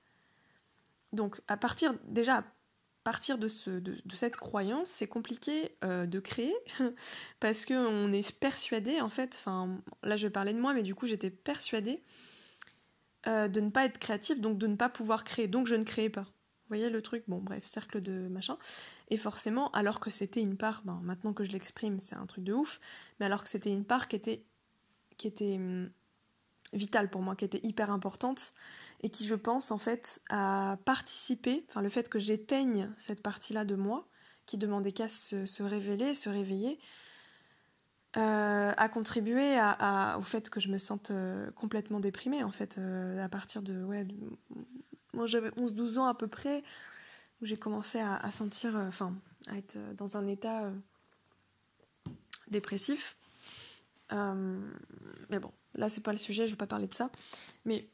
Donc 1.12 1.42
à 1.48 1.58
partir 1.58 1.92
déjà 2.04 2.38
à 2.38 2.44
partir 3.04 3.36
de, 3.36 3.48
ce, 3.48 3.68
de, 3.68 4.00
cette 4.14 4.36
croyance, 4.38 4.88
c'est 4.88 5.06
compliqué 5.06 5.76
euh, 5.84 6.06
de 6.06 6.18
créer 6.18 6.56
parce 7.40 7.66
qu'on 7.66 8.10
est 8.12 8.38
persuadé 8.38 9.02
en 9.02 9.10
fait, 9.10 9.34
enfin 9.38 9.82
là 10.02 10.16
je 10.16 10.28
parlais 10.28 10.54
de 10.54 10.60
moi, 10.60 10.72
mais 10.72 10.82
du 10.82 10.94
coup 10.94 11.06
j'étais 11.06 11.30
persuadée 11.30 12.02
de 13.26 13.60
ne 13.60 13.68
pas 13.68 13.84
être 13.84 13.98
créative, 13.98 14.40
donc 14.40 14.56
de 14.56 14.66
ne 14.66 14.76
pas 14.76 14.88
pouvoir 14.88 15.24
créer, 15.24 15.46
donc 15.46 15.66
je 15.66 15.74
ne 15.74 15.84
créais 15.84 16.08
pas 16.08 16.24
voyez 16.70 16.90
le 16.90 17.02
truc 17.02 17.24
Bon, 17.28 17.38
bref, 17.38 17.64
cercle 17.66 18.00
de 18.00 18.28
machin. 18.28 18.56
Et 19.08 19.16
forcément, 19.16 19.70
alors 19.72 20.00
que 20.00 20.10
c'était 20.10 20.40
une 20.40 20.56
part, 20.56 20.82
ben, 20.84 21.00
maintenant 21.02 21.32
que 21.32 21.44
je 21.44 21.52
l'exprime, 21.52 22.00
c'est 22.00 22.16
un 22.16 22.26
truc 22.26 22.44
de 22.44 22.52
ouf, 22.52 22.80
mais 23.18 23.26
alors 23.26 23.42
que 23.42 23.48
c'était 23.48 23.70
une 23.70 23.84
part 23.84 24.08
qui 24.08 24.16
était, 24.16 24.44
qui 25.16 25.32
hum, 25.40 25.90
vitale 26.72 27.10
pour 27.10 27.22
moi, 27.22 27.36
qui 27.36 27.44
était 27.44 27.60
hyper 27.62 27.90
importante, 27.90 28.54
et 29.02 29.10
qui, 29.10 29.26
je 29.26 29.34
pense, 29.34 29.70
en 29.70 29.78
fait, 29.78 30.20
a 30.30 30.78
participé, 30.84 31.64
enfin, 31.68 31.82
le 31.82 31.88
fait 31.88 32.08
que 32.08 32.18
j'éteigne 32.18 32.90
cette 32.98 33.22
partie-là 33.22 33.64
de 33.64 33.74
moi, 33.74 34.06
qui 34.46 34.58
demandait 34.58 34.92
qu'à 34.92 35.08
se, 35.08 35.62
révéler, 35.62 36.14
se 36.14 36.28
réveiller, 36.28 36.78
euh, 38.16 38.72
a 38.76 38.88
contribué 38.88 39.56
à, 39.58 40.16
au 40.18 40.22
fait 40.22 40.50
que 40.50 40.58
je 40.60 40.68
me 40.70 40.78
sente 40.78 41.10
euh, 41.10 41.50
complètement 41.52 42.00
déprimée, 42.00 42.42
en 42.42 42.50
fait, 42.50 42.76
euh, 42.78 43.24
à 43.24 43.28
partir 43.28 43.62
de, 43.62 43.86
moi 45.14 45.26
j'avais 45.26 45.50
11-12 45.50 45.98
ans 45.98 46.06
à 46.06 46.14
peu 46.14 46.28
près, 46.28 46.62
où 47.40 47.46
j'ai 47.46 47.56
commencé 47.56 47.98
à, 48.00 48.30
sentir, 48.30 48.76
euh, 48.76 48.88
enfin, 48.88 49.14
à 49.48 49.56
être 49.56 49.76
euh, 49.76 49.94
dans 49.94 50.16
un 50.16 50.26
état 50.26 50.64
euh, 50.64 50.72
dépressif. 52.48 53.16
mais 54.10 55.38
bon, 55.38 55.52
là 55.74 55.88
c'est 55.88 56.02
pas 56.02 56.12
le 56.12 56.18
sujet, 56.18 56.46
je 56.46 56.52
vais 56.52 56.58
pas 56.58 56.66
parler 56.66 56.86
de 56.86 56.94
ça. 56.94 57.10
Mais 57.64 57.88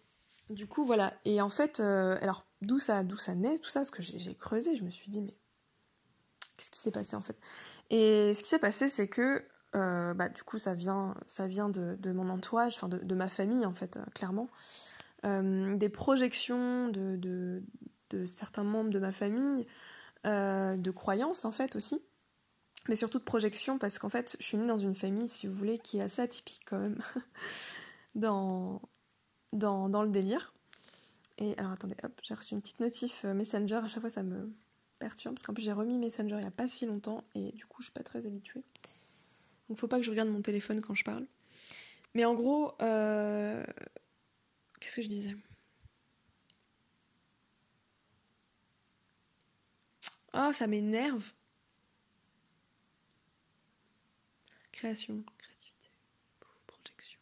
du 0.50 0.66
coup, 0.66 0.84
voilà. 0.84 1.12
Et 1.24 1.40
en 1.40 1.50
fait, 1.50 1.80
alors 1.80 2.46
d'où 2.62 2.78
ça, 2.78 3.04
d'où 3.04 3.16
ça 3.16 3.34
naît, 3.34 3.58
tout 3.58 3.70
ça, 3.70 3.80
parce 3.80 3.90
que 3.90 4.02
j'ai 4.02 4.34
creusé, 4.34 4.76
je 4.76 4.84
me 4.84 4.90
suis 4.90 5.10
dit, 5.10 5.20
mais 5.20 5.34
qu'est-ce 6.56 6.70
qui 6.70 6.78
s'est 6.78 6.92
passé 6.92 7.16
en 7.16 7.20
fait? 7.20 7.38
Et 7.90 8.32
ce 8.34 8.42
qui 8.42 8.48
s'est 8.48 8.58
passé, 8.58 8.88
c'est 8.88 9.08
que 9.08 9.44
bah, 9.72 10.30
du 10.30 10.42
coup, 10.42 10.58
ça 10.58 10.74
vient, 10.74 11.14
ça 11.26 11.46
vient 11.46 11.68
de, 11.68 12.12
mon 12.12 12.30
entourage, 12.30 12.76
enfin 12.76 12.88
de, 12.88 12.98
de, 12.98 13.14
ma 13.14 13.28
famille 13.28 13.66
en 13.66 13.74
fait, 13.74 13.98
clairement. 14.14 14.48
Euh, 15.24 15.76
des 15.76 15.88
projections 15.88 16.88
de, 16.88 17.16
de, 18.10 18.26
certains 18.26 18.64
membres 18.64 18.90
de 18.90 18.98
ma 18.98 19.12
famille, 19.12 19.66
euh, 20.26 20.76
de 20.76 20.90
croyances 20.90 21.44
en 21.44 21.52
fait 21.52 21.74
aussi, 21.74 22.00
mais 22.88 22.94
surtout 22.94 23.18
de 23.18 23.24
projections 23.24 23.78
parce 23.78 23.98
qu'en 23.98 24.08
fait 24.08 24.36
je 24.38 24.44
suis 24.44 24.56
née 24.56 24.66
dans 24.66 24.78
une 24.78 24.94
famille, 24.94 25.28
si 25.28 25.46
vous 25.46 25.54
voulez, 25.54 25.78
qui 25.78 25.98
est 25.98 26.02
assez 26.02 26.22
atypique 26.22 26.62
quand 26.66 26.78
même 26.78 26.98
dans, 28.14 28.80
le 29.52 30.08
délire. 30.08 30.52
Et 31.38 31.56
alors 31.58 31.72
attendez, 31.72 31.96
hop, 32.02 32.12
j'ai 32.22 32.34
reçu 32.34 32.54
une 32.54 32.60
petite 32.60 32.80
notif 32.80 33.24
euh, 33.24 33.34
Messenger, 33.34 33.76
à 33.76 33.88
chaque 33.88 34.00
fois 34.00 34.10
ça 34.10 34.22
me 34.22 34.52
perturbe 34.98 35.34
parce 35.34 35.44
qu'en 35.44 35.54
plus 35.54 35.62
j'ai 35.62 35.72
remis 35.72 35.98
Messenger 35.98 36.36
il 36.36 36.40
n'y 36.40 36.46
a 36.46 36.50
pas 36.50 36.68
si 36.68 36.86
longtemps 36.86 37.24
et 37.34 37.52
du 37.52 37.66
coup 37.66 37.82
je 37.82 37.86
suis 37.86 37.92
pas 37.92 38.04
très 38.04 38.26
habituée. 38.26 38.62
Donc 39.68 39.78
faut 39.78 39.88
pas 39.88 39.98
que 39.98 40.04
je 40.04 40.10
regarde 40.10 40.28
mon 40.28 40.42
téléphone 40.42 40.80
quand 40.80 40.94
je 40.94 41.04
parle. 41.04 41.26
Mais 42.14 42.24
en 42.24 42.34
gros, 42.34 42.72
Qu'est-ce 44.80 44.96
que 44.96 45.02
je 45.02 45.08
disais 45.08 45.36
Oh, 50.34 50.52
ça 50.52 50.66
m'énerve. 50.66 51.32
Création, 54.70 55.24
créativité, 55.38 55.90
projection. 56.66 57.18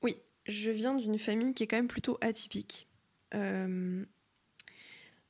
Oui, 0.00 0.16
je 0.46 0.70
viens 0.70 0.94
d'une 0.94 1.18
famille 1.18 1.52
qui 1.52 1.64
est 1.64 1.66
quand 1.66 1.76
même 1.76 1.88
plutôt 1.88 2.16
atypique. 2.22 2.88
Euh, 3.34 4.04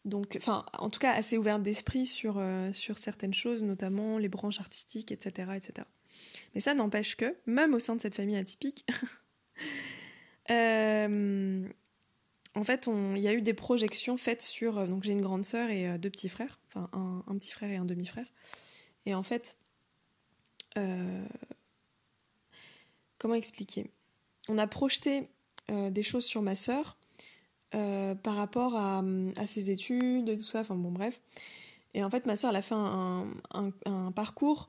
donc, 0.05 0.37
enfin, 0.37 0.65
en 0.75 0.89
tout 0.89 1.01
cas, 1.01 1.13
assez 1.13 1.37
ouverte 1.37 1.63
d'esprit 1.63 2.07
sur, 2.07 2.39
euh, 2.39 2.73
sur 2.73 2.99
certaines 2.99 3.35
choses, 3.35 3.63
notamment 3.65 4.19
les 4.19 4.29
branches 4.29 4.61
artistiques, 4.61 5.11
etc., 5.11 5.53
etc. 5.57 5.87
Mais 6.55 6.61
ça 6.61 6.75
n'empêche 6.75 7.17
que, 7.17 7.37
même 7.47 7.75
au 7.75 7.81
sein 7.81 7.97
de 7.97 8.01
cette 8.01 8.15
famille 8.15 8.37
atypique, 8.37 8.87
Euh, 10.51 11.69
en 12.55 12.65
fait, 12.65 12.89
il 12.89 13.23
y 13.23 13.29
a 13.29 13.33
eu 13.33 13.43
des 13.43 13.55
projections 13.55 14.17
faites 14.17 14.43
sur. 14.43 14.87
donc, 14.89 15.05
j'ai 15.05 15.13
une 15.13 15.23
grande 15.23 15.45
sœur 15.45 15.71
et 15.71 15.99
deux 15.99 16.11
petits 16.11 16.29
frères, 16.29 16.59
enfin, 16.69 16.91
un, 16.93 17.35
petit 17.37 17.51
frère 17.51 17.71
et 17.71 17.77
un 17.77 17.85
demi-frère. 17.85 18.27
Et 19.07 19.15
en 19.15 19.23
fait, 19.23 19.57
comment 23.19 23.35
expliquer? 23.35 23.91
On 24.49 24.59
a 24.59 24.67
projeté 24.67 25.29
des 25.69 26.03
choses 26.03 26.25
sur 26.25 26.43
ma 26.43 26.57
sœur 26.57 26.99
par 27.71 28.35
rapport 28.35 28.75
à, 28.75 29.03
ses 29.47 29.71
études 29.71 30.29
et 30.29 30.37
tout 30.37 30.43
ça, 30.43 30.61
enfin 30.61 30.75
bon, 30.75 30.91
bref. 30.91 31.21
Et 31.95 32.03
en 32.03 32.11
fait, 32.11 32.27
ma 32.27 32.35
sœur, 32.35 32.51
elle 32.51 32.57
a 32.57 32.63
fait 32.63 32.75
un, 32.75 34.13
parcours 34.13 34.69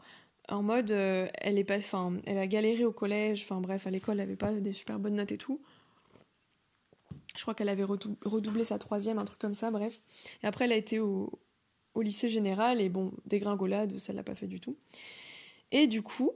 en 0.50 0.62
mode, 0.62 0.92
elle 0.92 1.58
est 1.58 1.64
pas, 1.64 1.78
elle 2.26 2.38
a 2.38 2.46
galéré 2.46 2.86
au 2.86 2.92
collège, 2.92 3.42
enfin 3.44 3.60
bref, 3.60 3.88
à 3.88 3.90
l'école, 3.90 4.20
elle 4.20 4.28
avait 4.28 4.36
pas 4.36 4.54
des 4.54 4.74
super 4.74 5.00
bonnes 5.00 5.16
notes 5.16 5.32
et 5.32 5.38
tout. 5.38 5.62
Je 7.36 7.42
crois 7.42 7.54
qu'elle 7.54 7.70
avait 7.70 7.84
redoublé 7.84 8.66
sa 8.66 8.78
troisième, 8.78 9.18
un 9.18 9.26
truc 9.26 9.40
comme 9.40 9.54
ça, 9.54 9.72
bref. 9.72 10.02
Et 10.44 10.48
après, 10.48 10.66
elle 10.66 10.74
a 10.74 10.76
été 10.76 11.00
au, 11.00 11.40
lycée 11.96 12.30
général, 12.30 12.82
et 12.82 12.90
bon, 12.90 13.14
dégringolade, 13.26 13.98
ça 14.00 14.14
l'a 14.14 14.24
pas 14.24 14.36
fait 14.36 14.48
du 14.48 14.60
tout. 14.60 14.78
Et 15.72 15.88
du 15.88 16.02
coup, 16.02 16.32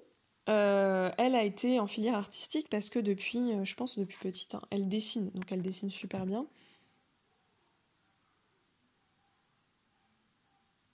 euh, 0.47 1.11
elle 1.17 1.35
a 1.35 1.43
été 1.43 1.79
en 1.79 1.87
filière 1.87 2.15
artistique 2.15 2.69
parce 2.69 2.89
que 2.89 2.99
depuis, 2.99 3.51
euh, 3.53 3.65
je 3.65 3.75
pense 3.75 3.97
depuis 3.97 4.17
petite, 4.19 4.55
hein, 4.55 4.61
elle 4.69 4.87
dessine, 4.87 5.31
donc 5.31 5.51
elle 5.51 5.61
dessine 5.61 5.89
super 5.89 6.25
bien. 6.25 6.45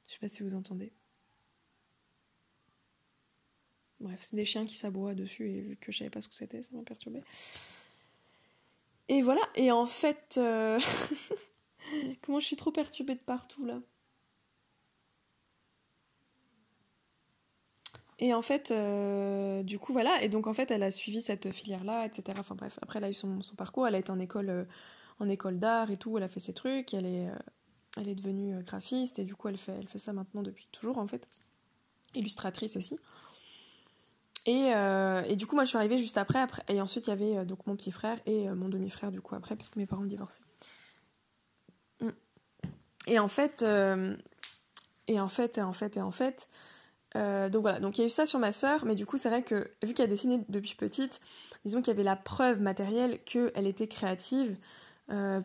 Je 0.08 0.14
sais 0.14 0.20
pas 0.20 0.30
si 0.30 0.44
vous 0.44 0.56
entendez. 0.56 0.92
Bref, 4.00 4.20
c'est 4.22 4.36
des 4.36 4.46
chiens 4.46 4.66
qui 4.66 4.76
s'aboient 4.76 5.14
dessus 5.14 5.48
et 5.48 5.62
vu 5.62 5.76
que 5.78 5.92
je 5.92 6.00
savais 6.00 6.10
pas 6.10 6.22
ce 6.22 6.28
que 6.28 6.34
c'était, 6.34 6.64
ça 6.64 6.70
m'a 6.74 6.82
perturbé. 6.84 7.22
Et 9.12 9.22
voilà, 9.22 9.42
et 9.56 9.74
en 9.74 9.86
fait, 9.86 10.36
euh, 10.38 10.80
comment 12.22 12.40
je 12.40 12.46
suis 12.46 12.56
trop 12.56 12.72
perturbée 12.72 13.16
de 13.16 13.20
partout 13.20 13.66
là. 13.66 13.82
Et 18.20 18.34
en 18.34 18.42
fait, 18.42 18.72
euh, 18.72 19.64
du 19.64 19.80
coup, 19.80 19.92
voilà, 19.92 20.24
et 20.24 20.30
donc 20.30 20.48
en 20.48 20.54
fait, 20.54 20.72
elle 20.72 20.82
a 20.82 20.92
suivi 20.92 21.22
cette 21.22 21.52
filière-là, 21.52 22.06
etc. 22.06 22.38
Enfin 22.40 22.56
bref, 22.56 22.80
après, 22.82 23.00
elle 23.00 23.04
a 23.06 23.10
eu 23.10 23.14
son, 23.14 23.42
parcours, 23.58 23.86
elle 23.86 23.96
a 23.96 23.98
été 23.98 24.12
en 24.12 24.20
école, 24.20 24.50
euh, 24.50 24.64
en 25.20 25.28
école 25.28 25.60
d'art 25.60 25.92
et 25.92 25.98
tout, 25.98 26.18
elle 26.18 26.24
a 26.24 26.30
fait 26.30 26.40
ses 26.40 26.54
trucs, 26.54 26.94
elle 26.94 27.06
est, 27.06 27.28
elle 27.98 28.08
est 28.08 28.16
devenue 28.16 28.64
graphiste, 28.64 29.20
et 29.20 29.26
du 29.26 29.36
coup, 29.36 29.50
elle 29.50 29.58
fait, 29.58 29.74
elle 29.78 29.90
fait 29.90 30.00
ça 30.00 30.14
maintenant 30.14 30.42
depuis 30.42 30.70
toujours, 30.72 31.00
en 31.00 31.08
fait. 31.08 31.28
Illustratrice 32.16 32.78
aussi. 32.78 32.98
Euh, 34.48 35.24
et, 35.28 35.36
du 35.36 35.46
coup, 35.48 35.56
moi, 35.56 35.64
je 35.64 35.70
suis 35.70 35.78
arrivée 35.78 35.98
juste 35.98 36.18
après, 36.18 36.46
et 36.68 36.82
ensuite, 36.82 37.08
il 37.08 37.10
y 37.12 37.14
avait 37.14 37.38
euh, 37.38 37.46
donc 37.46 37.66
mon 37.68 37.76
petit 37.76 37.92
frère 37.92 38.18
et 38.26 38.50
euh, 38.50 38.56
mon 38.56 38.70
demi-frère, 38.70 39.12
du 39.12 39.22
coup, 39.22 39.36
après, 39.36 39.56
parce 39.56 39.70
que 39.70 39.80
mes 39.80 39.86
parents 39.86 40.06
divorcé. 40.06 40.42
Mm. 42.00 42.10
Et 43.08 43.20
en 43.20 43.28
fait, 43.28 43.64
et 45.08 45.20
en 45.20 45.28
fait, 45.28 45.58
et 45.58 45.62
en 45.62 45.74
fait, 45.74 45.98
et 45.98 46.02
en 46.02 46.12
fait, 46.12 46.48
donc 47.16 47.62
voilà, 47.62 47.80
donc 47.80 47.98
il 47.98 48.02
y 48.02 48.04
a 48.04 48.08
eu 48.08 48.12
ça 48.12 48.28
sur 48.28 48.38
ma 48.38 48.54
sœur, 48.54 48.86
mais 48.86 48.94
du 48.96 49.08
coup, 49.08 49.18
c'est 49.18 49.30
vrai 49.30 49.44
que, 49.44 49.72
vu 49.82 49.94
qu'elle 49.94 50.06
a 50.06 50.08
dessiné 50.10 50.44
depuis 50.50 50.76
petite, 50.76 51.20
disons 51.66 51.82
qu'il 51.82 51.88
y 51.88 51.96
avait 51.96 52.04
la 52.04 52.16
preuve 52.16 52.62
matérielle 52.62 53.20
qu'elle 53.26 53.66
était 53.66 53.88
créative, 53.88 54.56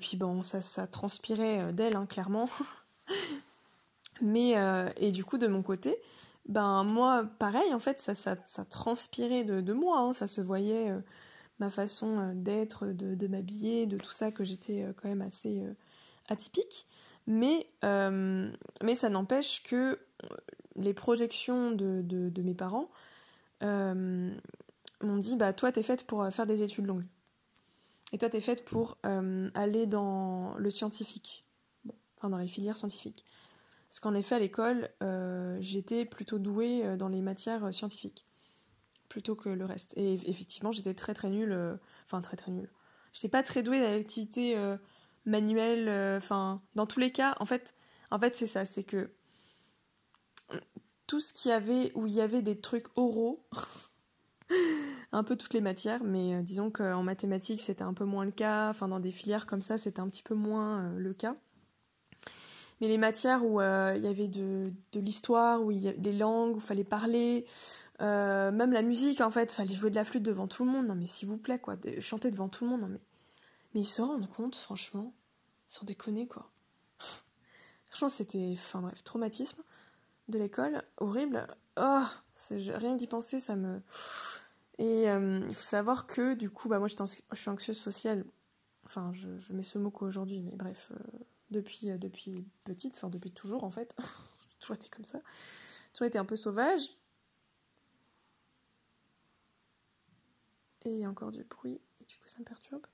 puis 0.01 0.19
bon, 0.19 0.43
ça, 0.43 0.61
ça 0.61 0.87
transpirait 0.87 1.73
d'elle, 1.73 1.97
hein, 1.97 2.05
clairement. 2.05 2.51
mais, 4.21 4.55
et 4.99 5.11
du 5.11 5.25
coup, 5.25 5.39
de 5.39 5.47
mon 5.47 5.63
côté, 5.63 5.97
ben 6.49 6.85
moi, 6.85 7.29
pareil, 7.39 7.75
en 7.75 7.81
fait, 7.81 7.99
ça, 8.01 8.65
transpirait 8.65 9.45
de, 9.45 9.73
moi, 9.73 9.99
hein. 9.99 10.13
ça 10.13 10.29
se 10.29 10.41
voyait, 10.41 10.91
euh, 10.91 11.01
ma 11.59 11.71
façon 11.71 12.19
euh, 12.19 12.33
d'être, 12.35 12.87
de, 12.87 13.27
m'habiller, 13.27 13.87
de 13.87 13.99
tout 13.99 14.13
ça, 14.13 14.31
que 14.31 14.45
j'étais 14.45 14.85
euh, 14.85 14.93
quand 14.95 15.09
même 15.09 15.23
assez 15.23 15.63
atypique. 16.29 16.87
Mais, 17.27 17.69
mais 17.83 18.95
ça 18.95 19.09
n'empêche 19.09 19.65
que 19.65 19.99
les 20.77 20.95
projections 20.95 21.73
de 21.73 22.43
mes 22.43 22.55
parents 22.55 22.89
m'ont 23.63 25.17
dit, 25.19 25.35
bah 25.35 25.53
toi, 25.53 25.73
t'es 25.73 25.83
faite 25.83 26.07
pour 26.07 26.25
faire 26.33 26.47
des 26.47 26.63
études 26.63 26.87
longues. 26.87 27.07
Et 28.13 28.19
toi, 28.19 28.29
t'es 28.29 28.41
faite 28.41 28.65
pour 28.65 28.97
aller 29.03 29.89
dans 29.89 30.55
le 30.57 30.71
scientifique, 30.71 31.45
enfin 32.17 32.31
dans 32.31 32.39
les 32.39 32.47
filières 32.47 32.77
scientifiques. 32.77 33.25
Parce 33.97 34.03
qu'en 34.03 34.15
effet, 34.15 34.35
à 34.35 34.39
l'école, 34.39 34.91
euh, 35.03 35.57
j'étais 35.61 36.05
plutôt 36.05 36.39
douée 36.39 36.85
euh, 36.85 36.97
dans 36.99 37.09
les 37.09 37.23
matières 37.23 37.65
euh, 37.65 37.73
scientifiques, 37.73 38.27
plutôt 39.09 39.35
que 39.35 39.49
le 39.49 39.65
reste. 39.65 39.95
Et 39.97 40.13
effectivement, 40.29 40.71
j'étais 40.71 40.93
très 40.93 41.15
très 41.15 41.31
nulle, 41.31 41.79
enfin 42.05 42.21
très 42.21 42.37
très 42.37 42.53
nulle. 42.53 42.71
J'étais 43.15 43.31
pas 43.31 43.43
très 43.43 43.63
douée 43.63 43.81
dans 43.81 43.89
l'activité 43.89 44.55
manuelle, 45.25 45.89
enfin, 46.15 46.61
dans 46.75 46.85
tous 46.85 47.01
les 47.01 47.11
cas, 47.11 47.37
en 47.41 47.47
fait, 47.47 47.75
en 48.11 48.19
fait 48.19 48.37
c'est 48.37 48.47
ça, 48.47 48.67
c'est 48.67 48.85
que 48.85 49.11
tout 51.07 51.21
ce 51.21 51.33
qu'il 51.33 51.51
y 51.51 51.55
avait, 51.55 51.91
où 51.95 52.07
il 52.07 52.13
y 52.13 52.21
avait 52.21 52.43
des 52.43 52.61
trucs 52.61 52.89
oraux, 52.97 53.47
un 55.13 55.25
peu 55.25 55.37
toutes 55.37 55.55
les 55.55 55.63
matières, 55.63 56.05
mais 56.05 56.43
disons 56.43 56.71
qu'en 56.71 57.03
mathématiques 57.03 57.63
c'était 57.63 57.83
un 57.83 57.95
peu 57.95 58.05
moins 58.05 58.27
le 58.27 58.33
cas, 58.33 58.69
enfin 58.69 58.89
dans 58.89 59.01
des 59.01 59.13
filières 59.13 59.47
comme 59.47 59.63
ça 59.63 59.79
c'était 59.79 60.01
un 60.01 60.09
petit 60.11 60.23
peu 60.23 60.35
moins 60.35 60.93
le 60.99 61.15
cas. 61.15 61.35
Mais 62.81 62.89
les 62.89 62.99
matières 62.99 63.45
où 63.45 63.61
euh, 63.61 63.95
il 63.97 64.03
y 64.03 64.07
avait 64.07 64.29
de, 64.29 64.73
de 64.93 65.01
l'histoire, 65.01 65.63
où 65.63 65.71
il 65.71 65.79
y 65.79 65.89
a 65.89 65.93
des 65.93 66.13
langues, 66.13 66.57
où 66.57 66.59
il 66.59 66.65
fallait 66.65 66.85
parler, 66.85 67.47
euh, 68.03 68.51
même 68.51 68.73
la 68.73 68.83
musique 68.83 69.21
en 69.21 69.31
fait, 69.31 69.51
fallait 69.51 69.75
jouer 69.75 69.91
de 69.91 69.95
la 69.95 70.05
flûte 70.05 70.23
devant 70.23 70.47
tout 70.47 70.65
le 70.65 70.71
monde. 70.71 70.87
Non 70.87 70.95
mais 70.95 71.07
s'il 71.07 71.29
vous 71.29 71.39
plaît 71.39 71.59
quoi, 71.59 71.77
chanter 72.01 72.31
devant 72.31 72.49
tout 72.49 72.65
le 72.65 72.71
monde. 72.71 72.83
Non 72.83 72.89
mais, 72.89 73.01
mais 73.75 73.81
ils 73.81 73.87
se 73.87 74.03
rendent 74.03 74.29
compte 74.29 74.57
franchement, 74.57 75.13
sans 75.69 75.85
déconner 75.85 76.27
quoi. 76.27 76.51
Franchement 77.87 78.09
c'était, 78.09 78.51
enfin 78.53 78.81
bref, 78.83 79.03
traumatisme 79.05 79.63
de 80.29 80.39
l'école, 80.39 80.83
horrible. 80.99 81.47
Oh, 81.79 82.03
rien 82.51 82.97
d'y 82.97 83.07
penser, 83.07 83.41
ça 83.41 83.57
me. 83.57 83.81
Et 84.79 85.09
euh, 85.09 85.41
il 85.49 85.55
faut 85.55 85.65
savoir 85.65 86.07
que 86.07 86.35
du 86.35 86.51
coup, 86.51 86.69
bah 86.69 86.79
moi 86.79 86.89
je 86.89 86.97
suis 87.35 87.51
anxieuse 87.51 87.79
sociale. 87.79 88.25
Enfin, 88.85 89.11
je, 89.13 89.53
mets 89.53 89.63
ce 89.63 89.79
mot 89.79 89.91
qu'aujourd'hui, 89.91 90.43
mais 90.43 90.55
bref, 90.55 90.93
euh, 90.93 91.19
depuis 91.51 92.47
petite, 92.65 92.97
enfin 92.97 93.09
depuis 93.09 93.33
toujours 93.33 93.65
en 93.65 93.71
fait. 93.71 93.95
J'ai 94.51 94.59
toujours 94.59 94.77
été 94.77 94.89
comme 94.89 95.05
ça. 95.05 95.19
J'ai 95.19 95.93
toujours 95.93 96.07
été 96.07 96.19
un 96.19 96.25
peu 96.25 96.37
sauvage. 96.37 96.89
Et 100.85 101.07
encore 101.07 101.33
du 101.33 101.43
bruit, 101.43 101.81
et 102.01 102.05
du 102.05 102.17
coup 102.17 102.29
ça 102.29 102.39
me 102.39 102.45
perturbe. 102.45 102.87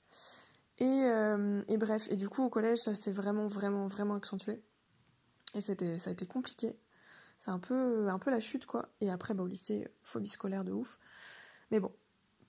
Et, 0.79 0.85
euh, 1.05 1.63
et 1.69 1.77
bref, 1.77 2.09
et 2.11 2.17
du 2.17 2.29
coup 2.29 2.43
au 2.43 2.49
collège 2.49 2.79
ça 2.79 2.97
s'est 2.97 3.13
vraiment, 3.13 3.47
vraiment, 3.47 3.87
vraiment 3.87 4.15
accentué. 4.15 4.63
Et 5.55 5.61
c'était, 5.61 5.99
ça 5.99 6.11
a 6.11 6.13
été 6.13 6.27
compliqué. 6.27 6.79
C'est 7.39 7.51
un 7.51 7.59
peu, 7.59 8.09
un 8.09 8.19
peu 8.19 8.31
la 8.31 8.41
chute 8.41 8.67
quoi. 8.67 8.89
Et 9.01 9.11
après 9.11 9.35
bah, 9.35 9.43
au 9.43 9.47
lycée, 9.47 9.89
phobie 10.03 10.29
scolaire 10.29 10.65
de 10.65 10.73
ouf. 10.73 10.99
Mais 11.71 11.81
bon, 11.81 11.93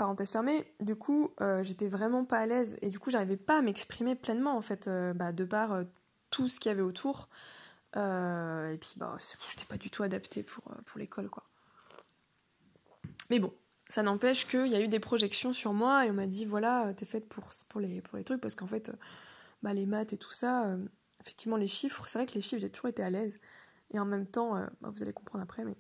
parenthèse 0.04 0.32
fermée, 0.32 0.66
du 0.82 0.98
coup, 0.98 1.34
euh, 1.40 1.64
j'étais 1.64 1.88
vraiment 1.88 2.26
pas 2.26 2.40
à 2.40 2.46
l'aise 2.46 2.76
et 2.82 2.90
du 2.90 3.00
coup, 3.00 3.10
j'arrivais 3.10 3.38
pas 3.38 3.60
à 3.60 3.62
m'exprimer 3.62 4.16
pleinement 4.16 4.58
en 4.58 4.62
fait, 4.62 4.90
euh, 4.90 5.14
bah, 5.14 5.32
de 5.32 5.46
par 5.46 5.72
euh, 5.72 5.86
tout 6.30 6.50
ce 6.50 6.60
qu'il 6.60 6.70
y 6.70 6.74
avait 6.74 6.82
autour. 6.82 7.30
et 7.96 8.78
puis, 8.82 8.96
bah, 8.98 9.16
j'étais 9.52 9.64
pas 9.66 9.78
du 9.78 9.90
tout 9.90 10.04
adaptée 10.04 10.44
pour, 10.44 10.66
pour 10.86 11.00
l'école 11.00 11.30
quoi. 11.30 11.44
Mais 13.30 13.40
bon, 13.40 13.54
ça 13.88 14.04
n'empêche 14.04 14.46
qu'il 14.46 14.68
y 14.68 14.76
a 14.76 14.82
eu 14.82 14.90
des 14.90 15.00
projections 15.00 15.54
sur 15.54 15.72
moi 15.72 16.06
et 16.06 16.12
on 16.12 16.14
m'a 16.14 16.28
dit 16.28 16.44
voilà, 16.44 16.94
t'es 16.94 17.06
faite 17.06 17.30
pour, 17.30 17.46
pour, 17.70 17.80
les, 17.80 18.02
pour 18.02 18.18
les 18.18 18.26
trucs 18.26 18.42
parce 18.42 18.56
qu'en 18.56 18.68
fait, 18.68 18.92
bah, 19.62 19.74
les 19.74 19.86
maths 19.86 20.12
et 20.12 20.18
tout 20.18 20.34
ça, 20.34 20.68
effectivement, 21.22 21.56
les 21.56 21.68
chiffres, 21.68 22.06
c'est 22.08 22.20
vrai 22.20 22.26
que 22.26 22.34
les 22.34 22.42
chiffres, 22.42 22.60
j'ai 22.60 22.70
toujours 22.70 22.90
été 22.90 23.04
à 23.04 23.10
l'aise 23.10 23.40
et 23.92 24.00
en 24.00 24.06
même 24.06 24.28
temps, 24.28 24.56
bah, 24.82 24.92
vous 24.94 25.02
allez 25.02 25.14
comprendre 25.14 25.46
après, 25.46 25.64
mais 25.64 25.78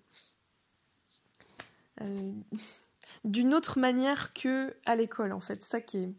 d'une 3.24 3.54
autre 3.54 3.80
manière 3.80 4.34
que 4.34 4.76
à 4.86 4.95
l'école 4.95 5.34
en 5.34 5.41
fait. 5.41 5.62
Ça 5.62 5.82
qui 5.82 5.97
est 5.97 6.14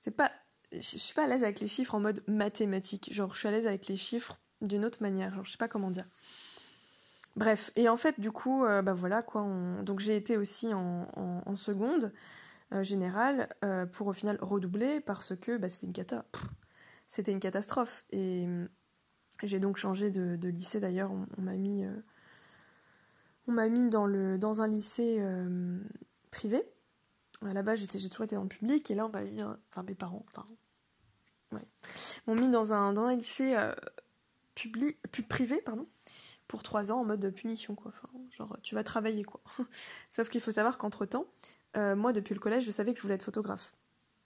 c'est 0.00 0.16
pas 0.16 0.30
je 0.72 0.80
suis 0.80 1.14
pas 1.14 1.24
à 1.24 1.26
l'aise 1.26 1.44
avec 1.44 1.60
les 1.60 1.66
chiffres 1.66 1.94
en 1.94 2.00
mode 2.00 2.22
mathématique. 2.26 3.12
Genre 3.12 3.32
je 3.32 3.38
suis 3.38 3.48
à 3.48 3.50
l'aise 3.50 3.66
avec 3.66 3.86
les 3.88 3.96
chiffres 3.96 4.38
d'une 4.60 4.84
autre 4.84 5.02
manière. 5.02 5.34
Genre 5.34 5.44
je 5.44 5.52
sais 5.52 5.58
pas 5.58 5.68
comment 5.68 5.90
dire. 5.90 6.06
Bref, 7.36 7.70
et 7.76 7.88
en 7.88 7.96
fait 7.96 8.18
du 8.20 8.30
coup 8.30 8.64
euh, 8.64 8.82
bah 8.82 8.92
voilà 8.92 9.22
quoi. 9.22 9.46
Donc 9.82 10.00
j'ai 10.00 10.16
été 10.16 10.36
aussi 10.36 10.74
en, 10.74 11.08
en, 11.14 11.56
seconde 11.56 12.12
euh, 12.72 12.82
générale 12.82 13.48
euh, 13.64 13.86
pour 13.86 14.08
au 14.08 14.12
final 14.12 14.38
redoubler 14.42 15.00
parce 15.00 15.36
que 15.36 15.56
bah, 15.56 15.68
c'était 15.68 15.86
une 15.86 15.92
cata. 15.92 16.24
C'était 17.08 17.32
une 17.32 17.40
catastrophe 17.40 18.04
et 18.10 18.46
j'ai 19.42 19.60
donc 19.60 19.78
changé 19.78 20.10
de, 20.10 20.36
de 20.36 20.48
lycée 20.48 20.80
d'ailleurs. 20.80 21.10
On 21.10 21.40
m'a 21.40 21.54
mis 21.54 21.86
on 23.48 23.52
m'a 23.52 23.68
mis 23.68 23.88
dans, 23.88 24.06
le, 24.06 24.38
dans 24.38 24.62
un 24.62 24.68
lycée 24.68 25.20
privé. 26.30 26.62
À 27.44 27.52
la 27.52 27.62
base, 27.62 27.80
j'ai 27.80 28.08
toujours 28.08 28.24
été 28.24 28.36
dans 28.36 28.42
le 28.42 28.48
public 28.48 28.90
et 28.90 28.94
là, 28.94 29.06
on 29.06 29.10
m'a 29.10 29.22
mis, 29.22 29.42
enfin 29.42 29.82
mes 29.84 29.94
parents, 29.94 30.24
ouais, 31.52 31.66
m'ont 32.26 32.34
mis 32.34 32.48
dans 32.48 32.72
un, 32.72 32.92
dans 32.92 33.04
un 33.04 33.16
lycée 33.16 33.54
euh, 33.54 33.74
public, 34.54 34.98
privé, 35.28 35.60
pardon, 35.62 35.86
pour 36.46 36.62
trois 36.62 36.92
ans 36.92 37.00
en 37.00 37.04
mode 37.04 37.30
punition, 37.30 37.74
quoi. 37.74 37.92
Enfin, 37.94 38.08
genre, 38.30 38.56
tu 38.62 38.74
vas 38.74 38.84
travailler, 38.84 39.24
quoi. 39.24 39.40
Sauf 40.10 40.28
qu'il 40.28 40.40
faut 40.40 40.50
savoir 40.50 40.78
qu'entre 40.78 41.06
temps, 41.06 41.26
euh, 41.76 41.94
moi, 41.96 42.12
depuis 42.12 42.34
le 42.34 42.40
collège, 42.40 42.64
je 42.64 42.70
savais 42.70 42.92
que 42.92 42.98
je 42.98 43.02
voulais 43.02 43.14
être 43.14 43.22
photographe. 43.22 43.72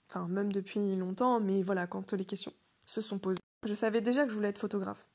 Enfin, 0.09 0.27
même 0.27 0.51
depuis 0.51 0.95
longtemps, 0.95 1.39
mais 1.39 1.63
voilà, 1.63 1.87
quand 1.87 2.13
les 2.13 2.25
questions 2.25 2.53
se 2.85 3.01
sont 3.01 3.19
posées. 3.19 3.39
Je 3.63 3.73
savais 3.73 4.01
déjà 4.01 4.23
que 4.23 4.29
je 4.29 4.35
voulais 4.35 4.49
être 4.49 4.59
photographe. 4.59 5.09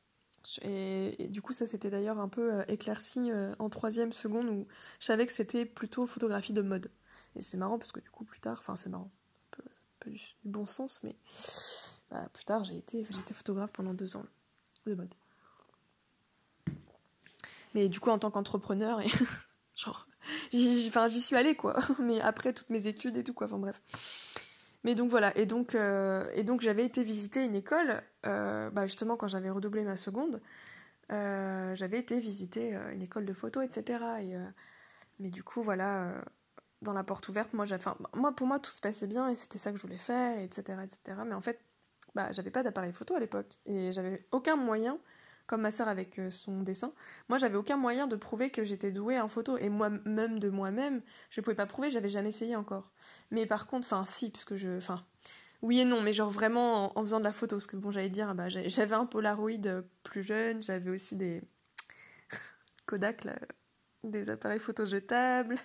Et, 0.63 1.29
du 1.29 1.43
coup, 1.43 1.53
ça 1.53 1.67
s'était 1.67 1.91
d'ailleurs 1.91 2.19
un 2.19 2.29
peu 2.29 2.55
euh, 2.55 2.65
éclairci 2.69 3.31
euh, 3.31 3.55
en 3.59 3.69
troisième 3.69 4.13
seconde 4.13 4.49
où 4.49 4.67
je 5.01 5.07
savais 5.07 5.27
que 5.27 5.33
c'était 5.33 5.65
plutôt 5.65 6.07
photographie 6.07 6.53
de 6.53 6.63
mode. 6.63 6.91
Et 7.37 7.43
c'est 7.43 7.57
marrant 7.57 7.79
parce 7.79 7.93
que 7.93 8.01
du 8.01 8.11
coup, 8.11 8.25
plus 8.25 8.41
tard, 8.41 8.59
enfin, 8.61 8.77
c'est 8.77 8.89
marrant, 8.89 9.11
pas 10.01 10.11
du, 10.11 10.21
bon 10.45 10.67
sens, 10.67 11.01
mais 11.03 11.17
bah, 12.11 12.29
plus 12.33 12.45
tard, 12.45 12.65
j'ai 12.65 12.77
été, 12.77 13.01
été 13.01 13.35
photographe 13.35 13.71
pendant 13.73 13.95
deux 13.95 14.17
ans 14.17 14.25
de 14.87 14.95
mode. 14.95 15.15
Mais 17.75 17.89
du 17.89 18.01
coup, 18.01 18.11
en 18.11 18.19
tant 18.19 18.31
qu'entrepreneur, 18.31 19.01
et 19.01 19.09
genre, 19.77 20.09
j'y 20.53 21.21
suis 21.21 21.37
allée 21.37 21.55
quoi. 21.55 21.77
Mais 21.99 22.21
après 22.21 22.53
toutes 22.53 22.71
mes 22.71 22.87
études 22.87 23.17
et 23.17 23.25
tout 23.25 23.35
quoi. 23.35 23.47
Enfin 23.47 23.59
bref. 23.59 23.81
Mais 24.85 24.95
donc 24.95 25.11
voilà, 25.11 25.37
et 25.37 25.47
donc, 25.47 25.75
euh, 25.75 26.43
donc 26.45 26.61
j'avais 26.61 26.85
été 26.85 27.03
visiter 27.03 27.45
une 27.45 27.55
école, 27.55 28.03
euh, 28.27 28.71
bah 28.71 28.87
justement 28.87 29.17
quand 29.17 29.29
j'avais 29.29 29.51
redoublé 29.51 29.83
ma 29.83 29.97
seconde, 29.97 30.41
euh, 31.11 31.75
j'avais 31.75 31.99
été 31.99 32.21
visiter 32.21 32.75
une 32.93 33.03
école 33.03 33.25
de 33.25 33.33
photo, 33.33 33.61
etc. 33.61 34.05
Et, 34.23 34.35
mais 35.19 35.31
du 35.31 35.43
coup, 35.43 35.63
voilà, 35.63 36.23
dans 36.83 36.93
la 36.93 37.03
porte 37.05 37.29
ouverte, 37.29 37.53
moi, 37.55 37.65
moi, 38.15 38.33
pour 38.37 38.47
moi, 38.47 38.59
tout 38.61 38.71
se 38.71 38.81
passait 38.81 39.09
bien 39.09 39.29
et 39.29 39.35
c'était 39.35 39.59
ça 39.59 39.73
que 39.73 39.77
je 39.79 39.83
voulais 39.83 39.99
faire, 39.99 40.39
etc. 40.39 40.79
etc. 40.85 41.19
Mais 41.27 41.35
en 41.35 41.41
fait, 41.41 41.61
bah, 42.15 42.31
j'avais 42.33 42.51
pas 42.51 42.63
d'appareil 42.63 42.93
photo 42.93 43.15
à 43.17 43.21
l'époque 43.21 43.59
et 43.67 43.93
j'avais 43.93 44.27
aucun 44.31 44.57
moyen 44.57 44.99
comme 45.49 45.63
ma 45.63 45.71
sœur 45.73 45.89
avec 45.89 46.19
euh, 46.19 46.31
son 46.31 46.63
dessin. 46.63 46.93
Moi, 47.29 47.39
j'avais 47.39 47.57
aucun 47.57 47.79
moyen 47.79 48.07
de 48.07 48.17
prouver 48.17 48.51
que 48.51 48.63
j'étais 48.65 48.93
douée 48.93 49.19
en 49.19 49.29
photo. 49.29 49.57
Et 49.57 49.71
moi-même 49.71 50.39
de 50.39 50.51
moi-même, 50.51 51.01
je 51.31 51.41
pouvais 51.41 51.57
pas 51.57 51.67
prouver, 51.67 51.91
j'avais 51.91 52.11
jamais 52.11 52.29
essayé 52.29 52.55
encore. 52.55 52.93
Mais 53.33 53.47
par 53.47 53.67
contre, 53.67 53.87
enfin, 53.87 54.05
si, 54.05 54.31
puisque 54.31 54.57
je. 54.57 54.77
Enfin, 54.77 55.05
oui 55.63 55.81
et 55.81 55.85
non, 55.87 56.03
mais 56.03 56.13
genre 56.13 56.31
vraiment 56.31 56.97
en, 56.97 57.03
faisant 57.03 57.19
de 57.19 57.25
la 57.25 57.33
photo. 57.33 57.57
Parce 57.57 57.67
que 57.67 57.77
bon, 57.77 57.91
j'allais 57.91 58.11
dire, 58.11 58.35
bah, 58.35 58.49
j'avais 58.49 58.95
un 58.95 59.07
Polaroid 59.07 59.67
euh, 59.67 59.83
plus 60.05 60.23
jeune, 60.23 60.63
j'avais 60.63 60.91
aussi 60.91 61.17
des. 61.17 61.43
Kodak, 62.87 63.25
là, 63.25 63.35
des 64.05 64.29
appareils 64.29 64.61
photo 64.61 64.85
jetables. 64.85 65.57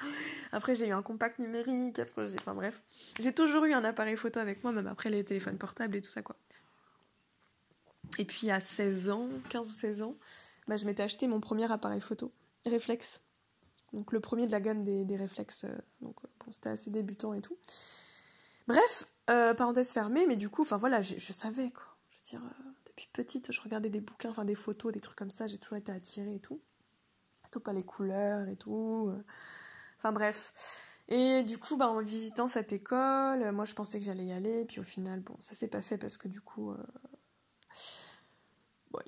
après, 0.52 0.74
j'ai 0.74 0.88
eu 0.88 0.92
un 0.92 1.02
compact 1.02 1.38
numérique. 1.38 2.00
Après, 2.00 2.24
enfin 2.34 2.54
bref. 2.54 2.82
J'ai 3.20 3.32
toujours 3.32 3.64
eu 3.66 3.72
un 3.72 3.84
appareil 3.84 4.16
photo 4.16 4.40
avec 4.40 4.64
moi, 4.64 4.72
même 4.72 4.88
après 4.88 5.10
les 5.10 5.24
téléphones 5.24 5.58
portables 5.58 5.94
et 5.94 6.02
tout 6.02 6.10
ça, 6.10 6.22
quoi. 6.22 6.34
Et 8.18 8.24
puis 8.24 8.50
à 8.50 8.60
16 8.60 9.10
ans, 9.10 9.28
15 9.48 9.70
ou 9.70 9.74
16 9.74 10.02
ans, 10.02 10.16
bah, 10.66 10.76
je 10.76 10.84
m'étais 10.84 11.02
acheté 11.02 11.26
mon 11.28 11.40
premier 11.40 11.70
appareil 11.70 12.00
photo, 12.00 12.32
réflexe. 12.66 13.22
Donc 13.92 14.12
le 14.12 14.20
premier 14.20 14.46
de 14.46 14.52
la 14.52 14.60
gamme 14.60 14.84
des, 14.84 15.16
réflexes. 15.16 15.64
Euh, 15.64 15.78
donc 16.00 16.16
euh, 16.24 16.28
bon, 16.44 16.52
c'était 16.52 16.68
assez 16.68 16.90
débutant 16.90 17.32
et 17.32 17.40
tout. 17.40 17.56
Bref, 18.66 19.06
euh, 19.30 19.54
parenthèse 19.54 19.92
fermée, 19.92 20.26
mais 20.26 20.36
du 20.36 20.50
coup, 20.50 20.62
enfin 20.62 20.76
voilà, 20.76 21.00
je, 21.00 21.32
savais 21.32 21.70
quoi. 21.70 21.96
Je 22.08 22.16
veux 22.16 22.40
dire, 22.40 22.54
depuis 22.86 23.08
petite, 23.12 23.50
je 23.50 23.60
regardais 23.62 23.88
des 23.88 24.00
bouquins, 24.00 24.30
enfin 24.30 24.44
des 24.44 24.54
photos, 24.54 24.92
des 24.92 25.00
trucs 25.00 25.16
comme 25.16 25.30
ça, 25.30 25.46
j'ai 25.46 25.58
toujours 25.58 25.78
été 25.78 25.90
attirée 25.90 26.34
et 26.34 26.40
tout. 26.40 26.60
Surtout 27.40 27.60
pas 27.60 27.72
les 27.72 27.84
couleurs 27.84 28.48
et 28.48 28.56
tout. 28.56 29.10
Enfin 29.96 30.12
bref. 30.12 30.82
Et 31.08 31.42
du 31.44 31.56
coup, 31.56 31.78
bah, 31.78 31.88
en 31.88 32.02
visitant 32.02 32.48
cette 32.48 32.74
école, 32.74 33.50
moi 33.52 33.64
je 33.64 33.72
pensais 33.72 33.98
que 33.98 34.04
j'allais 34.04 34.26
y 34.26 34.32
aller, 34.32 34.66
puis 34.66 34.80
au 34.80 34.84
final, 34.84 35.20
bon, 35.20 35.34
ça 35.40 35.54
s'est 35.54 35.68
pas 35.68 35.80
fait 35.80 35.96
parce 35.96 36.18
que 36.18 36.28
du 36.28 36.42
coup, 36.42 36.74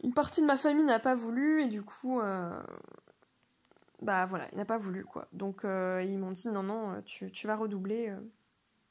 une 0.03 0.13
partie 0.13 0.41
de 0.41 0.47
ma 0.47 0.57
famille 0.57 0.85
n'a 0.85 0.99
pas 0.99 1.15
voulu 1.15 1.63
et 1.63 1.69
du 1.69 1.83
coup, 1.83 2.21
euh, 2.21 2.61
bah 4.03 4.27
voilà, 4.27 4.49
il 4.53 4.59
n'a 4.59 4.65
pas 4.65 4.79
voulu 4.79 5.05
quoi. 5.05 5.29
Donc 5.33 5.65
euh, 5.65 6.03
ils 6.05 6.19
m'ont 6.19 6.31
dit 6.31 6.49
non, 6.49 6.63
non, 6.63 7.03
tu, 7.03 7.47
vas 7.47 7.57
redoubler 7.57 8.09
euh, 8.09 8.21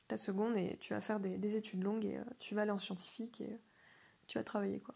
ta 0.08 0.18
seconde 0.18 0.58
et 0.58 0.78
tu 0.80 0.94
vas 0.94 1.02
faire 1.02 1.20
des, 1.20 1.56
études 1.56 1.84
longues 1.84 2.06
et 2.06 2.20
tu 2.40 2.56
vas 2.56 2.64
aller 2.64 2.72
en 2.72 2.80
scientifique 2.80 3.42
et 3.42 3.60
tu 4.28 4.38
vas 4.38 4.44
travailler 4.44 4.80
quoi. 4.80 4.96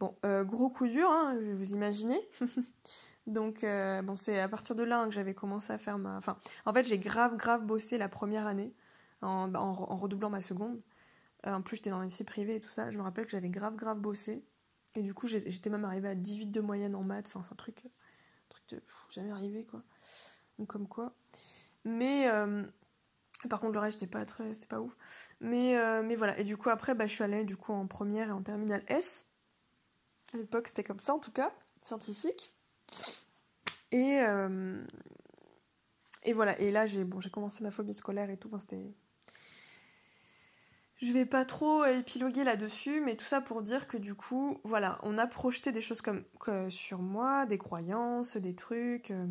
Bon, 0.00 0.16
gros 0.44 0.70
coup 0.70 0.86
dur, 0.86 1.08
hein, 1.10 1.36
vous 1.56 1.72
imaginez. 1.72 2.20
Donc 3.28 3.62
bon, 3.62 4.16
c'est 4.16 4.40
à 4.40 4.48
partir 4.48 4.74
de 4.74 4.82
là 4.82 5.04
que 5.04 5.12
j'avais 5.12 5.34
commencé 5.34 5.72
à 5.72 5.78
faire 5.78 5.98
ma. 5.98 6.16
Enfin, 6.16 6.36
en 6.66 6.72
fait, 6.72 6.84
j'ai 6.84 6.98
grave, 6.98 7.36
grave 7.36 7.64
bossé 7.64 7.98
la 7.98 8.08
première 8.08 8.46
année 8.46 8.72
en, 9.20 9.46
bah, 9.46 9.60
en, 9.60 9.96
redoublant 9.96 10.30
ma 10.30 10.40
seconde. 10.40 10.80
En 11.44 11.62
plus, 11.62 11.76
j'étais 11.76 11.90
dans 11.90 11.98
un 11.98 12.04
lycée 12.04 12.24
privé 12.24 12.56
et 12.56 12.60
tout 12.60 12.68
ça. 12.68 12.90
Je 12.90 12.96
me 12.96 13.02
rappelle 13.02 13.24
que 13.24 13.30
j'avais 13.32 13.48
grave, 13.48 13.76
grave 13.76 13.98
bossé. 13.98 14.44
Et 14.94 15.02
du 15.02 15.14
coup, 15.14 15.26
j'étais 15.26 15.70
même 15.70 15.84
arrivée 15.84 16.08
à 16.08 16.14
18 16.14 16.46
de 16.46 16.60
moyenne 16.60 16.94
en 16.94 17.02
maths. 17.02 17.26
Enfin, 17.28 17.42
c'est 17.42 17.52
un 17.52 17.56
truc, 17.56 17.84
un 17.86 18.48
truc 18.48 18.68
de 18.68 18.82
jamais 19.08 19.30
arrivé, 19.30 19.64
quoi. 19.64 19.82
Donc, 20.58 20.68
comme 20.68 20.86
quoi. 20.86 21.14
Mais, 21.84 22.28
euh, 22.28 22.62
par 23.48 23.60
contre, 23.60 23.72
le 23.72 23.78
reste, 23.78 24.00
c'était 24.00 24.10
pas 24.10 24.24
très, 24.24 24.54
c'était 24.54 24.66
pas 24.66 24.80
ouf. 24.80 24.96
Mais, 25.40 25.76
euh, 25.76 26.02
mais 26.02 26.14
voilà. 26.14 26.38
Et 26.38 26.44
du 26.44 26.56
coup, 26.56 26.68
après, 26.68 26.94
bah, 26.94 27.06
je 27.06 27.14
suis 27.14 27.24
allée, 27.24 27.44
du 27.44 27.56
coup, 27.56 27.72
en 27.72 27.86
première 27.86 28.28
et 28.28 28.32
en 28.32 28.42
terminale 28.42 28.84
S. 28.88 29.26
À 30.34 30.36
l'époque, 30.36 30.68
c'était 30.68 30.84
comme 30.84 31.00
ça, 31.00 31.14
en 31.14 31.18
tout 31.18 31.32
cas, 31.32 31.52
scientifique. 31.80 32.54
Et, 33.90 34.20
euh, 34.20 34.84
et 36.24 36.32
voilà. 36.34 36.58
Et 36.60 36.70
là, 36.70 36.86
j'ai, 36.86 37.04
bon, 37.04 37.18
commencé 37.32 37.64
ma 37.64 37.70
phobie 37.70 37.94
scolaire 37.94 38.30
et 38.30 38.36
tout. 38.36 38.48
Enfin, 38.48 38.58
c'était 38.58 38.94
je 41.02 41.12
vais 41.12 41.26
pas 41.26 41.44
trop 41.44 41.84
épiloguer 41.84 42.44
là-dessus, 42.44 43.00
mais 43.00 43.16
tout 43.16 43.24
ça 43.24 43.40
pour 43.40 43.62
dire 43.62 43.88
que 43.88 43.96
du 43.96 44.14
coup, 44.14 44.60
voilà, 44.62 45.00
on 45.02 45.18
a 45.18 45.26
projeté 45.26 45.72
des 45.72 45.80
choses 45.80 46.00
comme, 46.00 46.24
sur 46.68 47.00
moi, 47.00 47.44
des 47.44 47.58
croyances, 47.58 48.36
des 48.36 48.54
trucs. 48.54 49.10
Euh. 49.10 49.26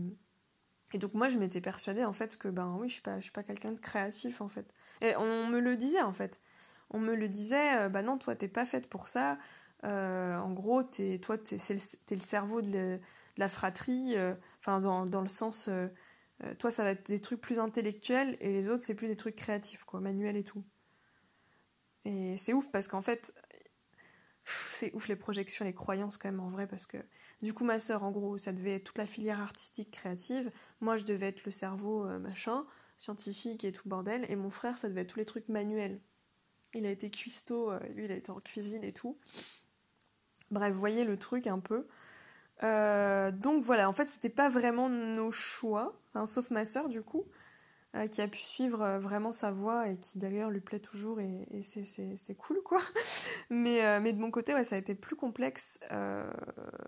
et 0.94 0.98
donc 0.98 1.14
moi, 1.14 1.30
je 1.30 1.38
m'étais 1.38 1.62
persuadée 1.62 2.04
en 2.04 2.12
fait 2.12 2.38
que 2.38 2.50
ben 2.50 2.78
oui, 2.80 2.90
je 2.90 2.96
suis 2.96 3.02
pas, 3.02 3.18
je 3.20 3.24
suis 3.24 3.32
pas 3.32 3.44
quelqu'un 3.44 3.72
de 3.72 3.80
créatif 3.80 4.42
en 4.42 4.50
fait. 4.50 4.66
Et 5.02 5.16
on 5.16 5.48
me 5.48 5.60
le 5.60 5.78
disait 5.78 6.02
en 6.02 6.14
fait. 6.14 6.42
On 6.90 7.00
me 7.00 7.16
le 7.16 7.30
disait, 7.30 7.78
euh, 7.78 7.90
bah 7.90 8.02
non, 8.02 8.18
toi 8.18 8.36
t'es 8.36 8.50
pas 8.50 8.66
faite 8.66 8.90
pour 8.90 9.08
ça. 9.08 9.38
Euh, 9.86 10.38
en 10.38 10.52
gros, 10.52 10.84
toi 10.84 11.38
t'es 11.38 11.58
le, 11.70 12.16
le 12.16 12.20
cerveau 12.20 12.62
de, 12.62 13.00
la 13.38 13.50
fratrie. 13.50 14.16
Enfin, 14.60 14.82
dans, 14.82 15.06
dans, 15.06 15.22
le 15.22 15.30
sens, 15.30 15.70
toi 16.60 16.72
ça 16.72 16.84
va 16.84 16.92
être 16.92 17.08
des 17.08 17.22
trucs 17.22 17.42
plus 17.42 17.60
intellectuels 17.60 18.38
et 18.42 18.52
les 18.52 18.70
autres 18.70 18.84
c'est 18.86 18.96
plus 18.96 19.08
des 19.08 19.16
trucs 19.16 19.36
créatifs 19.36 19.86
quoi, 19.86 20.02
manuels 20.02 20.38
et 20.38 20.44
tout. 20.44 20.66
Et 22.06 22.38
c'est 22.38 22.54
ouf 22.54 22.70
parce 22.72 22.88
qu'en 22.88 23.02
fait, 23.02 23.34
c'est 24.46 24.94
ouf 24.94 25.08
les 25.08 25.16
projections, 25.16 25.66
les 25.66 25.74
croyances 25.74 26.18
quand 26.18 26.30
même 26.30 26.40
en 26.40 26.50
vrai 26.50 26.68
parce 26.68 26.86
que 26.86 26.98
du 27.42 27.54
coup 27.54 27.64
ma 27.64 27.80
sœur 27.80 28.04
en 28.04 28.12
gros 28.12 28.38
ça 28.38 28.52
devait 28.52 28.76
être 28.76 28.86
toute 28.86 28.98
la 28.98 29.06
filière 29.06 29.40
artistique 29.40 29.92
créative, 29.92 30.52
moi 30.80 30.98
je 30.98 31.06
devais 31.06 31.28
être 31.28 31.46
le 31.46 31.52
cerveau 31.52 32.06
euh, 32.06 32.20
machin, 32.20 32.66
scientifique 33.00 33.64
et 33.64 33.72
tout 33.72 33.88
bordel, 33.88 34.26
et 34.30 34.36
mon 34.36 34.50
frère 34.50 34.78
ça 34.78 34.90
devait 34.90 35.02
être 35.02 35.14
tous 35.14 35.20
les 35.20 35.26
trucs 35.26 35.50
manuels. 35.50 36.00
Il 36.74 36.86
a 36.86 36.92
été 36.92 37.10
cuistot, 37.12 37.72
euh, 37.72 37.80
lui 37.90 38.06
il 38.06 38.12
a 38.12 38.16
été 38.16 38.32
en 38.32 38.40
cuisine 38.40 38.84
et 38.84 38.94
tout. 38.94 39.18
Bref, 40.50 40.74
voyez 40.74 41.06
le 41.06 41.18
truc 41.18 41.48
un 41.48 41.60
peu. 41.60 41.88
Euh, 42.64 43.32
donc 43.32 43.64
voilà, 43.64 43.90
en 43.90 43.94
fait 43.94 44.06
c'était 44.06 44.30
pas 44.30 44.50
vraiment 44.50 44.90
nos 44.90 45.32
choix, 45.32 46.02
sauf 46.26 46.50
ma 46.52 46.66
sœur 46.66 46.90
du 46.90 47.02
coup. 47.02 47.26
Euh, 47.94 48.08
qui 48.08 48.22
a 48.22 48.28
pu 48.30 48.40
suivre 48.40 48.82
euh, 48.82 49.00
vraiment 49.00 49.34
sa 49.34 49.52
voix 49.52 49.90
et 49.90 49.98
qui 49.98 50.18
d'ailleurs 50.18 50.50
lui 50.50 50.62
plaît 50.62 50.80
toujours 50.80 51.20
et, 51.20 51.46
c'est 51.62 52.36
cool 52.36 52.62
quoi. 52.64 52.80
mais, 53.50 53.86
euh, 53.86 54.00
mais 54.00 54.14
de 54.14 54.20
mon 54.20 54.32
côté, 54.32 54.54
ouais, 54.54 54.64
ça 54.64 54.76
a 54.76 54.80
été 54.80 54.96
plus 54.96 55.18
complexe. 55.18 55.78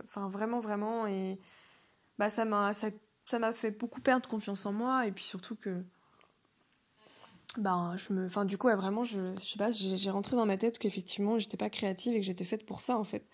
Enfin, 0.06 0.30
vraiment, 0.30 0.62
vraiment. 0.62 1.06
Et 1.06 1.40
bah, 2.18 2.30
ça 2.30 2.46
m'a 2.46 2.72
ça, 2.74 3.40
m'a 3.40 3.54
fait 3.54 3.72
beaucoup 3.72 4.00
perdre 4.00 4.30
confiance 4.30 4.66
en 4.66 4.72
moi 4.72 5.06
et 5.06 5.12
puis 5.12 5.26
surtout 5.26 5.58
que. 5.58 5.84
Ben, 7.58 7.96
je 7.98 8.14
me, 8.14 8.26
enfin, 8.26 8.46
du 8.46 8.58
coup, 8.58 8.70
vraiment, 8.70 9.04
je, 9.04 9.36
sais 9.36 9.60
pas, 9.60 9.72
j'ai 9.72 10.10
rentré 10.10 10.38
dans 10.38 10.46
ma 10.46 10.58
tête 10.58 10.80
qu'effectivement, 10.80 11.38
j'étais 11.38 11.58
pas 11.58 11.70
créative 11.70 12.16
et 12.16 12.20
que 12.22 12.26
j'étais 12.26 12.46
faite 12.46 12.66
pour 12.66 12.82
ça, 12.82 12.98
en 12.98 13.04
fait. 13.04 13.28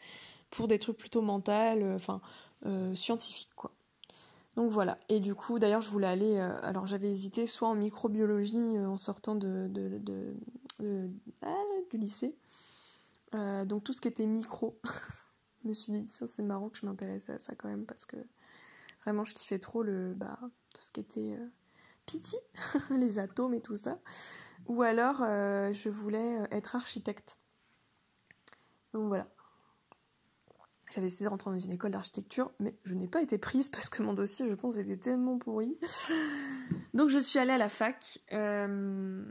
Pour 0.49 0.67
des 0.67 0.79
trucs 0.79 0.97
plutôt 0.97 1.21
mentaux, 1.21 1.51
enfin, 1.93 2.19
scientifiques, 2.95 3.51
quoi. 3.55 3.71
Donc 4.55 4.71
voilà. 4.71 4.97
Et 5.09 5.19
du 5.19 5.35
coup, 5.35 5.59
d'ailleurs, 5.59 5.81
je 5.81 5.89
voulais 5.89 6.07
aller. 6.07 6.37
Euh, 6.37 6.59
alors, 6.63 6.87
j'avais 6.87 7.09
hésité 7.09 7.45
soit 7.47 7.67
en 7.67 7.75
microbiologie 7.75 8.77
euh, 8.77 8.89
en 8.89 8.97
sortant 8.97 9.35
de, 9.35 9.69
ah, 11.41 11.63
du 11.89 11.97
lycée. 11.97 12.35
Euh, 13.35 13.65
donc, 13.65 13.83
tout 13.83 13.93
ce 13.93 14.01
qui 14.01 14.07
était 14.07 14.25
micro. 14.25 14.79
je 15.63 15.67
me 15.67 15.73
suis 15.73 15.91
dit, 15.91 16.09
ça, 16.09 16.27
c'est 16.27 16.43
marrant 16.43 16.69
que 16.69 16.77
je 16.77 16.85
m'intéressais 16.85 17.33
à 17.33 17.39
ça 17.39 17.55
quand 17.55 17.69
même 17.69 17.85
parce 17.85 18.05
que 18.05 18.17
vraiment, 19.03 19.23
je 19.23 19.33
kiffais 19.33 19.59
trop 19.59 19.83
le, 19.83 20.13
bah, 20.15 20.39
tout 20.73 20.83
ce 20.83 20.91
qui 20.91 21.01
était 21.01 21.37
piti, 22.05 22.37
les 22.89 23.19
atomes 23.19 23.53
et 23.53 23.61
tout 23.61 23.75
ça. 23.75 23.99
Ou 24.67 24.81
alors, 24.81 25.17
je 25.19 25.89
voulais 25.89 26.47
être 26.51 26.75
architecte. 26.75 27.39
Donc 28.93 29.07
voilà. 29.07 29.27
J'avais 30.93 31.07
essayé 31.07 31.25
de 31.25 31.29
rentrer 31.29 31.51
dans 31.51 31.59
une 31.59 31.71
école 31.71 31.91
d'architecture, 31.91 32.51
mais 32.59 32.73
je 32.83 32.95
n'ai 32.95 33.07
pas 33.07 33.21
été 33.21 33.37
prise 33.37 33.69
parce 33.69 33.89
que 33.89 34.01
mon 34.01 34.13
dossier, 34.13 34.47
je 34.47 34.53
pense, 34.55 34.77
était 34.77 34.97
tellement 34.97 35.37
pourri. 35.37 35.77
Donc 36.95 37.09
je 37.09 37.19
suis 37.19 37.37
allée 37.37 37.51
à 37.51 37.57
la 37.57 37.69
fac. 37.69 38.19
Euh, 38.31 39.23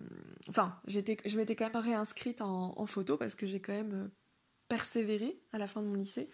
enfin, 0.48 0.78
je 0.86 1.36
m'étais 1.36 1.56
quand 1.56 1.72
même 1.72 1.82
réinscrite 1.82 2.40
en, 2.40 2.86
photo 2.86 3.16
parce 3.16 3.34
que 3.34 3.46
j'ai 3.46 3.60
quand 3.60 3.72
même 3.72 3.92
euh, 3.92 4.08
persévéré 4.68 5.40
à 5.52 5.58
la 5.58 5.66
fin 5.66 5.82
de 5.82 5.88
mon 5.88 5.94
lycée. 5.94 6.30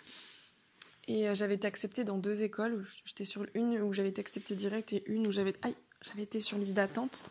Et 1.09 1.29
euh, 1.29 1.35
j'avais 1.35 1.55
été 1.55 1.67
acceptée 1.67 2.05
dans 2.05 2.19
deux 2.19 2.43
écoles. 2.43 2.85
J'étais 3.07 3.25
sur 3.25 3.47
une 3.55 3.81
où 3.81 3.95
j'avais 3.95 4.11
été 4.11 4.21
acceptée 4.21 4.55
direct 4.55 4.93
et 4.93 5.05
une 5.11 5.27
où 5.27 5.31
j'avais 5.31 5.55
j'avais 6.03 6.23
été 6.23 6.41
sur 6.41 6.59
liste 6.59 6.75
d'attente. 6.75 7.25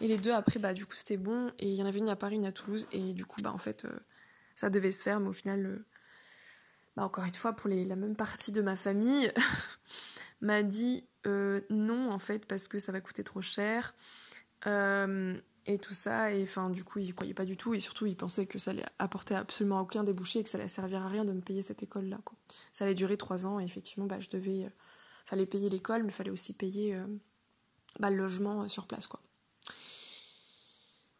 Et 0.00 0.08
les 0.08 0.16
deux 0.16 0.32
après, 0.32 0.58
bah 0.58 0.74
du 0.74 0.86
coup 0.86 0.96
c'était 0.96 1.16
bon. 1.16 1.52
Et 1.60 1.68
il 1.68 1.74
y 1.74 1.82
en 1.82 1.86
avait 1.86 2.00
une 2.00 2.08
à 2.08 2.16
Paris, 2.16 2.34
une 2.34 2.46
à 2.46 2.52
Toulouse. 2.52 2.88
Et 2.90 3.12
du 3.12 3.24
coup, 3.24 3.40
bah 3.42 3.52
en 3.52 3.58
fait, 3.58 3.86
ça 4.56 4.70
devait 4.70 4.92
se 4.92 5.04
faire, 5.04 5.20
mais 5.20 5.28
au 5.28 5.32
final, 5.32 5.84
bah, 6.98 7.04
encore 7.04 7.24
une 7.24 7.34
fois, 7.34 7.52
pour 7.52 7.68
la 7.70 7.96
même 7.96 8.16
partie 8.16 8.52
de 8.52 8.62
ma 8.62 8.76
famille, 8.76 9.32
m'a 10.40 10.62
dit 10.62 11.04
non 11.70 12.10
en 12.10 12.18
fait 12.18 12.46
parce 12.46 12.68
que 12.68 12.78
ça 12.78 12.90
va 12.90 13.00
coûter 13.00 13.22
trop 13.22 13.42
cher. 13.42 13.94
Euh, 14.66 15.38
et 15.68 15.78
tout 15.78 15.94
ça. 15.94 16.32
Et 16.32 16.42
enfin, 16.42 16.70
du 16.70 16.82
coup, 16.82 16.98
il 16.98 17.14
croyait 17.14 17.34
pas 17.34 17.44
du 17.44 17.56
tout. 17.56 17.74
Et 17.74 17.80
surtout, 17.80 18.06
il 18.06 18.16
pensait 18.16 18.46
que 18.46 18.58
ça 18.58 18.72
allait 18.72 18.86
apporter 18.98 19.34
absolument 19.34 19.80
aucun 19.80 20.02
débouché 20.02 20.40
et 20.40 20.42
que 20.42 20.48
ça 20.48 20.58
allait 20.58 20.68
servir 20.68 21.02
à 21.02 21.08
rien 21.08 21.24
de 21.24 21.32
me 21.32 21.40
payer 21.40 21.62
cette 21.62 21.82
école-là. 21.82 22.18
Quoi. 22.24 22.36
Ça 22.72 22.84
allait 22.84 22.94
durer 22.94 23.16
trois 23.16 23.46
ans. 23.46 23.60
Et 23.60 23.64
effectivement, 23.64 24.06
bah, 24.06 24.18
je 24.18 24.30
devais. 24.30 24.64
Euh, 24.64 24.70
fallait 25.26 25.46
payer 25.46 25.68
l'école, 25.68 26.04
mais 26.04 26.08
il 26.08 26.14
fallait 26.14 26.30
aussi 26.30 26.54
payer 26.54 26.94
euh, 26.94 27.06
bah, 28.00 28.08
le 28.08 28.16
logement 28.16 28.62
euh, 28.62 28.68
sur 28.68 28.86
place. 28.86 29.06
quoi. 29.06 29.20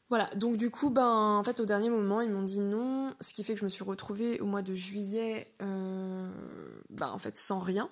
Voilà, 0.09 0.31
donc 0.37 0.57
du 0.57 0.71
coup, 0.71 0.91
ben, 0.91 1.37
en 1.37 1.45
fait, 1.45 1.61
au 1.61 1.67
dernier 1.67 1.91
moment, 1.91 2.21
ils 2.21 2.31
m'ont 2.31 2.43
dit 2.43 2.61
non, 2.61 3.15
ce 3.21 3.35
qui 3.35 3.45
fait 3.45 3.55
que 3.55 3.61
je 3.61 3.65
me 3.65 3.71
suis 3.71 3.85
retrouvée 3.85 4.41
au 4.41 4.47
mois 4.47 4.63
de 4.63 4.75
juillet, 4.75 5.53
ben, 5.61 7.11
en 7.11 7.19
fait, 7.19 7.37
sans 7.37 7.61
rien. 7.61 7.91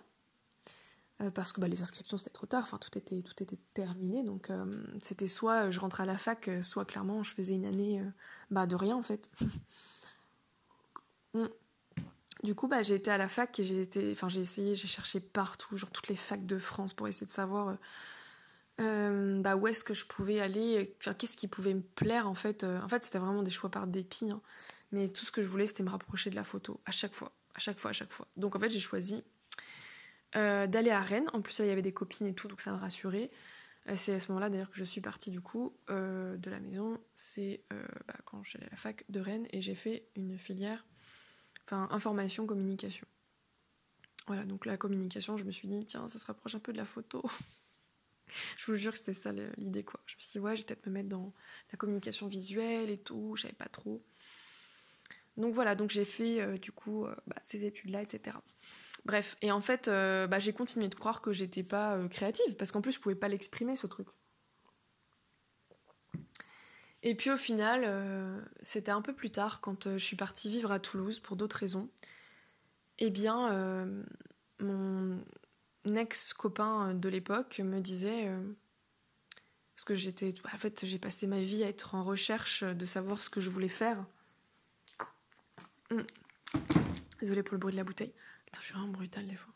Euh, 1.22 1.30
parce 1.30 1.52
que 1.52 1.62
bah, 1.62 1.68
les 1.68 1.80
inscriptions 1.80 2.18
c'était 2.18 2.30
trop 2.30 2.46
tard, 2.46 2.62
enfin 2.62 2.76
tout 2.76 2.96
était, 2.98 3.22
tout 3.22 3.42
était 3.42 3.58
terminé, 3.72 4.22
donc 4.22 4.50
euh, 4.50 4.84
c'était 5.00 5.28
soit 5.28 5.70
je 5.70 5.80
rentrais 5.80 6.02
à 6.02 6.06
la 6.06 6.18
fac, 6.18 6.48
euh, 6.48 6.60
soit 6.60 6.84
clairement 6.84 7.22
je 7.22 7.32
faisais 7.32 7.54
une 7.54 7.64
année 7.64 8.02
bah, 8.50 8.66
de 8.66 8.76
rien 8.76 8.96
en 8.96 9.02
fait. 9.02 9.30
Mm. 11.34 11.48
Du 12.44 12.54
coup 12.54 12.66
bah, 12.66 12.82
j'ai 12.82 12.94
été 12.94 13.10
à 13.10 13.18
la 13.18 13.28
fac 13.28 13.58
et 13.60 13.64
j'ai 13.64 13.82
été, 13.82 14.16
j'ai 14.28 14.40
essayé, 14.40 14.74
j'ai 14.74 14.88
cherché 14.88 15.20
partout, 15.20 15.76
genre 15.76 15.90
toutes 15.90 16.08
les 16.08 16.16
facs 16.16 16.46
de 16.46 16.58
France 16.58 16.94
pour 16.94 17.08
essayer 17.08 17.26
de 17.26 17.32
savoir 17.32 17.76
bah, 18.78 19.56
où 19.56 19.66
est-ce 19.66 19.84
que 19.84 19.94
je 19.94 20.04
pouvais 20.04 20.40
aller, 20.40 20.96
qu'est-ce 21.18 21.36
qui 21.36 21.48
pouvait 21.48 21.74
me 21.74 21.82
plaire 21.82 22.28
en 22.28 22.34
fait. 22.34 22.64
en 22.64 22.88
fait 22.88 23.04
c'était 23.04 23.18
vraiment 23.18 23.42
des 23.42 23.50
choix 23.50 23.70
par 23.70 23.86
dépit, 23.86 24.30
hein. 24.30 24.40
mais 24.92 25.08
tout 25.08 25.24
ce 25.24 25.32
que 25.32 25.42
je 25.42 25.48
voulais 25.48 25.66
c'était 25.66 25.82
me 25.82 25.90
rapprocher 25.90 26.30
de 26.30 26.36
la 26.36 26.44
photo 26.44 26.80
à 26.84 26.90
chaque 26.90 27.14
fois, 27.14 27.32
à 27.54 27.58
chaque 27.58 27.78
fois, 27.78 27.90
à 27.90 27.94
chaque 27.94 28.12
fois. 28.12 28.28
Donc 28.36 28.54
en 28.54 28.60
fait 28.60 28.70
j'ai 28.70 28.80
choisi 28.80 29.24
euh, 30.36 30.66
d'aller 30.66 30.90
à 30.90 31.00
Rennes. 31.00 31.30
En 31.32 31.40
plus, 31.40 31.58
il 31.60 31.66
y 31.66 31.70
avait 31.70 31.82
des 31.82 31.92
copines 31.92 32.26
et 32.26 32.34
tout, 32.34 32.48
donc 32.48 32.60
ça 32.60 32.72
me 32.72 32.76
rassurait. 32.76 33.30
Euh, 33.88 33.94
c'est 33.96 34.14
à 34.14 34.20
ce 34.20 34.28
moment-là 34.28 34.50
d'ailleurs 34.50 34.70
que 34.70 34.76
je 34.76 34.84
suis 34.84 35.00
partie 35.00 35.30
du 35.30 35.40
coup 35.40 35.74
euh, 35.88 36.36
de 36.36 36.50
la 36.50 36.60
maison. 36.60 36.98
C'est 37.14 37.64
bah, 37.70 38.14
quand 38.24 38.42
je 38.42 38.50
suis 38.50 38.58
allée 38.58 38.66
à 38.66 38.70
la 38.70 38.76
fac 38.76 39.04
de 39.08 39.20
Rennes 39.20 39.46
et 39.50 39.62
j'ai 39.62 39.74
fait 39.74 40.08
une 40.14 40.38
filière, 40.38 40.84
enfin 41.64 41.88
information 41.90 42.46
communication. 42.46 43.06
Voilà, 44.26 44.44
donc 44.44 44.66
la 44.66 44.76
communication, 44.76 45.36
je 45.36 45.44
me 45.44 45.52
suis 45.52 45.68
dit 45.68 45.86
tiens, 45.86 46.08
ça 46.08 46.18
se 46.18 46.26
rapproche 46.26 46.54
un 46.54 46.58
peu 46.58 46.72
de 46.72 46.78
la 46.78 46.84
photo. 46.84 47.24
je 48.56 48.66
vous 48.66 48.76
jure 48.76 48.92
que 48.92 48.98
c'était 48.98 49.14
ça 49.14 49.32
l'idée 49.56 49.84
quoi. 49.84 50.00
Je 50.06 50.16
me 50.16 50.20
suis 50.20 50.32
dit 50.32 50.38
ouais, 50.38 50.56
je 50.56 50.62
vais 50.62 50.66
peut-être 50.66 50.86
me 50.86 50.92
mettre 50.92 51.08
dans 51.08 51.32
la 51.72 51.78
communication 51.78 52.28
visuelle 52.28 52.90
et 52.90 52.98
tout. 52.98 53.34
Je 53.36 53.42
savais 53.42 53.54
pas 53.54 53.68
trop. 53.68 54.02
Donc 55.36 55.54
voilà, 55.54 55.74
donc 55.74 55.90
j'ai 55.90 56.04
fait 56.04 56.58
du 56.58 56.72
coup 56.72 57.06
bah, 57.26 57.36
ces 57.42 57.66
études-là, 57.66 58.02
etc. 58.02 58.36
Bref, 59.06 59.36
et 59.40 59.52
en 59.52 59.60
fait, 59.60 59.86
euh, 59.86 60.26
bah, 60.26 60.40
j'ai 60.40 60.52
continué 60.52 60.88
de 60.88 60.94
croire 60.96 61.20
que 61.22 61.32
j'étais 61.32 61.62
pas 61.62 61.94
euh, 61.94 62.08
créative, 62.08 62.56
parce 62.56 62.72
qu'en 62.72 62.80
plus, 62.80 62.90
je 62.90 63.00
pouvais 63.00 63.14
pas 63.14 63.28
l'exprimer, 63.28 63.76
ce 63.76 63.86
truc. 63.86 64.08
Et 67.04 67.14
puis 67.14 67.30
au 67.30 67.36
final, 67.36 67.84
euh, 67.84 68.40
c'était 68.62 68.90
un 68.90 69.02
peu 69.02 69.14
plus 69.14 69.30
tard, 69.30 69.60
quand 69.60 69.92
je 69.92 70.04
suis 70.04 70.16
partie 70.16 70.50
vivre 70.50 70.72
à 70.72 70.80
Toulouse 70.80 71.20
pour 71.20 71.36
d'autres 71.36 71.56
raisons. 71.56 71.88
Eh 72.98 73.10
bien, 73.10 73.86
mon 74.58 75.22
ex-copain 75.94 76.94
de 76.94 77.08
l'époque 77.08 77.60
me 77.62 77.80
disait. 77.80 78.32
parce 79.74 79.84
que 79.84 79.94
j'étais. 79.94 80.34
En 80.52 80.58
fait, 80.58 80.84
j'ai 80.84 80.98
passé 80.98 81.26
ma 81.26 81.40
vie 81.40 81.62
à 81.62 81.68
être 81.68 81.94
en 81.94 82.02
recherche 82.02 82.64
de 82.64 82.86
savoir 82.86 83.18
ce 83.18 83.30
que 83.30 83.40
je 83.40 83.50
voulais 83.50 83.68
faire. 83.68 84.04
Hum. 85.90 86.04
Désolée 87.20 87.42
pour 87.42 87.54
le 87.54 87.58
bruit 87.58 87.72
de 87.72 87.76
la 87.76 87.84
bouteille 87.84 88.12
je 88.60 88.66
suis 88.66 88.74
vraiment 88.74 88.92
brutale 88.92 89.26
des 89.26 89.36
fois. 89.36 89.52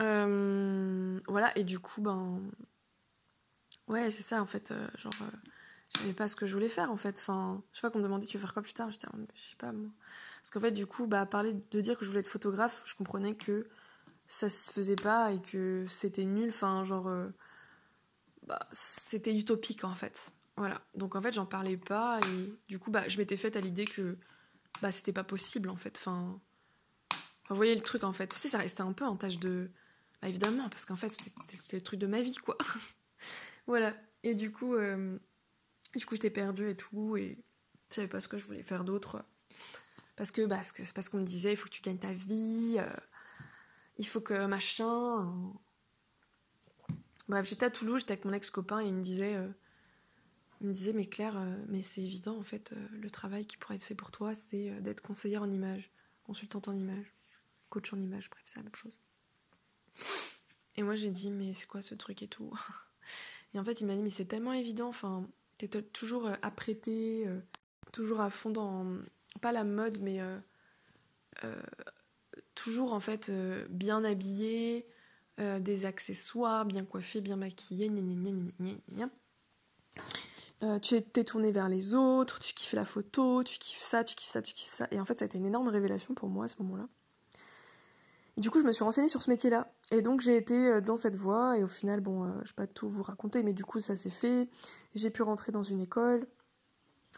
Euh, 0.00 1.20
voilà, 1.26 1.56
et 1.56 1.64
du 1.64 1.78
coup, 1.78 2.00
ben. 2.00 2.40
Ouais, 3.88 4.10
c'est 4.10 4.22
ça 4.22 4.40
en 4.42 4.46
fait. 4.46 4.70
Euh, 4.70 4.86
genre, 4.96 5.12
euh, 5.22 5.36
je 5.94 6.00
savais 6.00 6.12
pas 6.12 6.28
ce 6.28 6.36
que 6.36 6.46
je 6.46 6.54
voulais 6.54 6.68
faire 6.68 6.90
en 6.90 6.96
fait. 6.96 7.18
Enfin, 7.18 7.62
je 7.72 7.78
sais 7.78 7.82
pas 7.82 7.90
qu'on 7.90 7.98
me 7.98 8.04
demandait 8.04 8.26
tu 8.26 8.36
veux 8.36 8.42
faire 8.42 8.54
quoi 8.54 8.62
plus 8.62 8.72
tard? 8.72 8.90
J'étais, 8.90 9.08
je 9.34 9.40
sais 9.40 9.56
pas 9.56 9.72
moi. 9.72 9.90
Parce 10.42 10.50
qu'en 10.50 10.60
fait, 10.60 10.70
du 10.70 10.86
coup, 10.86 11.06
bah, 11.06 11.26
parler 11.26 11.54
de 11.70 11.80
dire 11.80 11.98
que 11.98 12.04
je 12.04 12.08
voulais 12.08 12.20
être 12.20 12.28
photographe, 12.28 12.82
je 12.86 12.94
comprenais 12.94 13.34
que 13.34 13.68
ça 14.30 14.48
se 14.48 14.70
faisait 14.70 14.96
pas 14.96 15.32
et 15.32 15.42
que 15.42 15.86
c'était 15.88 16.24
nul. 16.24 16.50
Enfin, 16.50 16.84
genre. 16.84 17.10
bah, 18.46 18.68
c'était 18.72 19.34
utopique 19.36 19.84
en 19.84 19.94
fait. 19.94 20.32
Voilà. 20.56 20.80
Donc 20.94 21.16
en 21.16 21.22
fait, 21.22 21.32
j'en 21.32 21.46
parlais 21.46 21.76
pas 21.76 22.20
et 22.20 22.58
du 22.68 22.78
coup, 22.78 22.90
bah, 22.90 23.08
je 23.08 23.18
m'étais 23.18 23.36
faite 23.36 23.56
à 23.56 23.60
l'idée 23.60 23.84
que 23.84 24.16
bah, 24.82 24.92
c'était 24.92 25.12
pas 25.12 25.24
possible 25.24 25.68
en 25.68 25.76
fait. 25.76 25.96
Enfin 25.98 26.40
vous 27.50 27.56
voyez 27.56 27.74
le 27.74 27.80
truc 27.80 28.04
en 28.04 28.12
fait. 28.12 28.32
Si 28.32 28.48
ça 28.48 28.58
restait 28.58 28.82
un 28.82 28.92
peu 28.92 29.04
en 29.04 29.16
tâche 29.16 29.38
de. 29.38 29.70
Bah, 30.22 30.28
évidemment, 30.28 30.68
parce 30.68 30.84
qu'en 30.84 30.96
fait, 30.96 31.12
c'est 31.56 31.76
le 31.76 31.82
truc 31.82 31.98
de 31.98 32.06
ma 32.06 32.20
vie, 32.20 32.36
quoi. 32.36 32.56
voilà. 33.66 33.94
Et 34.22 34.34
du 34.34 34.52
coup, 34.52 34.74
euh, 34.74 35.18
du 35.96 36.06
coup, 36.06 36.14
j'étais 36.14 36.30
perdue 36.30 36.68
et 36.68 36.76
tout, 36.76 37.16
et 37.16 37.38
je 37.88 37.94
savais 37.96 38.08
pas 38.08 38.20
ce 38.20 38.28
que 38.28 38.38
je 38.38 38.44
voulais 38.44 38.62
faire 38.62 38.84
d'autre. 38.84 39.24
Parce 40.16 40.30
que, 40.30 40.46
bah, 40.46 40.60
parce 40.94 41.08
qu'on 41.08 41.18
me 41.18 41.24
disait, 41.24 41.52
il 41.52 41.56
faut 41.56 41.64
que 41.64 41.74
tu 41.74 41.82
gagnes 41.82 41.98
ta 41.98 42.12
vie, 42.12 42.76
euh, 42.78 42.88
il 44.00 44.06
faut 44.06 44.20
que 44.20 44.46
machin. 44.46 45.32
Bref, 47.28 47.46
j'étais 47.48 47.66
à 47.66 47.70
Toulouse, 47.70 48.00
j'étais 48.00 48.14
avec 48.14 48.24
mon 48.24 48.32
ex-copain, 48.32 48.80
et 48.80 48.88
il 48.88 48.94
me 48.94 49.02
disait. 49.02 49.36
Euh, 49.36 49.48
me 50.62 50.72
disait, 50.74 50.92
mais 50.92 51.06
Claire, 51.06 51.40
mais 51.68 51.80
c'est 51.80 52.02
évident, 52.02 52.36
en 52.36 52.42
fait, 52.42 52.74
le 52.90 53.08
travail 53.08 53.46
qui 53.46 53.56
pourrait 53.56 53.76
être 53.76 53.82
fait 53.82 53.94
pour 53.94 54.10
toi, 54.10 54.34
c'est 54.34 54.78
d'être 54.82 55.00
conseillère 55.00 55.40
en 55.40 55.50
image, 55.50 55.90
consultante 56.22 56.68
en 56.68 56.74
image 56.74 57.14
coach 57.70 57.92
en 57.94 58.00
image, 58.00 58.28
bref, 58.28 58.42
c'est 58.44 58.58
la 58.58 58.64
même 58.64 58.74
chose. 58.74 59.00
Et 60.76 60.82
moi 60.82 60.96
j'ai 60.96 61.10
dit, 61.10 61.30
mais 61.30 61.54
c'est 61.54 61.66
quoi 61.66 61.80
ce 61.80 61.94
truc 61.94 62.22
et 62.22 62.28
tout? 62.28 62.52
Et 63.54 63.58
en 63.58 63.64
fait, 63.64 63.80
il 63.80 63.86
m'a 63.86 63.96
dit, 63.96 64.02
mais 64.02 64.10
c'est 64.10 64.26
tellement 64.26 64.52
évident, 64.52 64.88
enfin, 64.88 65.26
t'es 65.58 65.68
toujours 65.82 66.26
euh, 66.26 66.34
apprêté, 66.42 67.26
euh, 67.26 67.40
toujours 67.92 68.20
à 68.20 68.30
fond 68.30 68.50
dans, 68.50 68.98
pas 69.40 69.50
la 69.50 69.64
mode, 69.64 70.00
mais 70.00 70.20
euh, 70.20 70.38
toujours 72.62 72.92
en 72.92 73.00
fait 73.00 73.30
bien 73.70 74.04
habillé, 74.04 74.86
des 75.38 75.86
accessoires, 75.86 76.66
bien 76.66 76.84
coiffé, 76.84 77.20
bien 77.20 77.36
maquillé, 77.36 77.90
tu 80.82 81.02
t'es 81.02 81.24
tourné 81.24 81.50
vers 81.50 81.68
les 81.68 81.94
autres, 81.94 82.38
tu 82.38 82.52
kiffes 82.54 82.74
la 82.74 82.84
photo, 82.84 83.42
tu 83.42 83.58
kiffes 83.58 83.82
ça, 83.82 84.04
tu 84.04 84.14
kiffes 84.14 84.30
ça, 84.30 84.42
tu 84.42 84.52
kiffes 84.52 84.74
ça. 84.74 84.86
Et 84.90 85.00
en 85.00 85.04
fait, 85.04 85.18
ça 85.18 85.24
a 85.24 85.26
été 85.26 85.38
une 85.38 85.46
énorme 85.46 85.68
révélation 85.68 86.14
pour 86.14 86.28
moi 86.28 86.44
à 86.44 86.48
ce 86.48 86.56
moment-là 86.62 86.88
du 88.40 88.50
coup, 88.50 88.58
je 88.60 88.64
me 88.64 88.72
suis 88.72 88.84
renseignée 88.84 89.08
sur 89.08 89.22
ce 89.22 89.30
métier-là. 89.30 89.70
Et 89.90 90.02
donc, 90.02 90.20
j'ai 90.20 90.36
été 90.36 90.54
euh, 90.54 90.80
dans 90.80 90.96
cette 90.96 91.16
voie. 91.16 91.58
Et 91.58 91.62
au 91.62 91.68
final, 91.68 92.00
bon, 92.00 92.24
euh, 92.24 92.28
je 92.42 92.50
vais 92.50 92.56
pas 92.56 92.66
tout 92.66 92.88
vous 92.88 93.02
raconter, 93.02 93.42
mais 93.42 93.52
du 93.52 93.64
coup, 93.64 93.80
ça 93.80 93.96
s'est 93.96 94.10
fait. 94.10 94.48
J'ai 94.94 95.10
pu 95.10 95.22
rentrer 95.22 95.52
dans 95.52 95.62
une 95.62 95.80
école. 95.80 96.26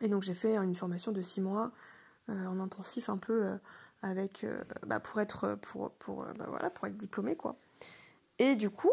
Et 0.01 0.09
donc, 0.09 0.23
j'ai 0.23 0.35
fait 0.35 0.57
une 0.57 0.75
formation 0.75 1.13
de 1.13 1.21
six 1.21 1.41
mois 1.41 1.71
euh, 2.29 2.47
en 2.47 2.59
intensif, 2.61 3.09
un 3.09 3.19
peu 3.19 3.53
avec, 4.03 4.47
bah, 4.87 5.01
pour 5.01 5.21
être, 5.21 5.57
pour, 5.63 5.91
pour, 5.93 6.25
bah, 6.25 6.47
voilà, 6.49 6.71
pour 6.71 6.87
être 6.87 6.97
diplômée, 6.97 7.37
quoi. 7.37 7.57
Et 8.39 8.57
du 8.57 8.71
coup, 8.71 8.93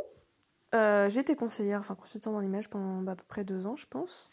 j'ai 0.74 1.20
été 1.20 1.36
conseillère, 1.36 1.80
enfin 1.80 1.96
consultante 1.96 2.34
dans 2.34 2.40
l'image 2.40 2.70
pendant 2.70 3.02
bah, 3.02 3.14
à 3.14 3.16
peu 3.16 3.26
près 3.28 3.44
deux 3.44 3.66
ans, 3.66 3.76
je 3.76 3.88
pense. 3.88 4.30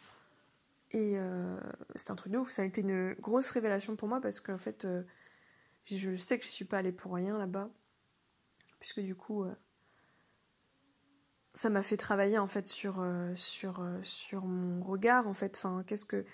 Et 0.93 1.17
c'est 1.95 2.11
un 2.11 2.17
truc 2.17 2.33
de 2.33 2.39
ouf. 2.39 2.51
Ça 2.51 2.63
a 2.63 2.65
été 2.65 2.81
une 2.83 3.15
grosse 3.15 3.51
révélation 3.51 3.97
pour 3.97 4.09
moi 4.09 4.21
parce 4.21 4.41
qu'en 4.41 4.59
fait, 4.59 4.87
je 5.87 6.17
sais 6.17 6.39
que 6.39 6.45
je 6.45 6.51
suis 6.51 6.65
pas 6.65 6.79
allée 6.79 6.93
pour 6.93 7.15
rien 7.15 7.39
là-bas 7.39 7.71
puisque 8.79 9.01
du 9.01 9.15
coup 9.15 9.45
euh, 9.45 9.55
ça 11.55 11.71
m'a 11.71 11.83
fait 11.83 11.97
travailler 11.97 12.39
en 12.39 12.47
fait 12.47 12.67
sur 12.67 13.01
euh, 13.01 13.35
sur 13.35 13.81
euh, 13.81 13.99
sur 14.03 14.45
mon 14.45 14.83
regard 14.85 15.27
en 15.27 15.35
fait 15.35 15.57
enfin 15.57 15.83
qu'est-ce 15.87 16.07
que 16.07 16.25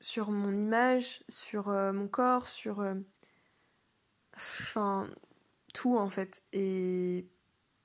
sur 0.00 0.30
mon 0.30 0.54
image 0.54 1.22
sur 1.28 1.68
mon 1.68 2.08
corps 2.08 2.48
sur 2.48 2.82
enfin 4.38 5.08
tout 5.74 5.98
en 5.98 6.10
fait 6.10 6.42
et 6.52 7.28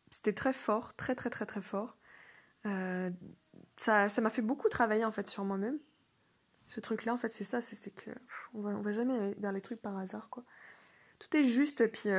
c'était 0.10 0.34
très 0.34 0.54
fort 0.54 0.96
très 0.96 1.16
très 1.16 1.30
très 1.30 1.46
très 1.46 1.62
fort 1.62 1.98
ça 3.76 4.10
ça 4.10 4.22
m'a 4.22 4.30
fait 4.30 4.42
beaucoup 4.42 4.70
travailler 4.70 5.06
en 5.06 5.12
fait 5.12 5.28
sur 5.28 5.44
moi-même 5.44 5.80
ce 6.68 6.80
truc 6.80 7.06
là 7.06 7.14
en 7.14 7.18
fait 7.18 7.30
c'est 7.30 7.44
ça 7.44 7.62
c'est 7.62 7.92
que 7.92 8.12
on 8.54 8.62
va 8.62 8.74
va 8.74 8.92
jamais 8.94 9.18
aller 9.18 9.36
vers 9.40 9.52
les 9.52 9.62
trucs 9.62 9.82
par 9.82 9.98
hasard 9.98 10.30
quoi 10.30 10.44
tout 11.20 11.36
est 11.36 11.46
juste 11.46 11.92
puis 11.92 12.10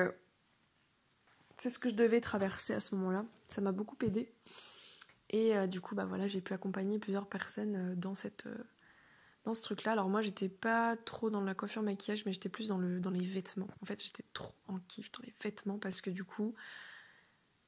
c'est 1.57 1.71
ce 1.71 1.79
que 1.79 1.89
je 1.89 1.95
devais 1.95 2.21
traverser 2.21 2.75
à 2.75 2.81
ce 2.81 2.95
moment-là. 2.97 3.25
Ça 3.49 3.61
m'a 3.61 3.73
beaucoup 3.73 3.97
aidé. 4.03 4.33
Et 5.31 5.57
euh, 5.57 5.67
du 5.67 5.81
coup, 5.81 5.95
bah 5.95 6.05
voilà, 6.05 6.29
j'ai 6.29 6.41
pu 6.41 6.53
accompagner 6.53 6.99
plusieurs 6.99 7.27
personnes 7.27 7.77
euh, 7.77 7.95
dans 7.97 8.15
cette 8.15 8.47
euh, 8.47 8.65
dans 9.45 9.55
ce 9.55 9.63
truc-là. 9.63 9.93
Alors 9.93 10.09
moi, 10.09 10.23
j'étais 10.23 10.49
pas 10.49 10.97
trop 10.97 11.31
dans 11.31 11.41
la 11.41 11.55
coiffure 11.55 11.83
maquillage, 11.83 12.25
mais 12.25 12.33
j'étais 12.33 12.49
plus 12.49 12.69
dans 12.69 12.79
le 12.79 13.01
dans 13.01 13.11
les 13.11 13.25
vêtements. 13.25 13.69
En 13.83 13.87
fait, 13.87 14.03
j'étais 14.03 14.25
trop 14.33 14.55
en 14.69 14.79
kiff 14.89 15.13
dans 15.13 15.23
les 15.23 15.35
vêtements 15.43 15.79
parce 15.79 16.01
que 16.01 16.11
du 16.11 16.25
coup, 16.25 16.55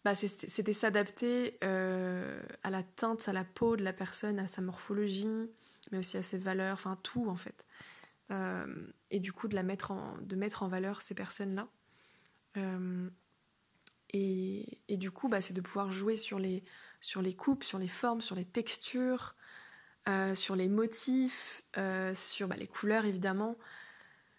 bah, 0.04 0.14
c'était 0.14 0.72
s'adapter 0.72 1.58
euh, 1.64 2.40
à 2.62 2.70
la 2.70 2.82
teinte, 2.82 3.28
à 3.28 3.32
la 3.32 3.44
peau 3.44 3.76
de 3.76 3.82
la 3.82 3.92
personne, 3.92 4.38
à 4.38 4.48
sa 4.48 4.62
morphologie, 4.62 5.50
mais 5.90 5.98
aussi 5.98 6.16
à 6.16 6.22
ses 6.22 6.38
valeurs, 6.38 6.74
enfin 6.74 6.98
tout 7.02 7.28
en 7.28 7.36
fait. 7.36 7.66
Euh, 8.30 8.66
et 9.10 9.20
du 9.20 9.32
coup 9.32 9.48
de 9.48 9.54
la 9.54 9.62
mettre 9.62 9.90
en, 9.90 10.16
de 10.18 10.36
mettre 10.36 10.62
en 10.62 10.68
valeur 10.68 11.02
ces 11.02 11.14
personnes-là. 11.14 11.68
Euh, 12.56 13.10
et, 14.10 14.80
et, 14.88 14.96
du 14.96 15.10
coup, 15.10 15.28
bah, 15.28 15.40
c'est 15.40 15.52
de 15.52 15.60
pouvoir 15.60 15.90
jouer 15.90 16.16
sur 16.16 16.38
les, 16.38 16.64
sur 17.00 17.20
les 17.20 17.34
coupes, 17.34 17.64
sur 17.64 17.78
les 17.78 17.88
formes, 17.88 18.20
sur 18.20 18.36
les 18.36 18.44
textures, 18.44 19.34
sur 20.34 20.56
les 20.56 20.68
motifs, 20.68 21.62
sur 22.14 22.48
bah, 22.48 22.56
les 22.56 22.66
couleurs 22.66 23.04
évidemment, 23.04 23.56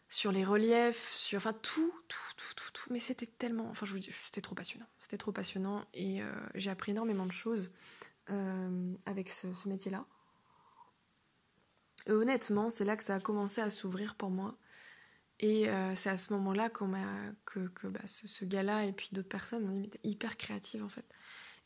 sur 0.09 0.31
les 0.31 0.45
reliefs, 0.45 1.11
sur 1.11 1.37
enfin 1.37 1.53
tout, 1.53 1.93
tout, 2.07 2.17
tout, 2.37 2.53
tout, 2.55 2.71
tout. 2.73 2.93
Mais 2.93 2.99
c'était 2.99 3.25
tellement, 3.25 3.69
enfin 3.69 3.85
je 3.85 3.93
vous 3.93 3.99
dis, 3.99 4.11
c'était 4.11 4.41
trop 4.41 4.55
passionnant, 4.55 4.87
c'était 4.99 5.17
trop 5.17 5.31
passionnant 5.31 5.85
et 5.93 6.21
euh, 6.21 6.31
j'ai 6.55 6.69
appris 6.69 6.91
énormément 6.91 7.25
de 7.25 7.31
choses 7.31 7.71
euh, 8.29 8.93
avec 9.05 9.29
ce, 9.29 9.47
métier-là. 9.67 10.05
Et 12.05 12.11
honnêtement, 12.11 12.69
c'est 12.69 12.85
là 12.85 12.95
que 12.95 13.03
ça 13.03 13.15
a 13.15 13.19
commencé 13.19 13.59
à 13.59 13.69
s'ouvrir 13.69 14.15
pour 14.15 14.29
moi. 14.29 14.57
Et 15.39 15.69
euh, 15.69 15.93
c'est 15.95 16.09
à 16.09 16.17
ce 16.17 16.33
moment-là 16.33 16.69
que, 16.69 17.67
que 17.67 17.87
bah, 17.87 17.99
ce, 18.05 18.45
gars-là 18.45 18.85
et 18.85 18.93
puis 18.93 19.09
d'autres 19.11 19.27
personnes 19.27 19.65
m'ont 19.65 19.81
dit 19.81 19.91
hyper 20.03 20.37
créative 20.37 20.83
en 20.83 20.89
fait. 20.89 21.05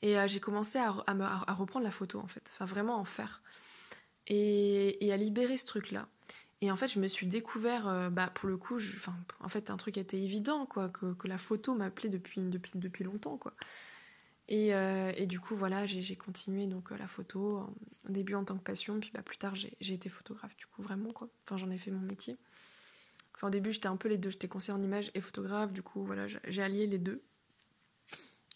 Et 0.02 0.16
j'ai 0.28 0.39
commencé 0.39 0.80
à, 0.80 0.88
à, 1.06 1.54
reprendre 1.54 1.86
la 1.86 1.91
photo 1.91 2.20
en 2.20 2.26
fait, 2.26 2.49
enfin 2.52 2.66
vraiment 2.66 2.97
en 2.97 3.06
faire 3.06 3.43
et, 4.28 5.12
à 5.12 5.18
libérer 5.18 5.58
ce 5.58 5.66
truc-là. 5.66 6.08
Et 6.62 6.72
en 6.72 6.76
fait, 6.76 6.88
je 6.88 7.00
me 7.00 7.08
suis 7.08 7.26
découvert, 7.26 7.88
euh, 7.88 8.10
bah, 8.10 8.28
pour 8.28 8.48
le 8.48 8.56
coup, 8.56 8.76
enfin, 8.76 9.16
en 9.40 9.50
fait, 9.50 9.72
un 9.72 9.78
truc 9.78 9.98
était 9.98 10.20
évident, 10.20 10.66
quoi, 10.66 10.90
que, 10.90 11.28
la 11.28 11.40
photo 11.40 11.74
m'appelait 11.74 12.10
depuis, 12.10 12.42
depuis, 12.42 12.74
depuis 12.76 13.04
longtemps, 13.04 13.38
quoi. 13.38 13.54
Et, 14.48 14.76
euh, 14.76 15.12
et 15.16 15.28
du 15.28 15.40
coup, 15.40 15.56
voilà, 15.56 15.86
j'ai 15.86 16.16
continué 16.16 16.68
donc 16.68 16.92
euh, 16.92 16.98
la 16.98 17.08
photo, 17.08 17.62
au 18.08 18.12
début 18.12 18.36
en 18.36 18.44
tant 18.44 18.58
que 18.58 18.64
passion, 18.64 19.00
puis 19.00 19.12
bah, 19.14 19.24
plus 19.24 19.38
tard, 19.38 19.56
j'ai 19.56 19.94
été 19.94 20.10
photographe, 20.10 20.56
du 20.56 20.68
coup, 20.68 20.84
vraiment, 20.84 21.12
quoi. 21.14 21.30
Enfin, 21.46 21.58
j'en 21.58 21.72
ai 21.72 21.78
fait 21.78 21.92
mon 21.92 22.02
métier. 22.02 22.38
Enfin, 23.36 23.48
au 23.48 23.52
début, 23.52 23.72
j'étais 23.72 23.88
un 23.88 23.98
peu 23.98 24.08
les 24.08 24.20
deux, 24.20 24.30
j'étais 24.30 24.48
conseiller 24.48 24.78
en 24.78 24.82
image 24.82 25.10
et 25.16 25.22
photographe, 25.22 25.72
du 25.74 25.82
coup, 25.82 26.04
voilà, 26.04 26.28
j'ai 26.28 26.62
allié 26.62 26.86
les 26.86 27.00
deux. 27.00 27.24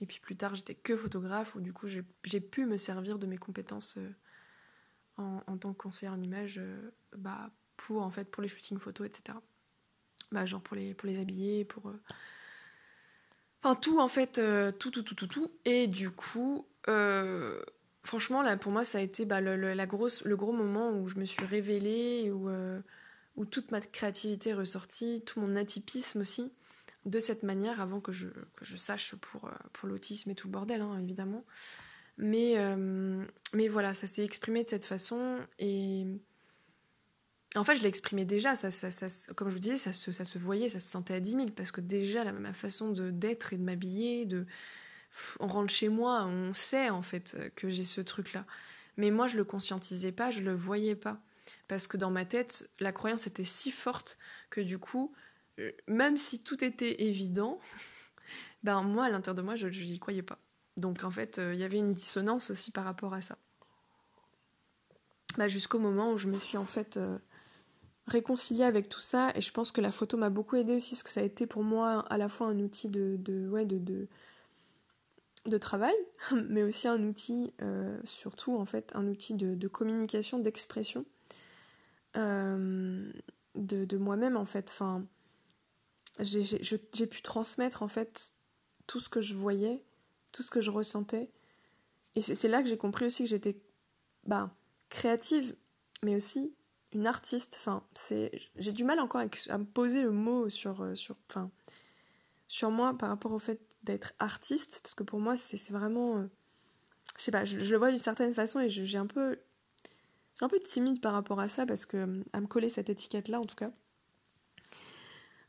Et 0.01 0.05
puis 0.05 0.20
plus 0.20 0.36
tard, 0.36 0.53
j'étais 0.53 0.76
que 0.76 0.95
photographe, 0.95 1.55
où 1.55 1.61
du 1.61 1.74
coup, 1.74 1.88
j'ai 1.88 2.41
pu 2.41 2.66
me 2.66 2.78
servir 2.78 3.18
de 3.18 3.26
mes 3.26 3.38
compétences 3.38 3.97
en, 5.18 5.57
tant 5.57 5.74
que 5.74 5.78
conseiller 5.78 6.09
en 6.09 6.22
image, 6.22 6.61
bah, 7.16 7.49
pour 7.78 8.01
en 8.01 8.09
fait 8.09 8.30
pour 8.30 8.41
les 8.41 8.49
shootings 8.49 8.80
photos, 8.80 9.07
etc. 9.07 9.38
Bah, 10.32 10.45
genre 10.45 10.61
pour 10.61 10.76
les, 10.76 10.93
pour 10.93 11.07
les 11.07 11.20
habiller, 11.20 11.66
pour. 11.66 11.89
Euh, 11.89 12.01
enfin, 13.63 13.76
tout 13.76 13.99
en 13.99 14.07
fait, 14.07 14.39
euh, 14.39 14.72
tout, 14.72 14.91
tout, 14.91 15.03
tout, 15.03 15.16
tout, 15.16 15.28
tout. 15.28 15.51
Et 15.66 15.88
du 15.88 16.09
coup, 16.11 16.68
euh, 16.88 17.61
franchement, 18.03 18.41
là 18.41 18.57
pour 18.57 18.72
moi, 18.72 18.84
ça 18.84 18.97
a 18.97 19.01
été 19.01 19.26
bah, 19.26 19.41
le, 19.41 19.55
la 19.55 19.86
grosse, 19.86 20.24
le 20.24 20.36
gros 20.36 20.53
moment 20.53 20.91
où 20.91 21.07
je 21.07 21.18
me 21.18 21.26
suis 21.26 21.45
révélée, 21.45 22.32
où, 22.32 22.49
où 23.36 23.45
toute 23.45 23.72
ma 23.72 23.82
créativité 23.82 24.51
est 24.51 24.55
ressortie, 24.55 25.24
tout 25.26 25.39
mon 25.39 25.55
atypisme 25.55 26.22
aussi, 26.22 26.51
de 27.05 27.20
cette 27.20 27.43
manière, 27.43 27.82
avant 27.82 28.01
que 28.01 28.11
je, 28.11 28.28
que 28.55 28.66
je 28.66 28.78
sache 28.78 29.16
pour, 29.16 29.49
pour 29.74 29.88
l'autisme 29.88 30.32
et 30.32 30.36
tout 30.36 30.47
le 30.47 30.53
bordel, 30.53 30.82
hein, 30.82 30.97
évidemment. 30.99 31.45
Mais, 32.18 32.55
mais 33.53 33.68
voilà, 33.68 33.93
ça 33.93 34.07
s'est 34.07 34.24
exprimé 34.24 34.63
de 34.63 34.70
cette 34.70 34.86
façon 34.86 35.38
et 35.59 36.05
en 37.55 37.63
fait, 37.63 37.76
je 37.76 37.82
l'ai 37.82 37.89
exprimé 37.89 38.26
déjà, 38.26 38.55
ça, 38.55 38.70
ça, 38.72 39.07
comme 39.34 39.49
je 39.49 39.53
vous 39.53 39.59
disais, 39.59 39.78
ça 39.78 39.93
se, 39.93 40.11
ça 40.11 40.26
se 40.26 40.38
voyait, 40.38 40.70
ça 40.70 40.80
se 40.80 40.89
sentait 40.89 41.13
à 41.13 41.20
10 41.20 41.32
000, 41.32 41.45
parce 41.51 41.72
que 41.72 41.82
déjà, 41.82 42.24
la, 42.24 42.34
ma 42.34 42.53
façon 42.53 42.91
d'être 42.91 43.53
et 43.53 43.57
de 43.57 43.63
m'habiller, 43.63 44.26
de, 44.26 44.45
on 45.39 45.47
rentre 45.47 45.74
chez 45.74 45.89
moi, 45.89 46.26
on 46.26 46.53
sait 46.53 46.89
en 46.89 47.01
fait 47.01 47.38
que 47.55 47.70
j'ai 47.70 47.84
ce 47.84 48.01
truc-là. 48.01 48.45
Mais 48.97 49.11
moi, 49.11 49.28
je 49.28 49.38
le 49.38 49.43
conscientisais 49.43 50.11
pas, 50.11 50.32
je 50.32 50.41
le 50.41 50.53
voyais 50.53 50.95
pas. 50.95 51.22
Parce 51.68 51.88
que 51.88 51.97
dans 51.97 52.11
ma 52.11 52.26
tête, 52.26 52.70
la 52.80 52.91
croyance 52.91 53.28
était 53.28 53.45
si 53.45 53.72
forte 53.72 54.18
que 54.49 54.61
du 54.61 54.78
coup, 54.78 55.13
euh, 55.59 55.72
même 55.88 56.18
si 56.18 56.43
tout 56.43 56.63
était 56.63 57.03
évident, 57.03 57.59
ben 58.63 58.82
moi, 58.84 59.05
à 59.05 59.09
l'intérieur 59.09 59.36
de 59.36 59.41
moi, 59.41 59.55
je 59.55 59.68
n'y 59.68 59.99
croyais 59.99 60.24
pas. 60.24 60.39
Donc 60.78 61.03
en 61.03 61.11
fait, 61.11 61.39
euh, 61.39 61.53
il 61.53 61.59
y 61.59 61.63
avait 61.63 61.78
une 61.78 61.93
dissonance 61.93 62.49
aussi 62.49 62.71
par 62.71 62.84
rapport 62.84 63.13
à 63.13 63.21
ça. 63.21 63.38
Bah, 65.38 65.47
jusqu'au 65.47 65.80
moment 65.80 66.11
où 66.11 66.17
je 66.17 66.28
me 66.28 66.39
suis 66.39 66.57
en 66.57 66.65
fait 66.65 66.97
euh, 66.97 67.17
réconcilier 68.07 68.63
avec 68.63 68.89
tout 68.89 69.01
ça 69.01 69.32
et 69.36 69.41
je 69.41 69.51
pense 69.51 69.71
que 69.71 69.82
la 69.82 69.91
photo 69.91 70.17
m'a 70.17 70.30
beaucoup 70.30 70.55
aidé 70.55 70.76
aussi 70.76 70.91
parce 70.91 71.03
que 71.03 71.09
ça 71.09 71.21
a 71.21 71.23
été 71.23 71.45
pour 71.45 71.63
moi 71.63 72.05
à 72.09 72.17
la 72.17 72.30
fois 72.30 72.47
un 72.47 72.59
outil 72.59 72.89
de, 72.89 73.17
travail 75.59 75.95
mais 76.49 76.63
aussi 76.63 76.88
un 76.88 77.03
outil 77.03 77.53
euh, 77.61 77.99
surtout 78.05 78.55
en 78.55 78.65
fait 78.65 78.91
un 78.95 79.07
outil 79.07 79.34
de, 79.34 79.67
communication 79.67 80.39
d'expression 80.39 81.05
de, 82.13 83.97
moi-même 83.97 84.38
en 84.38 84.45
fait 84.45 84.73
j'ai 86.19 87.07
pu 87.07 87.21
transmettre 87.21 87.84
en 87.84 87.89
fait 87.89 88.36
tout 88.88 89.01
ce 89.01 89.09
que 89.09 89.19
je 89.19 89.34
voyais 89.34 89.84
tout 90.36 90.43
ce 90.43 90.51
que 90.51 90.61
je 90.61 90.69
ressentais 90.69 91.31
et 92.15 92.21
c'est 92.21 92.47
là 92.47 92.61
que 92.61 92.69
j'ai 92.69 92.77
compris 92.77 93.05
aussi 93.05 93.23
que 93.23 93.29
j'étais 93.29 93.57
bah, 94.25 94.53
créative 94.89 95.55
mais 96.03 96.15
aussi 96.15 96.53
une 96.93 97.07
artiste. 97.07 97.57
Enfin, 97.59 97.83
j'ai 98.55 98.71
du 98.71 98.83
mal 98.83 98.99
encore 98.99 99.21
à, 99.21 99.57
me 99.57 99.65
poser 99.65 100.01
le 100.01 100.11
mot 100.11 100.49
sur, 100.49 100.81
euh, 100.81 100.95
sur, 100.95 101.15
enfin, 101.29 101.51
sur 102.47 102.71
moi 102.71 102.97
par 102.97 103.09
rapport 103.09 103.33
au 103.33 103.39
fait 103.39 103.61
d'être 103.83 104.13
artiste, 104.19 104.79
parce 104.81 104.95
que 104.95 105.03
pour 105.03 105.19
moi, 105.19 105.38
c'est, 105.38 105.71
vraiment, 105.71 106.17
euh, 106.17 106.27
je 107.17 107.23
sais 107.23 107.31
pas, 107.31 107.45
je, 107.45 107.57
le 107.57 107.77
vois 107.77 107.89
d'une 107.89 107.99
certaine 107.99 108.33
façon 108.33 108.61
et 108.61 108.69
j'ai 108.69 108.97
un 108.97 109.05
peu, 109.05 109.38
un 110.41 110.47
peu 110.47 110.59
timide 110.59 111.01
par 111.01 111.13
rapport 111.13 111.39
à 111.39 111.49
ça 111.49 111.65
parce 111.65 111.86
que 111.86 112.23
à 112.33 112.41
me 112.41 112.47
coller 112.47 112.69
cette 112.69 112.89
étiquette-là, 112.89 113.39
en 113.39 113.45
tout 113.45 113.55
cas. 113.55 113.71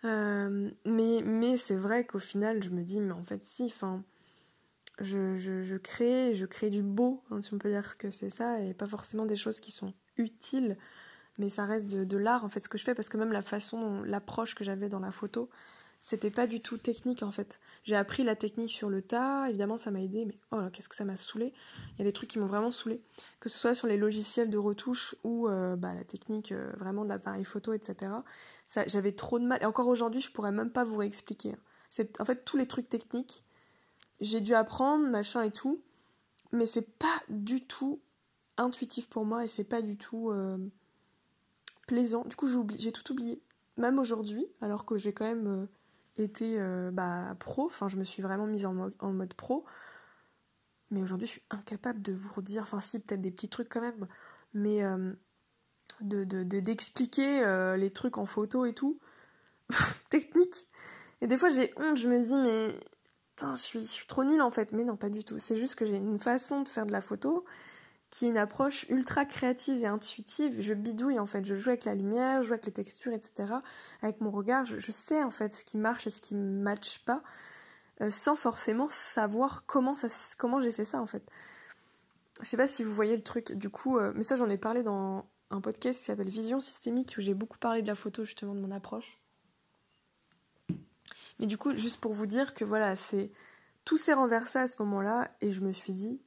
Euh, 0.05 0.71
mais 0.85 1.23
mais 1.25 1.57
c'est 1.57 1.77
vrai 1.77 2.05
qu'au 2.07 2.19
final, 2.19 2.63
je 2.63 2.71
me 2.71 2.83
dis, 2.83 3.01
mais 3.01 3.13
en 3.13 3.25
fait, 3.25 3.43
si, 3.43 3.65
enfin. 3.65 4.05
Je, 4.99 5.37
je, 5.37 5.77
crée, 5.77 6.35
je 6.35 6.47
crée 6.47 6.71
du 6.71 6.83
beau, 6.83 7.23
hein, 7.31 7.43
si 7.43 7.53
on 7.53 7.59
peut 7.59 7.69
dire 7.69 7.99
que 7.99 8.09
c'est 8.11 8.31
ça, 8.31 8.61
et 8.63 8.73
pas 8.73 8.87
forcément 8.87 9.27
des 9.27 9.37
choses 9.37 9.61
qui 9.61 9.71
sont 9.71 9.93
utiles 10.17 10.79
mais 11.39 11.49
ça 11.49 11.65
reste 11.65 11.87
de, 11.87 12.17
l'art 12.17 12.45
en 12.45 12.49
fait 12.49 12.61
ce 12.61 12.69
que 12.69 12.79
je 12.79 12.85
fais 12.85 12.95
parce 12.95 13.09
que 13.09 13.17
même 13.17 13.33
la 13.33 13.43
façon, 13.43 14.03
l'approche 14.03 14.55
que 14.55 14.65
j'avais 14.65 14.89
dans 14.89 15.01
la 15.01 15.13
photo, 15.13 15.51
c'était 16.01 16.31
pas 16.31 16.47
du 16.47 16.61
tout 16.61 16.79
technique 16.79 17.23
en 17.23 17.33
fait. 17.33 17.59
J'ai 17.85 17.97
appris 17.97 18.23
la 18.23 18.37
technique 18.37 18.71
sur 18.71 18.91
le 18.91 19.03
tas, 19.03 19.49
évidemment 19.49 19.77
ça 19.77 19.91
m'a 19.91 20.01
aidé, 20.01 20.25
mais 20.25 20.39
oh 20.53 20.69
qu'est-ce 20.73 20.89
que 20.89 20.95
ça 20.95 21.05
m'a 21.05 21.17
saoulé. 21.17 21.53
Il 21.95 21.99
y 21.99 22.03
a 22.03 22.05
des 22.05 22.13
trucs 22.13 22.31
qui 22.31 22.39
m'ont 22.39 22.47
vraiment 22.47 22.71
saoulé, 22.71 23.03
que 23.41 23.49
ce 23.49 23.59
soit 23.59 23.75
sur 23.75 23.87
les 23.87 23.97
logiciels 23.97 24.51
de 24.51 24.59
retouche 24.59 25.17
ou 25.25 25.49
euh, 25.49 25.77
bah, 25.77 25.95
la 25.95 26.05
technique 26.05 26.53
euh, 26.53 26.73
vraiment 26.79 27.05
de 27.05 27.09
l'appareil 27.09 27.45
photo, 27.45 27.73
etc. 27.73 28.13
J'avais 28.87 29.13
trop 29.13 29.39
de 29.39 29.45
mal, 29.45 29.63
et 29.63 29.67
encore 29.67 29.89
aujourd'hui 29.89 30.21
je 30.21 30.31
pourrais 30.31 30.53
même 30.53 30.71
pas 30.71 30.85
vous 30.85 30.97
réexpliquer. 30.97 31.53
Hein. 31.53 31.59
C'est 31.89 32.21
en 32.21 32.25
fait 32.25 32.45
tous 32.45 32.57
les 32.57 32.67
trucs 32.67 32.89
techniques, 32.89 33.45
j'ai 34.21 34.41
dû 34.41 34.55
apprendre, 34.55 35.09
machin 35.09 35.43
et 35.43 35.51
tout, 35.51 35.83
mais 36.53 36.67
c'est 36.67 36.99
pas 36.99 37.23
du 37.29 37.67
tout 37.67 38.01
intuitif 38.57 39.09
pour 39.09 39.25
moi 39.25 39.45
et 39.45 39.49
c'est 39.49 39.65
pas 39.65 39.83
du 39.83 39.99
tout. 39.99 40.31
Euh, 40.31 40.59
plaisant. 41.87 42.25
Du 42.25 42.37
coup, 42.37 42.49
j'ai 42.77 42.93
tout 42.93 43.13
oublié. 43.13 43.41
Même 43.77 43.99
aujourd'hui, 43.99 44.47
alors 44.61 44.85
que 44.85 44.99
j'ai 44.99 45.13
quand 45.13 45.25
même 45.25 45.47
euh, 45.47 45.67
été 46.23 46.61
euh, 46.61 46.91
bah, 46.91 47.37
pro, 47.39 47.67
enfin, 47.67 47.89
je 47.89 47.97
me 47.97 48.05
suis 48.05 48.23
vraiment 48.23 48.47
mise 48.47 48.67
en 48.67 48.75
mode, 48.75 49.35
pro. 49.35 49.65
Mais 50.91 51.03
aujourd'hui, 51.03 51.27
je 51.27 51.33
suis 51.33 51.43
incapable 51.51 52.03
de 52.03 52.13
vous 52.13 52.33
redire, 52.33 52.63
enfin, 52.63 52.81
si, 52.81 53.01
peut-être 53.01 53.21
des 53.21 53.31
petits 53.31 53.49
trucs 53.49 53.69
quand 53.69 53.81
même, 53.81 54.07
mais 54.55 54.85
euh, 54.85 55.13
de, 56.01 56.25
d'expliquer 56.25 57.75
les 57.77 57.91
trucs 57.91 58.19
en 58.19 58.27
photo 58.27 58.65
et 58.67 58.73
tout. 58.73 58.99
Technique. 60.11 60.69
Et 61.21 61.27
des 61.27 61.39
fois, 61.39 61.49
j'ai 61.49 61.73
honte, 61.77 61.97
je 61.97 62.09
me 62.09 62.23
dis, 62.23 62.37
mais. 62.37 62.81
Putain, 63.37 63.55
je 63.55 63.61
suis, 63.61 64.07
trop 64.09 64.25
nulle 64.25 64.41
en 64.41 64.51
fait. 64.51 64.73
Mais 64.73 64.85
non, 64.85 64.97
pas 64.97 65.11
du 65.11 65.23
tout. 65.23 65.39
C'est 65.39 65.57
juste 65.57 65.75
que 65.75 65.85
j'ai 65.85 65.97
une 65.97 66.19
façon 66.19 66.63
de 66.63 66.69
faire 66.69 66.87
de 66.87 66.93
la 66.93 67.03
photo 67.03 67.45
qui 68.09 68.25
est 68.25 68.31
une 68.31 68.39
approche 68.39 68.87
ultra 68.89 69.27
créative 69.27 69.83
et 69.83 69.87
intuitive. 69.87 70.57
Je 70.61 70.73
bidouille 70.73 71.19
en 71.19 71.27
fait, 71.27 71.45
je 71.45 71.55
joue 71.55 71.71
avec 71.71 71.85
la 71.85 71.95
lumière, 71.95 72.43
je 72.43 72.49
joue 72.49 72.53
avec 72.55 72.65
les 72.65 72.73
textures, 72.73 73.13
etc. 73.13 73.53
Avec 74.01 74.21
mon 74.21 74.31
regard, 74.31 74.65
je, 74.65 74.79
sais 74.93 75.23
en 75.23 75.31
fait 75.31 75.53
ce 75.53 75.65
qui 75.65 75.77
marche 75.77 76.07
et 76.07 76.11
ce 76.11 76.23
qui 76.23 76.35
ne 76.35 76.63
matche 76.63 77.05
pas, 77.05 77.23
euh, 78.01 78.11
sans 78.11 78.37
forcément 78.37 78.89
savoir 78.89 79.65
comment, 79.67 79.95
comment 80.39 80.61
j'ai 80.61 80.73
fait 80.73 80.85
ça 80.87 81.01
en 81.01 81.07
fait. 81.07 81.29
Je 82.41 82.47
sais 82.47 82.57
pas 82.57 82.69
si 82.69 82.85
vous 82.85 82.95
voyez 82.95 83.17
le 83.17 83.23
truc, 83.23 83.53
du 83.53 83.71
coup, 83.71 83.99
euh, 83.99 84.13
mais 84.15 84.23
ça 84.23 84.37
j'en 84.37 84.49
ai 84.49 84.59
parlé 84.59 84.83
dans 84.83 85.27
un 85.51 85.61
podcast 85.61 85.99
qui 85.99 86.07
s'appelle 86.07 86.31
Vision 86.31 86.61
systémique 86.61 87.17
où 87.19 87.21
j'ai 87.21 87.35
beaucoup 87.35 87.59
parlé 87.59 87.83
de 87.83 87.89
la 87.89 87.95
photo 87.97 88.25
justement 88.25 88.55
de 88.55 88.61
mon 88.61 88.71
approche. 88.71 89.19
Mais 91.39 91.47
du 91.47 91.59
coup, 91.59 91.77
juste 91.77 92.01
pour 92.01 92.13
vous 92.13 92.27
dire 92.27 92.55
que 92.55 92.65
voilà, 92.65 92.95
tout 93.85 93.99
s'est 93.99 94.15
renversé 94.15 94.59
à 94.59 94.67
ce 94.67 94.83
moment-là 94.83 95.31
et 95.41 95.53
je 95.53 95.61
me 95.61 95.73
suis 95.73 95.93
dit 95.93 96.21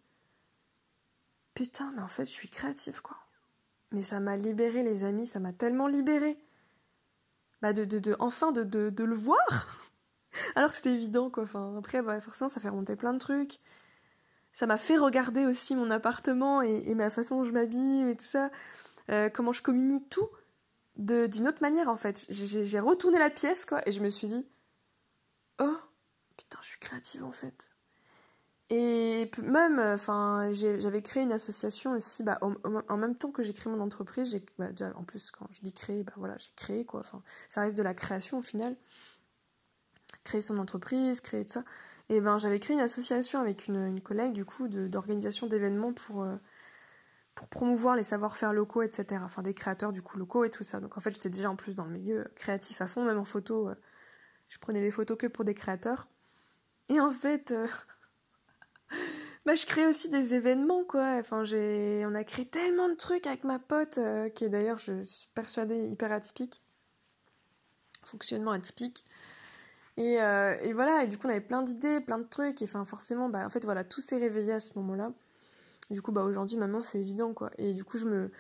putain, 1.60 1.92
mais 1.94 2.02
en 2.02 2.08
fait, 2.08 2.24
je 2.24 2.32
suis 2.32 2.48
créative, 2.48 3.02
quoi. 3.02 3.18
Mais 3.92 4.02
ça 4.02 4.22
m'a 4.22 4.38
libéré, 4.38 4.82
les 4.82 5.04
amis, 5.04 5.28
ça 5.28 5.42
m'a 5.42 5.52
tellement 5.52 5.88
libéré. 5.88 6.38
Bah, 7.62 7.74
de, 7.74 7.84
de, 7.84 8.00
de 8.00 8.16
enfin, 8.20 8.54
de, 8.54 8.64
de, 8.64 8.90
de 8.90 9.04
le 9.04 9.16
voir. 9.16 9.92
Alors 10.56 10.70
que 10.70 10.78
c'était 10.78 10.94
évident, 10.94 11.30
quoi. 11.30 11.44
Enfin, 11.44 11.76
après, 11.78 12.02
bah, 12.02 12.22
forcément, 12.22 12.50
ça 12.50 12.62
fait 12.62 12.70
remonter 12.70 12.96
plein 12.96 13.14
de 13.14 13.20
trucs. 13.20 13.60
Ça 14.54 14.68
m'a 14.68 14.78
fait 14.78 14.96
regarder 14.96 15.46
aussi 15.46 15.76
mon 15.76 15.92
appartement 15.92 16.62
et, 16.62 16.96
ma 16.96 17.10
façon 17.10 17.40
dont 17.40 17.44
je 17.44 17.52
m'habille 17.52 18.10
et 18.10 18.16
tout 18.16 18.24
ça. 18.24 18.52
Euh, 19.10 19.30
comment 19.30 19.52
je 19.52 19.62
communique 19.62 20.10
tout 20.10 20.30
d'une 20.96 21.48
autre 21.48 21.62
manière, 21.62 21.90
en 21.90 21.98
fait. 21.98 22.26
J'ai 22.30 22.80
retourné 22.80 23.20
la 23.20 23.30
pièce, 23.30 23.66
quoi, 23.66 23.82
et 23.88 23.92
je 23.92 24.02
me 24.02 24.10
suis 24.10 24.28
dit, 24.28 24.48
oh, 25.60 25.78
putain, 26.38 26.60
je 26.62 26.68
suis 26.68 26.80
créative, 26.80 27.24
en 27.24 27.32
fait. 27.32 27.70
Et 28.72 29.32
même, 29.42 29.80
enfin, 29.80 30.52
j'avais 30.52 31.02
créé 31.02 31.24
une 31.24 31.32
association 31.32 31.94
aussi, 31.94 32.24
bah, 32.24 32.38
en, 32.42 32.98
même 32.98 33.16
temps 33.16 33.32
que 33.32 33.42
j'ai 33.42 33.54
créé 33.54 33.72
mon 33.74 33.82
entreprise, 33.82 34.32
j'ai, 34.32 34.46
bah, 34.60 34.70
en 34.96 35.04
plus, 35.04 35.32
quand 35.32 35.48
je 35.52 35.62
dis 35.62 35.74
créer, 35.74 36.04
bah 36.04 36.14
voilà, 36.18 36.38
j'ai 36.38 36.52
créé, 36.56 36.86
quoi. 36.86 37.02
Ça 37.48 37.62
reste 37.62 37.78
de 37.78 37.84
la 37.84 37.96
création 37.96 38.40
au 38.40 38.42
final 38.44 38.78
créer 40.24 40.42
son 40.42 40.58
entreprise, 40.58 41.22
créer 41.22 41.46
tout 41.46 41.54
ça. 41.54 41.64
Et 42.10 42.22
ben 42.22 42.38
j'avais 42.38 42.60
créé 42.60 42.76
une 42.76 42.82
association 42.82 43.40
avec 43.40 43.68
une, 43.68 44.02
collègue 44.02 44.34
du 44.34 44.46
coup 44.46 44.68
d'organisation 44.68 45.48
d'événements 45.48 45.94
pour, 45.94 46.24
euh, 46.24 46.36
pour 47.36 47.48
promouvoir 47.48 47.96
les 47.96 48.04
savoir-faire 48.04 48.54
locaux, 48.54 48.82
etc. 48.82 49.22
Enfin 49.24 49.42
des 49.44 49.54
créateurs 49.54 49.92
du 49.92 50.02
coup 50.02 50.18
locaux 50.18 50.44
et 50.44 50.50
tout 50.50 50.64
ça. 50.64 50.80
Donc 50.80 50.98
en 50.98 51.02
fait 51.02 51.12
j'étais 51.12 51.30
déjà 51.30 51.50
en 51.50 51.56
plus 51.56 51.76
dans 51.76 51.86
le 51.86 51.92
milieu 51.92 52.26
créatif 52.36 52.82
à 52.82 52.88
fond, 52.88 53.04
même 53.06 53.20
en 53.20 53.26
photo. 53.26 53.70
Euh, 53.70 53.76
je 54.50 54.58
prenais 54.60 54.82
des 54.82 54.92
photos 54.92 55.18
que 55.18 55.28
pour 55.28 55.46
des 55.46 55.54
créateurs. 55.54 56.08
Et 56.90 57.00
en 57.00 57.12
fait, 57.12 57.52
euh, 57.52 57.68
bah, 59.46 59.56
je 59.56 59.66
crée 59.66 59.88
aussi 59.88 60.10
des 60.10 60.34
événements 60.34 60.84
quoi. 60.84 61.18
Enfin 61.20 61.46
j'ai, 61.46 62.04
on 62.06 62.16
a 62.16 62.24
créé 62.24 62.46
tellement 62.46 62.90
de 62.90 62.96
trucs 62.96 63.28
avec 63.28 63.44
ma 63.44 63.60
pote 63.60 64.00
qui 64.36 64.46
est 64.46 64.50
d'ailleurs 64.50 64.80
je 64.80 65.04
suis 65.04 65.30
persuadée 65.34 65.88
hyper 65.88 66.12
atypique, 66.12 66.62
fonctionnement 68.04 68.52
atypique. 68.52 69.06
Euh, 70.00 70.58
et, 70.62 70.74
voilà, 70.74 71.04
et 71.04 71.08
du 71.08 71.18
coup 71.18 71.28
on 71.28 71.30
avait 71.30 71.42
plein 71.42 71.62
d'idées, 71.62 72.00
plein 72.00 72.20
de 72.20 72.24
trucs, 72.24 72.62
et 72.62 72.66
enfin 72.66 72.86
forcément, 72.86 73.30
bah 73.30 73.46
en 73.46 73.50
fait 73.50 73.66
voilà, 73.66 73.84
tout 73.84 74.00
s'est 74.02 74.18
réveillé 74.18 74.54
à 74.54 74.60
ce 74.60 74.78
moment-là. 74.80 75.12
Du 75.92 76.02
coup, 76.02 76.12
bah 76.12 76.24
aujourd'hui, 76.24 76.58
maintenant 76.58 76.82
c'est 76.82 77.00
évident 77.00 77.34
quoi. 77.34 77.52
Et 77.58 77.74
du 77.74 77.84
coup, 77.84 77.98
je 77.98 78.06
me. 78.06 78.32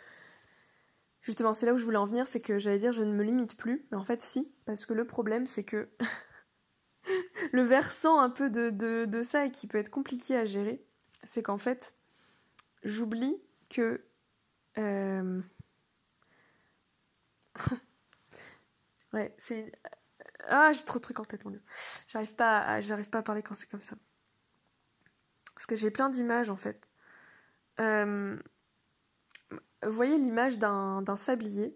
Justement, 1.21 1.53
c'est 1.53 1.65
là 1.65 1.73
où 1.73 1.77
je 1.77 1.83
voulais 1.83 1.97
en 1.97 2.05
venir, 2.05 2.27
c'est 2.27 2.41
que 2.41 2.59
j'allais 2.59 2.79
dire 2.79 2.93
je 2.93 3.03
ne 3.03 3.11
me 3.11 3.23
limite 3.23 3.57
plus, 3.57 3.85
mais 3.91 3.97
en 3.97 4.03
fait 4.03 4.21
si, 4.21 4.53
parce 4.65 4.85
que 4.85 4.93
le 4.93 5.05
problème 5.05 5.47
c'est 5.47 5.63
que 5.63 5.89
le 7.51 7.61
versant 7.63 8.19
un 8.19 8.29
peu 8.29 8.49
de, 8.49 8.69
de, 8.69 9.23
ça 9.23 9.45
et 9.45 9.51
qui 9.51 9.67
peut 9.67 9.77
être 9.77 9.89
compliqué 9.89 10.35
à 10.35 10.45
gérer, 10.45 10.83
c'est 11.23 11.43
qu'en 11.43 11.57
fait, 11.57 11.95
j'oublie 12.83 13.35
que. 13.69 14.05
Euh, 14.77 15.41
ouais, 19.13 19.35
c'est 19.37 19.71
ah, 20.47 20.71
j'ai 20.73 20.83
trop 20.83 20.99
de 20.99 21.03
trucs 21.03 21.19
en 21.19 21.25
tête, 21.25 21.43
mon 21.45 21.51
dieu. 21.51 21.61
J'arrive 22.07 22.33
pas, 22.35 22.59
à, 22.59 22.81
j'arrive 22.81 23.09
pas 23.09 23.19
à 23.19 23.23
parler 23.23 23.43
quand 23.43 23.55
c'est 23.55 23.69
comme 23.69 23.81
ça. 23.83 23.95
Parce 25.53 25.65
que 25.65 25.75
j'ai 25.75 25.91
plein 25.91 26.09
d'images 26.09 26.49
en 26.49 26.55
fait. 26.55 26.89
Euh, 27.79 28.37
vous 29.85 29.91
voyez 29.91 30.17
l'image 30.17 30.59
d'un, 30.59 31.03
sablier 31.17 31.65
Et 31.65 31.75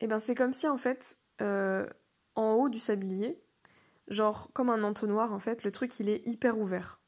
eh 0.00 0.06
ben 0.06 0.18
c'est 0.18 0.34
comme 0.34 0.52
si 0.52 0.68
en 0.68 0.78
fait, 0.78 1.18
euh, 1.40 1.86
en 2.34 2.54
haut 2.54 2.68
du 2.68 2.78
sablier, 2.78 3.42
genre 4.08 4.50
comme 4.52 4.70
un 4.70 4.82
entonnoir 4.82 5.32
en 5.32 5.38
fait, 5.38 5.64
le 5.64 5.72
truc 5.72 5.98
il 6.00 6.08
est 6.08 6.26
hyper 6.26 6.58
ouvert. 6.58 7.00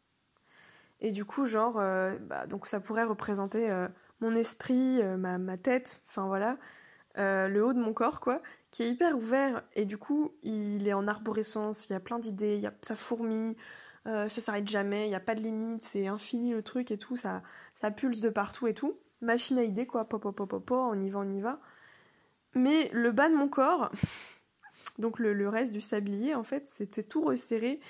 Et 1.00 1.10
du 1.10 1.24
coup, 1.24 1.46
genre, 1.46 1.80
euh, 1.80 2.16
bah, 2.18 2.46
donc 2.46 2.68
ça 2.68 2.78
pourrait 2.78 3.02
représenter 3.02 3.68
mon 4.20 4.36
esprit, 4.36 5.02
ma, 5.18 5.38
ma, 5.38 5.56
tête, 5.56 6.00
enfin 6.08 6.26
voilà, 6.26 6.58
le 7.16 7.60
haut 7.60 7.72
de 7.72 7.80
mon 7.80 7.92
corps 7.92 8.20
quoi 8.20 8.40
qui 8.72 8.82
est 8.82 8.88
hyper 8.88 9.16
ouvert 9.16 9.62
et 9.74 9.84
du 9.84 9.98
coup 9.98 10.34
il 10.42 10.88
est 10.88 10.94
en 10.94 11.06
arborescence, 11.06 11.88
il 11.88 11.92
y 11.92 11.96
a 11.96 12.00
plein 12.00 12.18
d'idées, 12.18 12.56
il 12.56 12.62
y 12.62 12.66
a, 12.66 12.72
ça 12.80 12.96
fourmille, 12.96 13.54
euh, 14.06 14.28
ça 14.28 14.40
s'arrête 14.40 14.66
jamais, 14.66 15.06
il 15.06 15.10
n'y 15.10 15.14
a 15.14 15.20
pas 15.20 15.36
de 15.36 15.40
limite, 15.40 15.84
c'est 15.84 16.08
infini 16.08 16.52
le 16.52 16.62
truc 16.62 16.90
et 16.90 16.98
tout, 16.98 17.16
ça, 17.16 17.42
ça 17.80 17.90
pulse 17.90 18.20
de 18.20 18.30
partout 18.30 18.66
et 18.66 18.74
tout. 18.74 18.98
Machine 19.22 19.58
à 19.58 19.62
idées 19.62 19.86
quoi, 19.86 20.04
pop 20.08 20.20
pop 20.20 20.70
on 20.70 21.00
y 21.00 21.10
va, 21.10 21.20
on 21.20 21.30
y 21.30 21.40
va. 21.40 21.60
Mais 22.54 22.90
le 22.92 23.12
bas 23.12 23.28
de 23.28 23.34
mon 23.34 23.48
corps, 23.48 23.90
donc 24.98 25.18
le, 25.18 25.48
reste 25.48 25.72
du 25.72 25.80
sablier 25.80 26.34
en 26.34 26.44
fait, 26.44 26.66
c'était 26.66 27.02
tout 27.02 27.22
resserré 27.22 27.80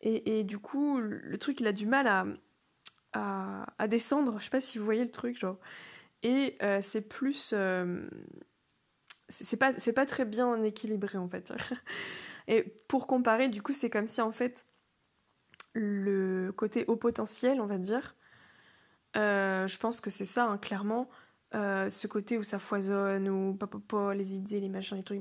et, 0.00 0.42
du 0.42 0.58
coup 0.58 0.98
le 0.98 1.38
truc 1.38 1.60
il 1.60 1.66
a 1.68 1.72
du 1.72 1.86
mal 1.86 2.36
à, 3.12 3.86
descendre, 3.88 4.38
je 4.38 4.44
sais 4.44 4.50
pas 4.50 4.60
si 4.60 4.78
vous 4.78 4.84
voyez 4.84 5.04
le 5.04 5.10
truc 5.10 5.38
genre. 5.38 5.58
Et 6.22 6.56
euh, 6.62 6.80
c'est 6.82 7.02
plus... 7.02 7.52
Euh, 7.52 8.08
c'est 9.28 9.56
pas 9.56 9.72
c'est 9.78 9.92
pas 9.92 10.06
très 10.06 10.24
bien 10.24 10.62
équilibré 10.62 11.18
en 11.18 11.28
fait. 11.28 11.52
Et 12.48 12.62
pour 12.88 13.06
comparer, 13.06 13.48
du 13.48 13.62
coup, 13.62 13.72
c'est 13.72 13.90
comme 13.90 14.08
si 14.08 14.20
en 14.20 14.32
fait 14.32 14.66
le 15.74 16.52
côté 16.52 16.84
haut 16.86 16.96
potentiel, 16.96 17.60
on 17.60 17.66
va 17.66 17.78
dire, 17.78 18.14
euh, 19.16 19.66
je 19.66 19.78
pense 19.78 20.00
que 20.00 20.10
c'est 20.10 20.26
ça, 20.26 20.44
hein, 20.44 20.58
clairement, 20.58 21.08
euh, 21.54 21.88
ce 21.88 22.06
côté 22.06 22.38
où 22.38 22.44
ça 22.44 22.58
foisonne, 22.58 23.56
papa, 23.58 24.14
les 24.14 24.34
idées, 24.34 24.60
les 24.60 24.68
machins, 24.68 24.96
les 24.96 25.02
trucs. 25.02 25.20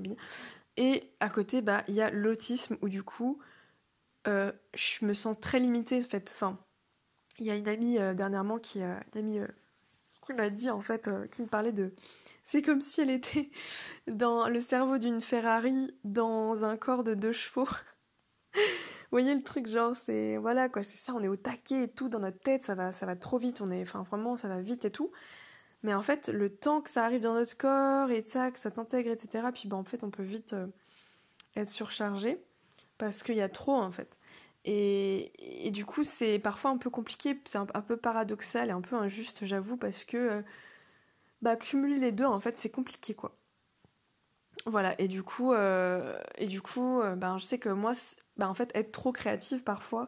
Et 0.77 1.11
à 1.19 1.29
côté, 1.29 1.61
bah, 1.61 1.83
il 1.87 1.95
y 1.95 2.01
a 2.01 2.09
l'autisme 2.09 2.77
où 2.81 2.89
du 2.89 3.03
coup, 3.03 3.39
euh, 4.27 4.51
je 4.73 5.05
me 5.05 5.13
sens 5.13 5.39
très 5.39 5.59
limitée, 5.59 5.99
en 5.99 6.07
fait. 6.07 6.31
Enfin, 6.33 6.57
il 7.39 7.45
y 7.45 7.51
a 7.51 7.55
une 7.55 7.67
amie 7.67 7.97
dernièrement 8.15 8.59
qui, 8.59 8.81
une 8.81 8.99
amie 9.15 9.39
qui 10.21 10.33
m'a 10.33 10.49
dit 10.49 10.69
en 10.69 10.81
fait, 10.81 11.09
qui 11.31 11.41
me 11.41 11.47
parlait 11.47 11.71
de 11.71 11.93
c'est 12.43 12.61
comme 12.61 12.81
si 12.81 13.01
elle 13.01 13.09
était 13.09 13.49
dans 14.07 14.47
le 14.47 14.61
cerveau 14.61 14.97
d'une 14.97 15.21
Ferrari 15.21 15.95
dans 16.03 16.63
un 16.63 16.77
corps 16.77 17.03
de 17.03 17.13
deux 17.13 17.31
chevaux. 17.33 17.67
Voyez 19.11 19.35
le 19.35 19.43
truc, 19.43 19.67
genre, 19.67 19.95
c'est. 19.95 20.37
Voilà, 20.37 20.69
quoi, 20.69 20.83
c'est 20.83 20.97
ça, 20.97 21.13
on 21.13 21.21
est 21.21 21.27
au 21.27 21.35
taquet 21.35 21.83
et 21.83 21.87
tout 21.89 22.07
dans 22.09 22.19
notre 22.19 22.39
tête, 22.39 22.63
ça 22.63 22.75
va, 22.75 22.91
ça 22.93 23.05
va 23.05 23.15
trop 23.15 23.37
vite, 23.37 23.61
on 23.61 23.69
est. 23.71 23.81
Enfin, 23.81 24.03
vraiment, 24.03 24.37
ça 24.37 24.47
va 24.47 24.61
vite 24.61 24.85
et 24.85 24.91
tout. 24.91 25.11
Mais 25.83 25.93
en 25.93 26.03
fait, 26.03 26.29
le 26.29 26.49
temps 26.55 26.81
que 26.81 26.89
ça 26.89 27.05
arrive 27.05 27.21
dans 27.21 27.33
notre 27.33 27.57
corps 27.57 28.11
et 28.11 28.23
ça, 28.25 28.51
que 28.51 28.59
ça 28.59 28.71
t'intègre, 28.71 29.11
etc., 29.11 29.47
puis 29.53 29.67
ben, 29.67 29.77
en 29.77 29.83
fait, 29.83 30.03
on 30.03 30.11
peut 30.11 30.23
vite 30.23 30.53
euh, 30.53 30.67
être 31.55 31.69
surchargé 31.69 32.41
parce 32.97 33.23
qu'il 33.23 33.35
y 33.35 33.41
a 33.41 33.49
trop, 33.49 33.73
en 33.75 33.91
fait. 33.91 34.17
Et, 34.65 35.67
et 35.67 35.71
du 35.71 35.85
coup, 35.85 36.03
c'est 36.03 36.39
parfois 36.39 36.71
un 36.71 36.77
peu 36.77 36.89
compliqué, 36.89 37.41
c'est 37.45 37.57
un, 37.57 37.65
peu 37.65 37.97
paradoxal 37.97 38.69
et 38.69 38.71
un 38.71 38.81
peu 38.81 38.95
injuste, 38.95 39.45
j'avoue, 39.45 39.77
parce 39.77 40.05
que. 40.05 40.17
Euh, 40.17 40.41
bah, 41.41 41.55
cumuler 41.55 41.97
les 41.99 42.11
deux, 42.11 42.25
en 42.25 42.39
fait, 42.39 42.57
c'est 42.57 42.69
compliqué, 42.69 43.13
quoi. 43.15 43.35
Voilà, 44.65 44.99
et 44.99 45.07
du 45.07 45.23
coup, 45.23 45.53
euh, 45.53 46.19
et 46.37 46.45
du 46.45 46.61
coup 46.61 47.01
euh, 47.01 47.15
ben, 47.15 47.37
je 47.37 47.45
sais 47.45 47.57
que 47.57 47.69
moi, 47.69 47.93
bah, 48.37 48.47
en 48.47 48.53
fait, 48.53 48.71
être 48.75 48.91
trop 48.91 49.11
créative 49.11 49.63
parfois, 49.63 50.07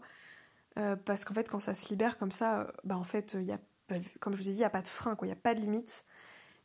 euh, 0.78 0.96
parce 0.96 1.26
qu'en 1.26 1.34
fait, 1.34 1.50
quand 1.50 1.60
ça 1.60 1.76
se 1.76 1.90
libère 1.90 2.18
comme 2.18 2.32
ça, 2.32 2.72
bah, 2.84 2.98
en 2.98 3.04
fait, 3.04 3.36
y 3.40 3.52
a, 3.52 3.60
bah, 3.90 3.96
comme 4.20 4.34
je 4.34 4.42
vous 4.42 4.50
ai 4.50 4.52
dit, 4.52 4.58
il 4.58 4.60
n'y 4.60 4.66
a 4.66 4.70
pas 4.70 4.82
de 4.82 4.88
frein, 4.88 5.18
il 5.22 5.26
n'y 5.26 5.32
a 5.32 5.36
pas 5.36 5.56
de 5.56 5.62
limite. 5.62 6.06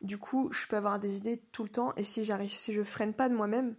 Du 0.02 0.18
coup, 0.18 0.50
je 0.52 0.66
peux 0.66 0.76
avoir 0.76 0.98
des 1.00 1.16
idées 1.16 1.38
tout 1.52 1.64
le 1.64 1.70
temps, 1.70 1.94
et 1.96 2.04
si 2.04 2.24
j'arrive, 2.24 2.50
si 2.50 2.72
je 2.72 2.82
freine 2.82 3.14
pas 3.14 3.28
de 3.28 3.34
moi-même, 3.34 3.74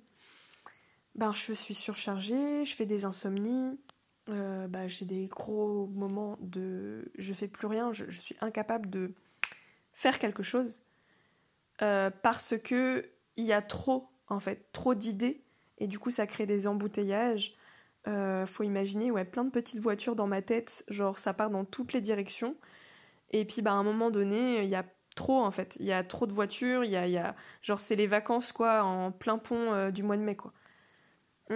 ben, 1.15 1.31
je 1.33 1.53
suis 1.53 1.75
surchargée, 1.75 2.65
je 2.65 2.75
fais 2.75 2.85
des 2.85 3.05
insomnies, 3.05 3.79
bah, 4.27 4.87
j'ai 4.87 5.05
des 5.05 5.27
gros 5.27 5.87
moments 5.87 6.37
de 6.39 7.11
je 7.17 7.33
fais 7.33 7.47
plus 7.47 7.65
rien, 7.65 7.93
je 7.93 8.09
suis 8.11 8.35
incapable 8.41 8.89
de 8.89 9.13
faire 9.93 10.19
quelque 10.19 10.43
chose 10.43 10.83
parce 11.79 12.55
que 12.57 13.09
il 13.39 13.45
y 13.45 13.53
a 13.53 13.61
trop 13.61 14.09
en 14.27 14.39
fait 14.39 14.71
trop 14.73 14.93
d'idées. 14.93 15.41
Et 15.77 15.87
du 15.87 15.97
coup 15.97 16.11
ça 16.11 16.27
crée 16.27 16.45
des 16.45 16.67
embouteillages. 16.67 17.55
Euh, 18.07 18.45
faut 18.45 18.63
imaginer 18.63 19.11
ouais 19.11 19.25
plein 19.25 19.43
de 19.43 19.49
petites 19.49 19.79
voitures 19.79 20.15
dans 20.15 20.27
ma 20.27 20.41
tête 20.41 20.85
genre 20.87 21.19
ça 21.19 21.33
part 21.33 21.49
dans 21.49 21.65
toutes 21.65 21.93
les 21.93 22.01
directions. 22.01 22.55
Et 23.31 23.45
puis 23.45 23.61
bah 23.61 23.71
à 23.71 23.75
un 23.75 23.83
moment 23.83 24.11
donné 24.11 24.63
il 24.63 24.69
y 24.69 24.75
a 24.75 24.85
trop 25.15 25.41
en 25.41 25.51
fait. 25.51 25.77
Il 25.79 25.85
y 25.85 25.93
a 25.93 26.03
trop 26.03 26.27
de 26.27 26.33
voitures 26.33 26.83
il 26.83 26.91
y 26.91 26.97
a, 26.97 27.35
genre 27.61 27.79
c'est 27.79 27.95
les 27.95 28.07
vacances 28.07 28.51
quoi 28.51 28.83
en 28.83 29.11
plein 29.11 29.37
pont 29.37 29.73
euh, 29.73 29.91
du 29.91 30.03
mois 30.03 30.17
de 30.17 30.23
mai 30.23 30.35
quoi. 30.35 30.53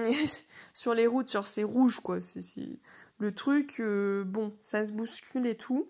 Sur 0.73 0.93
les 0.93 1.05
routes 1.05 1.27
sur 1.27 1.47
c'est 1.47 1.63
rouge 1.63 1.99
quoi. 1.99 2.21
C'est 2.21 2.79
le 3.19 3.35
truc 3.35 3.81
bon 4.25 4.55
ça 4.63 4.85
se 4.85 4.93
bouscule 4.93 5.45
et 5.47 5.55
tout. 5.55 5.89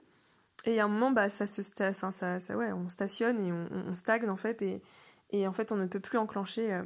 Et 0.66 0.80
à 0.80 0.86
un 0.86 0.88
moment, 0.88 1.12
bah, 1.12 1.30
ça 1.30 1.46
se 1.46 1.62
enfin, 1.82 2.12
ça, 2.12 2.38
ouais, 2.56 2.72
on 2.72 2.90
stationne 2.90 3.40
et 3.46 3.52
on, 3.52 3.96
stagne 3.96 4.30
en 4.30 4.38
fait, 4.38 4.62
et, 4.62 4.82
et, 5.34 5.48
en 5.48 5.54
fait, 5.54 5.72
on 5.72 5.76
ne 5.76 5.88
peut 5.88 6.00
plus 6.00 6.18
enclencher. 6.18 6.74
Euh, 6.74 6.84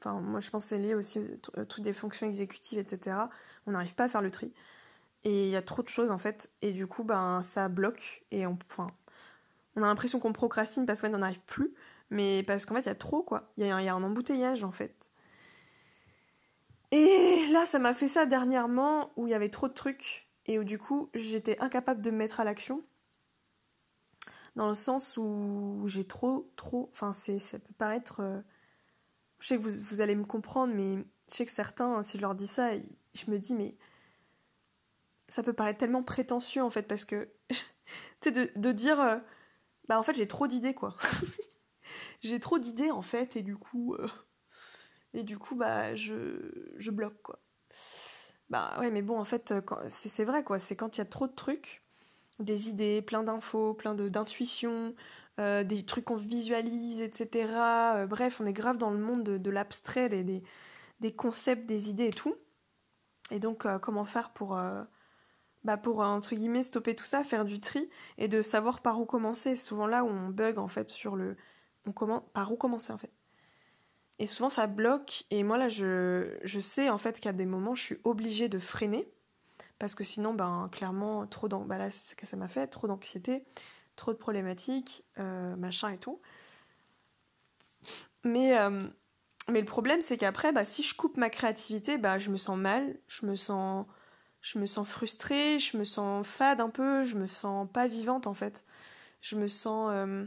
enfin, 0.00 0.20
moi, 0.20 0.40
je 0.40 0.50
pense 0.50 0.64
que 0.64 0.70
c'est 0.70 0.78
lié 0.78 0.94
aussi 0.94 1.20
à 1.56 1.64
toutes 1.64 1.84
des 1.84 1.92
fonctions 1.92 2.26
exécutives, 2.26 2.78
etc. 2.78 3.16
On 3.66 3.72
n'arrive 3.72 3.94
pas 3.94 4.04
à 4.04 4.08
faire 4.08 4.22
le 4.22 4.30
tri. 4.30 4.52
Et 5.24 5.44
il 5.44 5.50
y 5.50 5.56
a 5.56 5.62
trop 5.62 5.82
de 5.82 5.88
choses 5.88 6.10
en 6.10 6.18
fait, 6.18 6.50
et 6.62 6.72
du 6.72 6.86
coup, 6.86 7.02
ben, 7.02 7.42
ça 7.42 7.68
bloque, 7.68 8.24
et 8.30 8.46
on, 8.46 8.56
enfin, 8.70 8.86
on 9.74 9.82
a 9.82 9.86
l'impression 9.86 10.20
qu'on 10.20 10.32
procrastine 10.32 10.86
parce 10.86 11.00
qu'on 11.00 11.08
n'en 11.08 11.22
arrive 11.22 11.40
plus, 11.40 11.74
mais 12.10 12.44
parce 12.44 12.64
qu'en 12.64 12.74
fait, 12.76 12.82
il 12.82 12.86
y 12.86 12.90
a 12.90 12.94
trop 12.94 13.22
quoi. 13.22 13.52
Il 13.56 13.64
y, 13.64 13.68
y, 13.68 13.70
a 13.70 13.94
un 13.94 14.02
embouteillage 14.02 14.62
en 14.62 14.70
fait. 14.70 15.10
Et 16.92 17.46
là, 17.50 17.66
ça 17.66 17.78
m'a 17.80 17.92
fait 17.92 18.08
ça 18.08 18.26
dernièrement 18.26 19.10
où 19.16 19.26
il 19.26 19.30
y 19.30 19.34
avait 19.34 19.48
trop 19.48 19.68
de 19.68 19.74
trucs 19.74 20.28
et 20.46 20.58
où 20.58 20.64
du 20.64 20.78
coup 20.78 21.10
j'étais 21.14 21.58
incapable 21.60 22.02
de 22.02 22.10
me 22.10 22.18
mettre 22.18 22.40
à 22.40 22.44
l'action 22.44 22.82
dans 24.56 24.68
le 24.68 24.74
sens 24.74 25.18
où 25.18 25.84
j'ai 25.86 26.04
trop 26.04 26.50
trop 26.56 26.90
enfin 26.92 27.12
ça 27.12 27.58
peut 27.58 27.74
paraître 27.76 28.20
euh, 28.20 28.40
Je 29.38 29.48
sais 29.48 29.56
que 29.58 29.62
vous, 29.62 30.00
allez 30.00 30.16
me 30.16 30.24
comprendre, 30.24 30.74
mais 30.74 31.04
je 31.30 31.34
sais 31.34 31.44
que 31.44 31.52
certains, 31.52 32.02
si 32.02 32.16
je 32.16 32.22
leur 32.22 32.34
dis 32.34 32.46
ça, 32.46 32.70
je 33.14 33.30
me 33.30 33.38
dis, 33.38 33.54
mais 33.54 33.76
ça 35.28 35.42
peut 35.42 35.52
paraître 35.52 35.78
tellement 35.78 36.02
prétentieux 36.02 36.62
en 36.62 36.70
fait, 36.70 36.82
parce 36.82 37.04
que, 37.04 37.28
tu 37.50 37.56
sais, 38.22 38.30
de, 38.32 38.50
de, 38.56 38.72
dire, 38.72 38.98
euh, 39.00 39.18
bah 39.88 39.98
en 39.98 40.02
fait, 40.02 40.14
j'ai 40.14 40.26
trop 40.26 40.46
d'idées 40.46 40.74
quoi. 40.74 40.96
j'ai 42.22 42.40
trop 42.40 42.58
d'idées 42.58 42.90
en 42.90 43.02
fait, 43.02 43.36
et 43.36 43.42
du 43.42 43.56
coup, 43.56 43.94
euh, 43.94 44.08
et 45.12 45.22
du 45.22 45.38
coup, 45.38 45.54
bah, 45.54 45.94
je, 45.94 46.72
je 46.76 46.90
bloque 46.90 47.20
quoi. 47.22 47.40
Bah 48.48 48.76
ouais, 48.78 48.90
mais 48.90 49.02
bon, 49.02 49.18
en 49.18 49.24
fait, 49.24 49.52
c'est 49.88 50.24
vrai 50.24 50.44
quoi, 50.44 50.58
c'est 50.58 50.76
quand 50.76 50.96
il 50.96 51.00
y 51.00 51.02
a 51.02 51.06
trop 51.06 51.26
de 51.26 51.34
trucs, 51.34 51.85
des 52.38 52.68
idées, 52.68 53.02
plein 53.02 53.22
d'infos, 53.22 53.74
plein 53.74 53.94
d'intuitions, 53.94 54.94
euh, 55.38 55.64
des 55.64 55.82
trucs 55.82 56.06
qu'on 56.06 56.16
visualise, 56.16 57.00
etc. 57.00 57.52
Euh, 57.96 58.06
bref, 58.06 58.40
on 58.40 58.46
est 58.46 58.52
grave 58.52 58.78
dans 58.78 58.90
le 58.90 58.98
monde 58.98 59.22
de, 59.22 59.50
l'abstrait, 59.50 60.08
des, 60.08 60.42
des, 61.00 61.14
concepts, 61.14 61.66
des 61.66 61.90
idées 61.90 62.06
et 62.06 62.12
tout. 62.12 62.34
Et 63.30 63.38
donc, 63.38 63.66
euh, 63.66 63.78
comment 63.78 64.04
faire 64.04 64.30
pour, 64.30 64.58
bah 65.64 65.76
pour, 65.76 66.00
entre 66.00 66.34
guillemets, 66.34 66.62
stopper 66.62 66.94
tout 66.94 67.04
ça, 67.04 67.24
faire 67.24 67.44
du 67.44 67.60
tri 67.60 67.88
et 68.18 68.28
de 68.28 68.42
savoir 68.42 68.80
par 68.82 69.00
où 69.00 69.04
commencer? 69.04 69.56
C'est 69.56 69.64
souvent 69.64 69.86
là 69.86 70.04
où 70.04 70.08
on 70.08 70.28
bug, 70.28 70.58
en 70.58 70.68
fait, 70.68 70.88
sur 70.88 71.16
le... 71.16 71.36
On 71.86 71.92
commence, 71.92 72.22
par 72.32 72.52
où 72.52 72.56
commencer, 72.56 72.92
en 72.92 72.98
fait. 72.98 73.12
Et 74.18 74.26
souvent, 74.26 74.50
ça 74.50 74.66
bloque. 74.66 75.24
Et 75.30 75.42
moi, 75.42 75.58
là, 75.58 75.68
je, 75.68 76.36
je 76.42 76.60
sais, 76.60 76.88
en 76.88 76.98
fait, 76.98 77.20
qu'à 77.20 77.32
des 77.32 77.46
moments, 77.46 77.74
je 77.74 77.82
suis 77.82 77.98
obligée 78.04 78.48
de 78.48 78.58
freiner. 78.58 79.08
Parce 79.78 79.94
que 79.94 80.04
sinon, 80.04 80.34
ben, 80.34 80.68
clairement, 80.72 81.26
trop 81.26 81.48
d'anxiété. 81.48 81.68
Bah 81.68 81.78
là, 81.78 81.90
c'est 81.90 82.10
ce 82.10 82.14
que 82.14 82.26
ça 82.26 82.36
m'a 82.36 82.48
fait, 82.48 82.66
trop 82.66 82.86
d'anxiété 82.86 83.44
trop 83.96 84.12
de 84.12 84.18
problématiques, 84.18 85.02
euh, 85.18 85.56
machin 85.56 85.90
et 85.90 85.98
tout. 85.98 86.20
Mais, 88.24 88.56
euh, 88.56 88.86
mais 89.48 89.60
le 89.60 89.66
problème, 89.66 90.02
c'est 90.02 90.18
qu'après, 90.18 90.52
bah, 90.52 90.64
si 90.64 90.82
je 90.82 90.94
coupe 90.94 91.16
ma 91.16 91.30
créativité, 91.30 91.98
bah, 91.98 92.18
je 92.18 92.30
me 92.30 92.36
sens 92.36 92.58
mal, 92.58 92.98
je 93.08 93.26
me 93.26 93.34
sens, 93.34 93.86
je 94.42 94.58
me 94.58 94.66
sens 94.66 94.86
frustrée, 94.86 95.58
je 95.58 95.76
me 95.76 95.84
sens 95.84 96.26
fade 96.26 96.60
un 96.60 96.70
peu, 96.70 97.02
je 97.02 97.16
me 97.16 97.26
sens 97.26 97.68
pas 97.72 97.88
vivante 97.88 98.26
en 98.26 98.34
fait. 98.34 98.64
Je 99.20 99.36
me 99.36 99.48
sens. 99.48 99.90
Euh, 99.92 100.24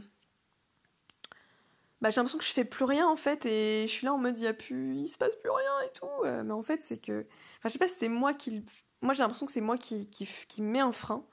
bah, 2.00 2.10
j'ai 2.10 2.16
l'impression 2.16 2.38
que 2.38 2.44
je 2.44 2.52
fais 2.52 2.64
plus 2.64 2.84
rien 2.84 3.06
en 3.06 3.16
fait, 3.16 3.46
et 3.46 3.86
je 3.86 3.92
suis 3.92 4.06
là 4.06 4.14
en 4.14 4.18
mode 4.18 4.38
il, 4.38 4.44
y 4.44 4.46
a 4.46 4.54
plus... 4.54 4.96
il 4.96 5.06
se 5.06 5.18
passe 5.18 5.36
plus 5.36 5.50
rien 5.50 5.80
et 5.86 5.92
tout. 5.92 6.44
mais 6.44 6.52
en 6.52 6.62
fait, 6.62 6.82
c'est 6.82 6.98
que. 6.98 7.26
Enfin, 7.58 7.68
je 7.68 7.70
sais 7.70 7.78
pas 7.78 7.88
si 7.88 7.94
c'est 7.98 8.08
moi 8.08 8.34
qui. 8.34 8.64
Moi, 9.02 9.14
j'ai 9.14 9.22
l'impression 9.22 9.46
que 9.46 9.52
c'est 9.52 9.60
moi 9.60 9.78
qui, 9.78 10.08
qui, 10.08 10.28
qui 10.48 10.62
met 10.62 10.80
un 10.80 10.92
frein. 10.92 11.24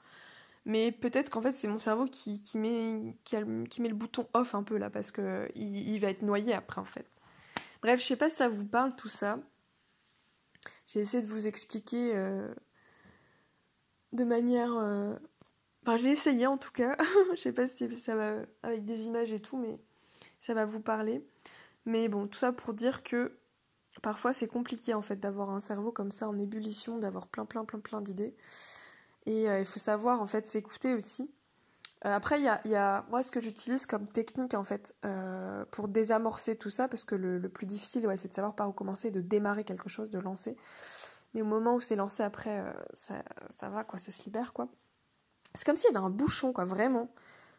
Mais 0.64 0.92
peut-être 0.92 1.30
qu'en 1.30 1.40
fait, 1.40 1.52
c'est 1.52 1.68
mon 1.68 1.78
cerveau 1.78 2.04
qui, 2.04 2.42
qui, 2.42 2.58
met, 2.58 3.16
qui, 3.24 3.80
met 3.80 3.88
le 3.88 3.94
bouton 3.94 4.28
off 4.34 4.54
un 4.54 4.62
peu 4.62 4.76
là, 4.76 4.90
parce 4.90 5.10
qu'il 5.10 5.50
il 5.56 5.98
va 5.98 6.10
être 6.10 6.22
noyé 6.22 6.52
après 6.52 6.80
en 6.80 6.84
fait. 6.84 7.06
Bref, 7.80 8.00
je 8.00 8.04
sais 8.04 8.16
pas 8.16 8.28
si 8.28 8.36
ça 8.36 8.48
vous 8.48 8.66
parle 8.66 8.94
tout 8.94 9.08
ça. 9.08 9.38
J'ai 10.86 11.00
essayé 11.00 11.22
de 11.22 11.28
vous 11.28 11.46
expliquer 11.46 12.12
euh, 12.14 12.52
de 14.12 14.24
manière. 14.24 14.74
Euh, 14.76 15.14
enfin, 15.82 15.96
j'ai 15.96 16.10
essayé 16.10 16.46
en 16.46 16.58
tout 16.58 16.72
cas. 16.72 16.96
je 17.34 17.40
sais 17.40 17.52
pas 17.52 17.66
si 17.66 17.98
ça 17.98 18.14
va 18.14 18.34
avec 18.62 18.84
des 18.84 19.06
images 19.06 19.32
et 19.32 19.40
tout, 19.40 19.56
mais 19.56 19.78
ça 20.40 20.52
va 20.52 20.66
vous 20.66 20.80
parler. 20.80 21.24
Mais 21.86 22.08
bon, 22.08 22.26
tout 22.26 22.38
ça 22.38 22.52
pour 22.52 22.74
dire 22.74 23.02
que 23.02 23.38
parfois 24.02 24.32
c'est 24.32 24.48
compliqué 24.48 24.94
en 24.94 25.02
fait 25.02 25.16
d'avoir 25.16 25.50
un 25.50 25.60
cerveau 25.60 25.92
comme 25.92 26.10
ça 26.10 26.28
en 26.28 26.38
ébullition, 26.38 26.98
d'avoir 26.98 27.26
plein 27.26 27.44
plein 27.44 27.64
plein 27.64 27.80
plein 27.80 28.00
d'idées. 28.00 28.34
Et 29.26 29.48
euh, 29.48 29.60
il 29.60 29.66
faut 29.66 29.78
savoir 29.78 30.22
en 30.22 30.26
fait 30.26 30.46
s'écouter 30.46 30.94
aussi. 30.94 31.30
Euh, 32.06 32.14
après, 32.14 32.40
il 32.40 32.70
y 32.70 32.74
a, 32.76 33.04
moi 33.10 33.22
ce 33.22 33.30
que 33.30 33.40
j'utilise 33.40 33.84
comme 33.84 34.08
technique 34.08 34.54
en 34.54 34.64
fait 34.64 34.94
euh, 35.04 35.64
pour 35.70 35.88
désamorcer 35.88 36.56
tout 36.56 36.70
ça, 36.70 36.88
parce 36.88 37.04
que 37.04 37.14
le, 37.14 37.48
plus 37.48 37.66
difficile, 37.66 38.06
ouais, 38.06 38.16
c'est 38.16 38.28
de 38.28 38.34
savoir 38.34 38.54
par 38.54 38.68
où 38.68 38.72
commencer, 38.72 39.10
de 39.10 39.20
démarrer 39.20 39.64
quelque 39.64 39.88
chose, 39.88 40.08
de 40.10 40.18
lancer. 40.18 40.56
Mais 41.34 41.42
au 41.42 41.44
moment 41.44 41.74
où 41.74 41.80
c'est 41.80 41.96
lancé 41.96 42.22
après, 42.22 42.64
ça, 42.92 43.22
ça, 43.50 43.68
va 43.68 43.84
quoi, 43.84 43.98
ça 43.98 44.12
se 44.12 44.24
libère 44.24 44.52
quoi. 44.54 44.68
C'est 45.54 45.66
comme 45.66 45.76
s'il 45.76 45.92
y 45.92 45.96
avait 45.96 46.04
un 46.04 46.10
bouchon 46.10 46.52
quoi, 46.52 46.64
vraiment. 46.64 47.10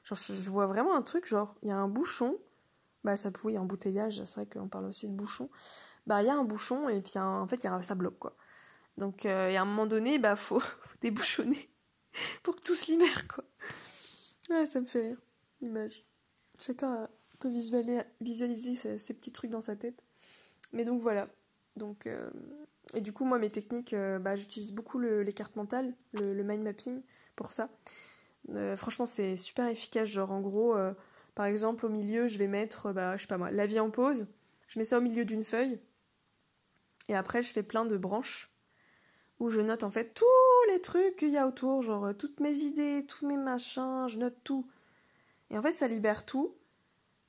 Genre, 0.04 0.18
je, 0.18 0.50
vois 0.50 0.66
vraiment 0.66 0.96
un 0.96 1.02
truc, 1.04 1.28
genre, 1.28 1.54
il 1.62 1.70
y 1.70 1.72
a 1.72 1.78
un 1.78 1.88
bouchon, 1.88 2.38
bah 3.04 3.16
ça 3.16 3.30
oui, 3.44 3.58
embouteillage, 3.58 4.24
c'est 4.24 4.36
vrai 4.36 4.46
qu'on 4.48 4.68
parle 4.68 4.86
aussi 4.86 5.08
de 5.08 5.14
bouchon. 5.14 5.50
Bah 6.08 6.22
il 6.22 6.28
y 6.28 6.30
a 6.30 6.36
un 6.36 6.43
bouchon 6.43 6.89
et 6.89 7.02
puis 7.02 7.20
en 7.20 7.47
fait, 7.47 7.64
y 7.64 7.68
a, 7.68 7.82
ça 7.84 7.95
bloque 7.95 8.20
quoi. 8.20 8.36
Donc, 9.00 9.26
euh, 9.26 9.56
à 9.56 9.62
un 9.62 9.66
moment 9.66 9.88
donné, 9.88 10.20
bah, 10.20 10.36
faut, 10.36 10.62
débouchonner 11.02 11.70
pour 12.43 12.56
que 12.56 12.62
tout 12.62 12.76
se 12.76 12.91
libère, 12.91 13.28
quoi. 13.28 13.45
Ah, 14.52 14.66
ça 14.66 14.82
me 14.82 14.86
fait 14.86 15.02
rire, 15.02 15.22
l'image. 15.62 16.06
Chacun 16.60 17.08
peut 17.39 17.50
visualiser, 17.50 18.02
visualiser 18.20 18.76
ces, 18.76 19.14
petits 19.14 19.32
trucs 19.32 19.52
dans 19.52 19.62
sa 19.62 19.78
tête. 19.78 20.04
Mais 20.74 20.84
donc, 20.84 21.02
voilà. 21.02 21.30
Donc, 21.78 22.08
euh, 22.08 22.30
et 22.93 23.00
du 23.00 23.14
coup, 23.14 23.24
moi, 23.24 23.39
mes 23.39 23.50
techniques, 23.50 23.93
euh, 23.93 24.20
bah, 24.20 24.36
j'utilise 24.36 24.74
beaucoup 24.74 25.00
les 25.00 25.34
cartes 25.34 25.56
mentales, 25.56 25.95
le, 26.14 26.43
mind 26.43 26.62
mapping 26.62 27.02
pour 27.38 27.54
ça. 27.54 27.70
franchement, 28.76 29.06
c'est 29.06 29.38
super 29.38 29.68
efficace. 29.68 30.10
Genre, 30.10 30.30
en 30.30 30.41
gros, 30.41 30.76
par 31.36 31.45
exemple, 31.45 31.86
au 31.86 31.89
milieu, 31.89 32.28
je 32.28 32.38
vais 32.38 32.47
mettre, 32.47 32.91
bah, 32.91 33.16
je 33.16 33.22
sais 33.22 33.28
pas 33.28 33.38
moi, 33.38 33.50
la 33.50 33.66
vie 33.66 33.80
en 33.80 33.91
pause. 33.91 34.28
Je 34.68 34.78
mets 34.78 34.84
ça 34.84 34.97
au 34.97 35.02
milieu 35.02 35.24
d'une 35.24 35.45
feuille. 35.45 35.80
Et 37.10 37.16
après, 37.16 37.41
je 37.41 37.51
fais 37.51 37.64
plein 37.64 37.86
de 37.86 37.97
branches 37.97 38.53
où 39.39 39.49
je 39.49 39.62
note 39.62 39.84
en 39.84 39.89
fait 39.89 40.14
tous 40.14 40.26
les 40.70 40.80
trucs 40.80 41.18
qu'il 41.18 41.32
y 41.32 41.38
a 41.38 41.47
autour, 41.47 41.82
genre 41.82 42.05
euh, 42.05 42.14
toutes 42.14 42.39
mes 42.39 42.53
idées, 42.53 43.05
tous 43.07 43.28
mes 43.28 43.38
machins, 43.38 44.07
je 44.07 44.18
note 44.18 44.38
tout. 44.43 44.70
Et 45.49 45.57
en 45.57 45.62
fait, 45.62 45.74
ça 45.74 45.88
libère 45.88 46.26
tout. 46.26 46.55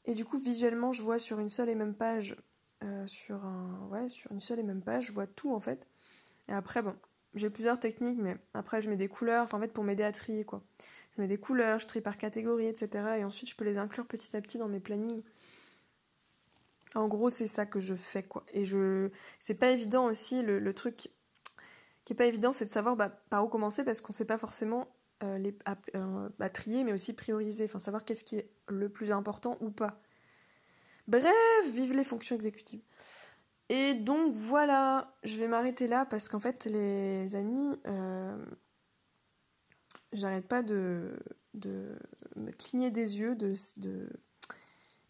Et 0.05 0.15
du 0.15 0.25
coup, 0.25 0.39
visuellement, 0.39 0.93
je 0.93 1.03
vois 1.03 1.19
sur 1.19 1.41
une 1.41 1.49
seule 1.49 1.71
et 1.71 1.75
même 1.75 1.95
page, 1.95 2.37
euh, 2.85 3.07
sur, 3.07 3.45
un, 3.45 3.89
ouais, 3.91 4.09
sur 4.09 4.31
une 4.33 4.41
seule 4.41 4.59
et 4.59 4.63
même 4.63 4.83
page, 4.83 5.07
je 5.07 5.13
vois 5.13 5.27
tout 5.27 5.53
en 5.55 5.61
fait. 5.61 5.87
Et 6.49 6.53
après, 6.53 6.83
bon, 6.83 6.95
j'ai 7.35 7.49
plusieurs 7.49 7.79
techniques, 7.79 8.19
mais 8.19 8.37
après, 8.55 8.83
je 8.83 8.91
mets 8.91 8.97
des 8.97 9.09
couleurs, 9.09 9.49
en 9.53 9.61
fait, 9.61 9.73
pour 9.73 9.85
m'aider 9.85 10.03
à 10.03 10.13
trier, 10.13 10.45
quoi. 10.45 10.63
Je 11.17 11.23
mets 11.23 11.29
des 11.29 11.39
couleurs, 11.39 11.79
je 11.79 11.87
trie 11.87 12.01
par 12.01 12.19
catégorie, 12.19 12.67
etc. 12.67 13.19
Et 13.19 13.25
ensuite, 13.25 13.49
je 13.49 13.57
peux 13.57 13.65
les 13.65 13.79
inclure 13.79 14.07
petit 14.07 14.37
à 14.37 14.41
petit 14.41 14.59
dans 14.59 14.69
mes 14.69 14.81
plannings. 14.81 15.23
En 16.95 17.07
gros, 17.07 17.31
c'est 17.31 17.47
ça 17.47 17.67
que 17.67 17.81
je 17.81 17.95
fais, 17.95 18.23
quoi. 18.23 18.45
Et 18.53 18.65
je. 18.65 19.11
C'est 19.39 19.55
pas 19.55 19.71
évident 19.71 20.07
aussi, 20.07 20.43
le, 20.43 20.75
truc 20.75 21.11
qui 22.05 22.13
est 22.13 22.17
pas 22.17 22.27
évident, 22.27 22.53
c'est 22.53 22.67
de 22.67 22.73
savoir 22.73 22.97
bah, 22.97 23.11
par 23.31 23.45
où 23.45 23.49
commencer 23.49 23.85
parce 23.85 24.01
qu'on 24.01 24.13
sait 24.13 24.25
pas 24.25 24.39
forcément 24.39 24.89
euh, 25.23 25.39
les, 25.39 25.57
euh, 25.95 26.29
bah, 26.39 26.51
trier, 26.51 26.83
mais 26.83 26.93
aussi 26.93 27.13
prioriser, 27.13 27.65
enfin 27.67 27.79
savoir 27.79 28.05
qu'est-ce 28.05 28.25
qui 28.25 28.37
est 28.37 28.51
le 28.69 28.89
plus 28.89 29.13
important 29.13 29.57
ou 29.61 29.71
pas. 29.71 30.01
Bref, 31.07 31.25
vive 31.73 31.93
les 31.93 32.05
fonctions 32.05 32.35
exécutives. 32.35 32.83
Et 33.69 33.95
donc 33.95 34.33
voilà, 34.33 35.17
je 35.23 35.37
vais 35.37 35.47
m'arrêter 35.47 35.87
là 35.87 36.05
parce 36.05 36.29
qu'en 36.29 36.41
fait, 36.41 36.65
les 36.65 37.37
amis, 37.37 37.79
euh, 37.87 38.37
j'arrête 40.13 40.49
pas 40.49 40.63
de, 40.63 41.17
me 42.35 42.51
cligner 42.51 42.91
des 42.91 43.21
yeux, 43.21 43.37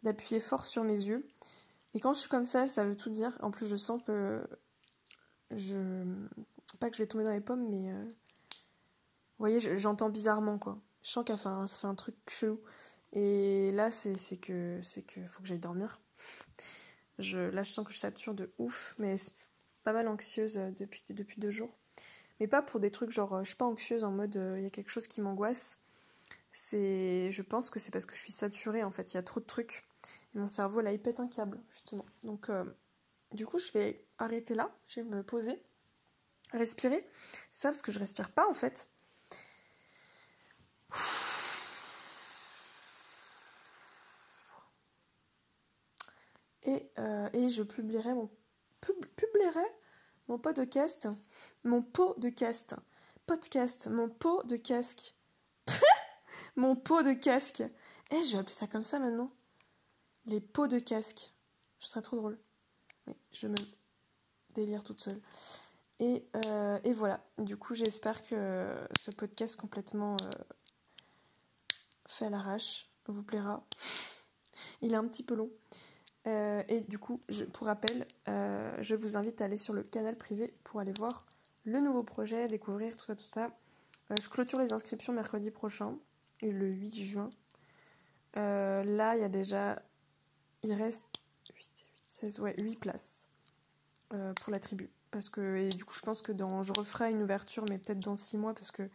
d'appuyer 0.03 0.41
fort 0.41 0.67
sur 0.67 0.85
mes 0.85 1.05
yeux. 1.05 1.27
Et 1.95 2.01
quand 2.01 2.13
je 2.13 2.21
suis 2.21 2.29
comme 2.29 2.45
ça, 2.45 2.67
ça 2.67 2.85
veut 2.85 2.97
tout 2.97 3.11
dire. 3.11 3.37
En 3.41 3.51
plus, 3.51 3.67
je 3.67 3.77
sens 3.77 4.03
que 4.05 4.43
je 5.51 6.05
pas 6.79 6.91
que 6.91 6.97
je 6.97 7.03
vais 7.03 7.07
tomber 7.07 7.25
dans 7.25 7.33
les 7.33 7.41
pommes, 7.41 7.69
mais. 7.69 7.91
Euh, 7.91 8.05
vous 9.39 9.47
voyez, 9.47 9.61
j'entends 9.79 10.11
bizarrement, 10.11 10.59
quoi. 10.59 10.79
Je 11.03 11.11
sens 11.11 11.25
que 11.25 11.35
ça 11.37 11.67
fait 11.67 11.87
un 11.87 11.95
truc 11.95 12.15
chelou. 12.29 12.61
Et 13.13 13.73
là, 13.73 13.91
c'est 13.91 14.37
que 14.37 14.81
c'est 14.83 15.03
que 15.03 15.25
faut 15.27 15.41
que 15.43 15.49
j'aille 15.49 15.59
dormir. 15.59 16.01
Je, 17.19 17.39
là, 17.39 17.63
je 17.63 17.73
sens 17.73 17.87
que 17.87 17.93
je 17.93 17.99
sature 17.99 18.35
de 18.35 18.53
ouf, 18.59 18.95
mais 18.99 19.17
pas 19.83 19.93
mal 19.93 20.09
anxieuse 20.09 20.59
euh, 20.59 20.71
depuis, 20.79 21.03
depuis 21.11 21.41
deux 21.41 21.51
jours. 21.51 21.75
Mais 22.39 22.47
pas 22.47 22.63
pour 22.63 22.81
des 22.81 22.91
trucs 22.91 23.11
genre, 23.11 23.35
euh, 23.35 23.43
je 23.43 23.49
suis 23.49 23.57
pas 23.57 23.67
anxieuse 23.67 24.05
en 24.05 24.11
mode 24.11 24.39
il 24.57 24.63
y 24.63 24.67
a 24.67 24.71
quelque 24.71 24.91
chose 24.91 25.07
qui 25.07 25.21
m'angoisse. 25.21 25.79
C'est, 26.53 27.31
je 27.33 27.43
pense 27.43 27.71
que 27.71 27.79
c'est 27.79 27.93
parce 27.93 28.07
que 28.07 28.15
je 28.15 28.21
suis 28.21 28.33
saturée 28.33 28.85
en 28.85 28.91
fait. 28.91 29.13
Il 29.13 29.17
y 29.17 29.19
a 29.19 29.23
trop 29.23 29.41
de 29.41 29.47
trucs. 29.47 29.85
Mon 30.35 30.49
cerveau 30.49 30.81
là, 30.81 30.93
il 30.93 31.01
pète 31.01 31.21
un 31.21 31.29
câble 31.29 31.61
justement. 31.71 32.07
Donc, 32.23 32.51
du 33.33 33.47
coup, 33.47 33.59
je 33.59 33.73
vais 33.73 34.07
arrêter 34.19 34.55
là. 34.55 34.71
Je 34.87 35.01
vais 35.01 35.09
me 35.09 35.23
poser 35.23 35.63
respirer. 36.53 37.07
Ça, 37.51 37.69
parce 37.71 37.83
que 37.83 37.93
je 37.93 37.99
respire 37.99 38.31
pas 38.31 38.49
en 38.49 38.55
fait. 38.55 38.89
Et, 46.63 46.91
euh, 46.99 47.29
et 47.33 47.49
je 47.49 47.63
publierai 47.63 48.13
mon, 48.13 48.31
publierai 49.17 49.65
mon 50.29 50.39
podcast, 50.39 51.09
mon 51.65 51.83
pot 51.83 52.15
de 52.19 52.29
cast, 52.29 52.77
podcast, 53.27 53.89
mon 53.89 54.09
pot 54.09 54.43
de 54.45 54.57
casque, 54.57 55.17
mon 56.57 56.77
pot 56.77 57.03
de 57.03 57.15
casque. 57.15 57.63
Eh, 58.11 58.23
je 58.25 58.33
vais 58.33 58.39
appeler 58.39 58.53
ça 58.53 58.67
comme 58.67 58.85
ça 58.85 58.99
maintenant. 58.99 59.33
Les 60.27 60.41
pots 60.41 60.67
de 60.67 60.79
casque. 60.79 61.33
Ce 61.79 61.89
serait 61.89 62.03
trop 62.03 62.17
drôle. 62.17 62.39
Oui, 63.07 63.15
je 63.33 63.49
me 63.49 63.57
délire 64.55 64.85
toute 64.85 65.01
seule. 65.01 65.21
Euh, 66.01 66.79
et, 66.85 66.93
voilà. 66.93 67.21
Du 67.39 67.57
coup, 67.57 67.75
j'espère 67.75 68.23
que 68.23 68.75
ce 68.99 69.11
podcast 69.11 69.57
complètement 69.57 70.17
euh, 70.23 70.31
fait 72.07 72.27
à 72.27 72.31
l'arrache 72.31 72.89
vous 73.07 73.23
plaira. 73.23 73.67
Il 74.83 74.93
est 74.93 74.97
un 74.97 75.07
petit 75.07 75.23
peu 75.23 75.35
long. 75.35 75.51
Euh, 76.27 76.63
et 76.69 76.81
du 76.81 76.99
coup, 76.99 77.21
pour 77.53 77.67
rappel, 77.67 78.07
je 78.27 78.95
vous 78.95 79.17
invite 79.17 79.41
à 79.41 79.47
aller 79.47 79.59
sur 79.59 79.75
le 79.75 79.83
canal 79.83 80.17
privé 80.17 80.55
pour 80.65 80.81
aller 80.81 80.93
voir 80.93 81.27
le 81.65 81.81
nouveau 81.81 82.03
projet, 82.03 82.47
découvrir 82.47 82.97
tout 82.97 83.05
ça, 83.05 83.17
tout 83.17 83.27
ça. 83.27 83.51
Je 84.11 84.29
clôture 84.29 84.59
les 84.59 84.73
inscriptions 84.73 85.13
mercredi 85.13 85.51
prochain, 85.51 85.99
le 86.41 86.67
8 86.69 86.95
juin. 86.95 87.31
là, 88.35 89.17
il 89.17 89.21
y 89.21 89.25
a 89.25 89.29
déjà. 89.29 89.83
Il 90.63 90.73
reste 90.73 91.07
8, 91.55 91.87
16, 92.05 92.41
ouais, 92.41 92.55
8 92.59 92.77
places 92.77 93.29
pour 94.09 94.53
la 94.53 94.61
tribu. 94.61 94.91
Parce 95.11 95.29
que, 95.29 95.57
et 95.57 95.69
du 95.71 95.85
coup, 95.85 95.95
je 95.95 96.03
pense 96.03 96.23
que 96.23 96.33
dans, 96.33 96.63
je 96.63 96.73
referai 96.73 97.11
une 97.11 97.23
ouverture, 97.23 97.65
mais 97.69 97.79
peut-être 97.79 98.01
dans 98.01 98.17
6 98.17 98.37
mois, 98.37 98.55
parce 98.55 98.71
que 98.71 98.89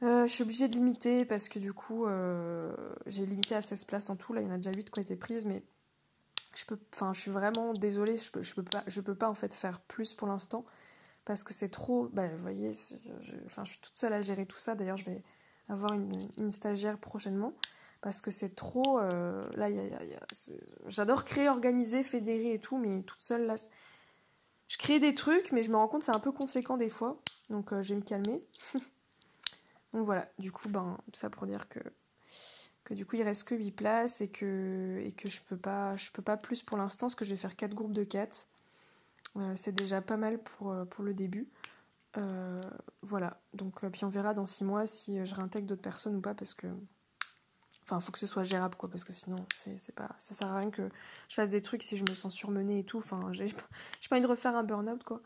je 0.00 0.26
suis 0.28 0.42
obligée 0.42 0.68
de 0.68 0.74
limiter, 0.74 1.24
parce 1.24 1.48
que 1.48 1.58
du 1.58 1.72
coup, 1.72 2.06
j'ai 3.06 3.24
limité 3.24 3.54
à 3.54 3.62
16 3.62 3.84
places 3.86 4.10
en 4.10 4.16
tout. 4.16 4.32
Là, 4.32 4.42
il 4.42 4.46
y 4.46 4.50
en 4.50 4.54
a 4.54 4.56
déjà 4.56 4.72
8 4.72 4.90
qui 4.90 4.98
ont 4.98 5.02
été 5.02 5.16
prises, 5.16 5.46
mais 5.46 5.62
je 6.54 6.64
peux, 6.64 6.78
je 7.12 7.20
suis 7.20 7.30
vraiment 7.30 7.72
désolée, 7.72 8.16
je 8.16 8.30
peux, 8.30 8.42
je 8.42 8.54
peux 8.54 8.62
pas, 8.62 8.82
je 8.86 9.00
peux 9.00 9.14
pas 9.14 9.28
en 9.28 9.34
fait 9.34 9.54
faire 9.54 9.80
plus 9.80 10.14
pour 10.14 10.28
l'instant 10.28 10.64
parce 11.24 11.42
que 11.42 11.52
c'est 11.52 11.70
trop. 11.70 12.08
Bah, 12.12 12.28
vous 12.28 12.38
voyez, 12.38 12.72
je, 12.72 12.96
je 13.22 13.64
suis 13.64 13.80
toute 13.80 13.96
seule 13.96 14.12
à 14.12 14.22
gérer 14.22 14.46
tout 14.46 14.58
ça. 14.58 14.74
D'ailleurs, 14.74 14.96
je 14.96 15.04
vais 15.04 15.22
avoir 15.68 15.92
une 15.92 16.50
stagiaire 16.50 16.98
prochainement 16.98 17.54
parce 18.04 18.20
que 18.20 18.30
c'est 18.30 18.54
trop. 18.54 19.00
Là, 19.00 19.68
j'adore 20.86 21.24
créer, 21.24 21.48
organiser, 21.48 22.02
fédérer 22.02 22.52
et 22.52 22.58
tout, 22.60 22.76
mais 22.76 23.02
toute 23.02 23.22
seule 23.22 23.46
là, 23.46 23.56
je 24.68 24.78
crée 24.78 24.98
des 24.98 25.14
trucs, 25.14 25.52
mais 25.52 25.62
je 25.62 25.70
me 25.70 25.76
rends 25.76 25.88
compte 25.88 26.02
c'est 26.02 26.14
un 26.14 26.20
peu 26.20 26.32
conséquent 26.32 26.76
des 26.76 26.88
fois, 26.88 27.20
donc 27.50 27.72
euh, 27.72 27.82
je 27.82 27.94
vais 27.94 28.00
me 28.00 28.04
calmer. 28.04 28.42
donc 29.92 30.04
voilà, 30.04 30.28
du 30.38 30.52
coup, 30.52 30.68
ben 30.68 30.98
tout 31.12 31.20
ça 31.20 31.30
pour 31.30 31.46
dire 31.46 31.68
que 31.68 31.80
que 32.84 32.92
du 32.92 33.06
coup 33.06 33.16
il 33.16 33.22
reste 33.22 33.48
que 33.48 33.54
8 33.54 33.70
places 33.70 34.20
et 34.20 34.28
que, 34.28 34.98
et 35.00 35.14
je 35.28 35.40
peux 35.42 35.56
pas 35.56 35.96
je 35.96 36.10
peux 36.10 36.22
pas 36.22 36.36
plus 36.36 36.62
pour 36.62 36.76
l'instant 36.76 37.06
parce 37.06 37.14
que 37.14 37.24
je 37.24 37.30
vais 37.30 37.36
faire 37.36 37.56
4 37.56 37.74
groupes 37.74 37.92
de 37.92 38.04
4. 38.04 38.48
Euh, 39.36 39.54
c'est 39.56 39.74
déjà 39.74 40.02
pas 40.02 40.16
mal 40.16 40.38
pour, 40.42 40.70
euh, 40.70 40.84
pour 40.84 41.04
le 41.04 41.14
début. 41.14 41.48
Voilà, 43.02 43.40
donc 43.54 43.84
puis 43.90 44.04
on 44.04 44.08
verra 44.08 44.34
dans 44.34 44.46
6 44.46 44.64
mois 44.64 44.86
si 44.86 45.24
je 45.26 45.34
réintègre 45.34 45.66
d'autres 45.66 45.82
personnes 45.82 46.16
ou 46.16 46.20
pas 46.20 46.34
parce 46.34 46.54
que 46.54 46.68
enfin 47.84 48.00
faut 48.00 48.12
que 48.12 48.18
ce 48.18 48.26
soit 48.26 48.42
gérable 48.42 48.74
quoi 48.76 48.88
parce 48.88 49.04
que 49.04 49.12
sinon 49.12 49.36
c'est 49.54 49.94
pas 49.94 50.10
ça 50.16 50.34
sert 50.34 50.48
à 50.48 50.58
rien 50.58 50.70
que 50.70 50.88
je 51.28 51.34
fasse 51.34 51.50
des 51.50 51.62
trucs 51.62 51.82
si 51.82 51.96
je 51.96 52.02
me 52.02 52.14
sens 52.14 52.34
surmenée 52.34 52.80
et 52.80 52.84
tout 52.84 52.98
enfin 52.98 53.32
j'ai 53.32 53.46
pas 53.46 54.16
envie 54.16 54.22
de 54.22 54.26
refaire 54.26 54.56
un 54.56 54.64
burn-out 54.64 55.04
quoi 55.04 55.20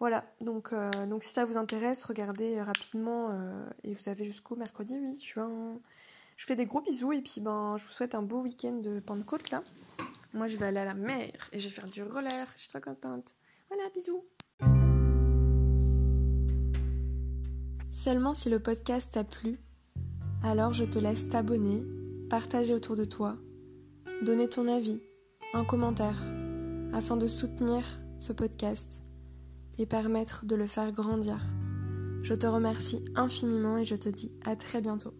voilà 0.00 0.24
donc 0.40 0.74
donc 1.08 1.22
si 1.22 1.32
ça 1.32 1.44
vous 1.44 1.56
intéresse 1.56 2.04
regardez 2.04 2.60
rapidement 2.60 3.30
et 3.84 3.94
vous 3.94 4.08
avez 4.08 4.24
jusqu'au 4.24 4.56
mercredi 4.56 4.98
8 4.98 5.24
juin 5.24 5.78
je 6.36 6.44
fais 6.44 6.54
des 6.54 6.66
gros 6.66 6.82
bisous 6.82 7.12
et 7.12 7.22
puis 7.22 7.40
ben, 7.40 7.76
je 7.78 7.84
vous 7.84 7.90
souhaite 7.90 8.14
un 8.14 8.22
beau 8.22 8.40
week-end 8.42 8.74
de 8.74 9.00
Pentecôte 9.00 9.50
là. 9.50 9.62
Moi, 10.34 10.48
je 10.48 10.58
vais 10.58 10.66
aller 10.66 10.80
à 10.80 10.84
la 10.84 10.94
mer 10.94 11.32
et 11.52 11.58
je 11.58 11.68
vais 11.68 11.74
faire 11.74 11.88
du 11.88 12.02
roller. 12.02 12.46
Je 12.54 12.60
suis 12.60 12.68
très 12.68 12.80
contente. 12.80 13.34
Voilà, 13.68 13.88
bisous. 13.94 14.22
Seulement 17.90 18.34
si 18.34 18.50
le 18.50 18.60
podcast 18.60 19.14
t'a 19.14 19.24
plu, 19.24 19.58
alors 20.46 20.72
je 20.72 20.84
te 20.84 20.98
laisse 20.98 21.28
t'abonner, 21.28 21.84
partager 22.30 22.72
autour 22.72 22.96
de 22.96 23.04
toi, 23.04 23.36
donner 24.24 24.48
ton 24.48 24.68
avis, 24.68 25.00
un 25.52 25.64
commentaire, 25.64 26.22
afin 26.92 27.16
de 27.16 27.26
soutenir 27.26 27.82
ce 28.18 28.32
podcast 28.32 29.02
et 29.78 29.86
permettre 29.86 30.46
de 30.46 30.54
le 30.54 30.66
faire 30.66 30.92
grandir. 30.92 31.40
Je 32.22 32.34
te 32.34 32.46
remercie 32.46 33.04
infiniment 33.16 33.76
et 33.76 33.84
je 33.84 33.96
te 33.96 34.08
dis 34.08 34.32
à 34.44 34.56
très 34.56 34.80
bientôt. 34.80 35.14